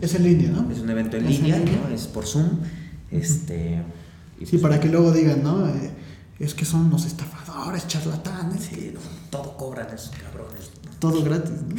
Es 0.00 0.14
en 0.14 0.24
línea, 0.24 0.50
¿no? 0.50 0.70
Es 0.70 0.80
un 0.80 0.90
evento 0.90 1.16
en 1.16 1.26
¿Es 1.26 1.40
línea, 1.40 1.56
en 1.56 1.64
línea? 1.64 1.80
¿no? 1.88 1.94
Es 1.94 2.06
por 2.06 2.26
Zoom. 2.26 2.58
Este, 3.10 3.82
y 4.38 4.44
sí, 4.46 4.52
pues, 4.52 4.62
para 4.62 4.80
que 4.80 4.88
luego 4.88 5.12
digan, 5.12 5.42
¿no? 5.42 5.68
Eh, 5.68 5.90
es 6.38 6.54
que 6.54 6.64
son 6.64 6.86
unos 6.86 7.06
estafadores, 7.06 7.86
charlatanes. 7.86 8.64
Sí, 8.64 8.92
no, 8.92 9.00
todo 9.30 9.56
cobran 9.56 9.86
esos 9.94 10.10
cabrones. 10.10 10.70
Todo 10.98 11.22
gratis, 11.22 11.52
¿no? 11.52 11.76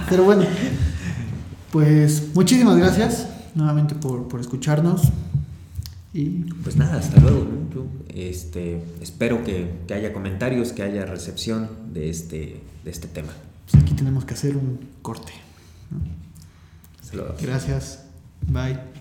Pero 0.08 0.24
bueno, 0.24 0.44
pues 1.70 2.34
muchísimas 2.34 2.76
gracias 2.76 3.26
nuevamente 3.54 3.94
por, 3.94 4.28
por 4.28 4.40
escucharnos. 4.40 5.02
Y 6.14 6.28
pues 6.62 6.76
nada, 6.76 6.98
hasta 6.98 7.20
luego. 7.20 7.44
¿no? 7.74 7.86
Este, 8.08 8.82
espero 9.00 9.44
que, 9.44 9.80
que, 9.86 9.94
haya 9.94 10.12
comentarios, 10.12 10.72
que 10.72 10.82
haya 10.82 11.06
recepción 11.06 11.70
de 11.92 12.10
este, 12.10 12.60
de 12.84 12.90
este 12.90 13.08
tema. 13.08 13.32
Pues 13.70 13.82
aquí 13.82 13.94
tenemos 13.94 14.24
que 14.24 14.34
hacer 14.34 14.56
un 14.56 14.78
corte. 15.00 15.32
¿no? 15.90 16.21
Gracias. 17.40 18.04
Bye. 18.48 18.91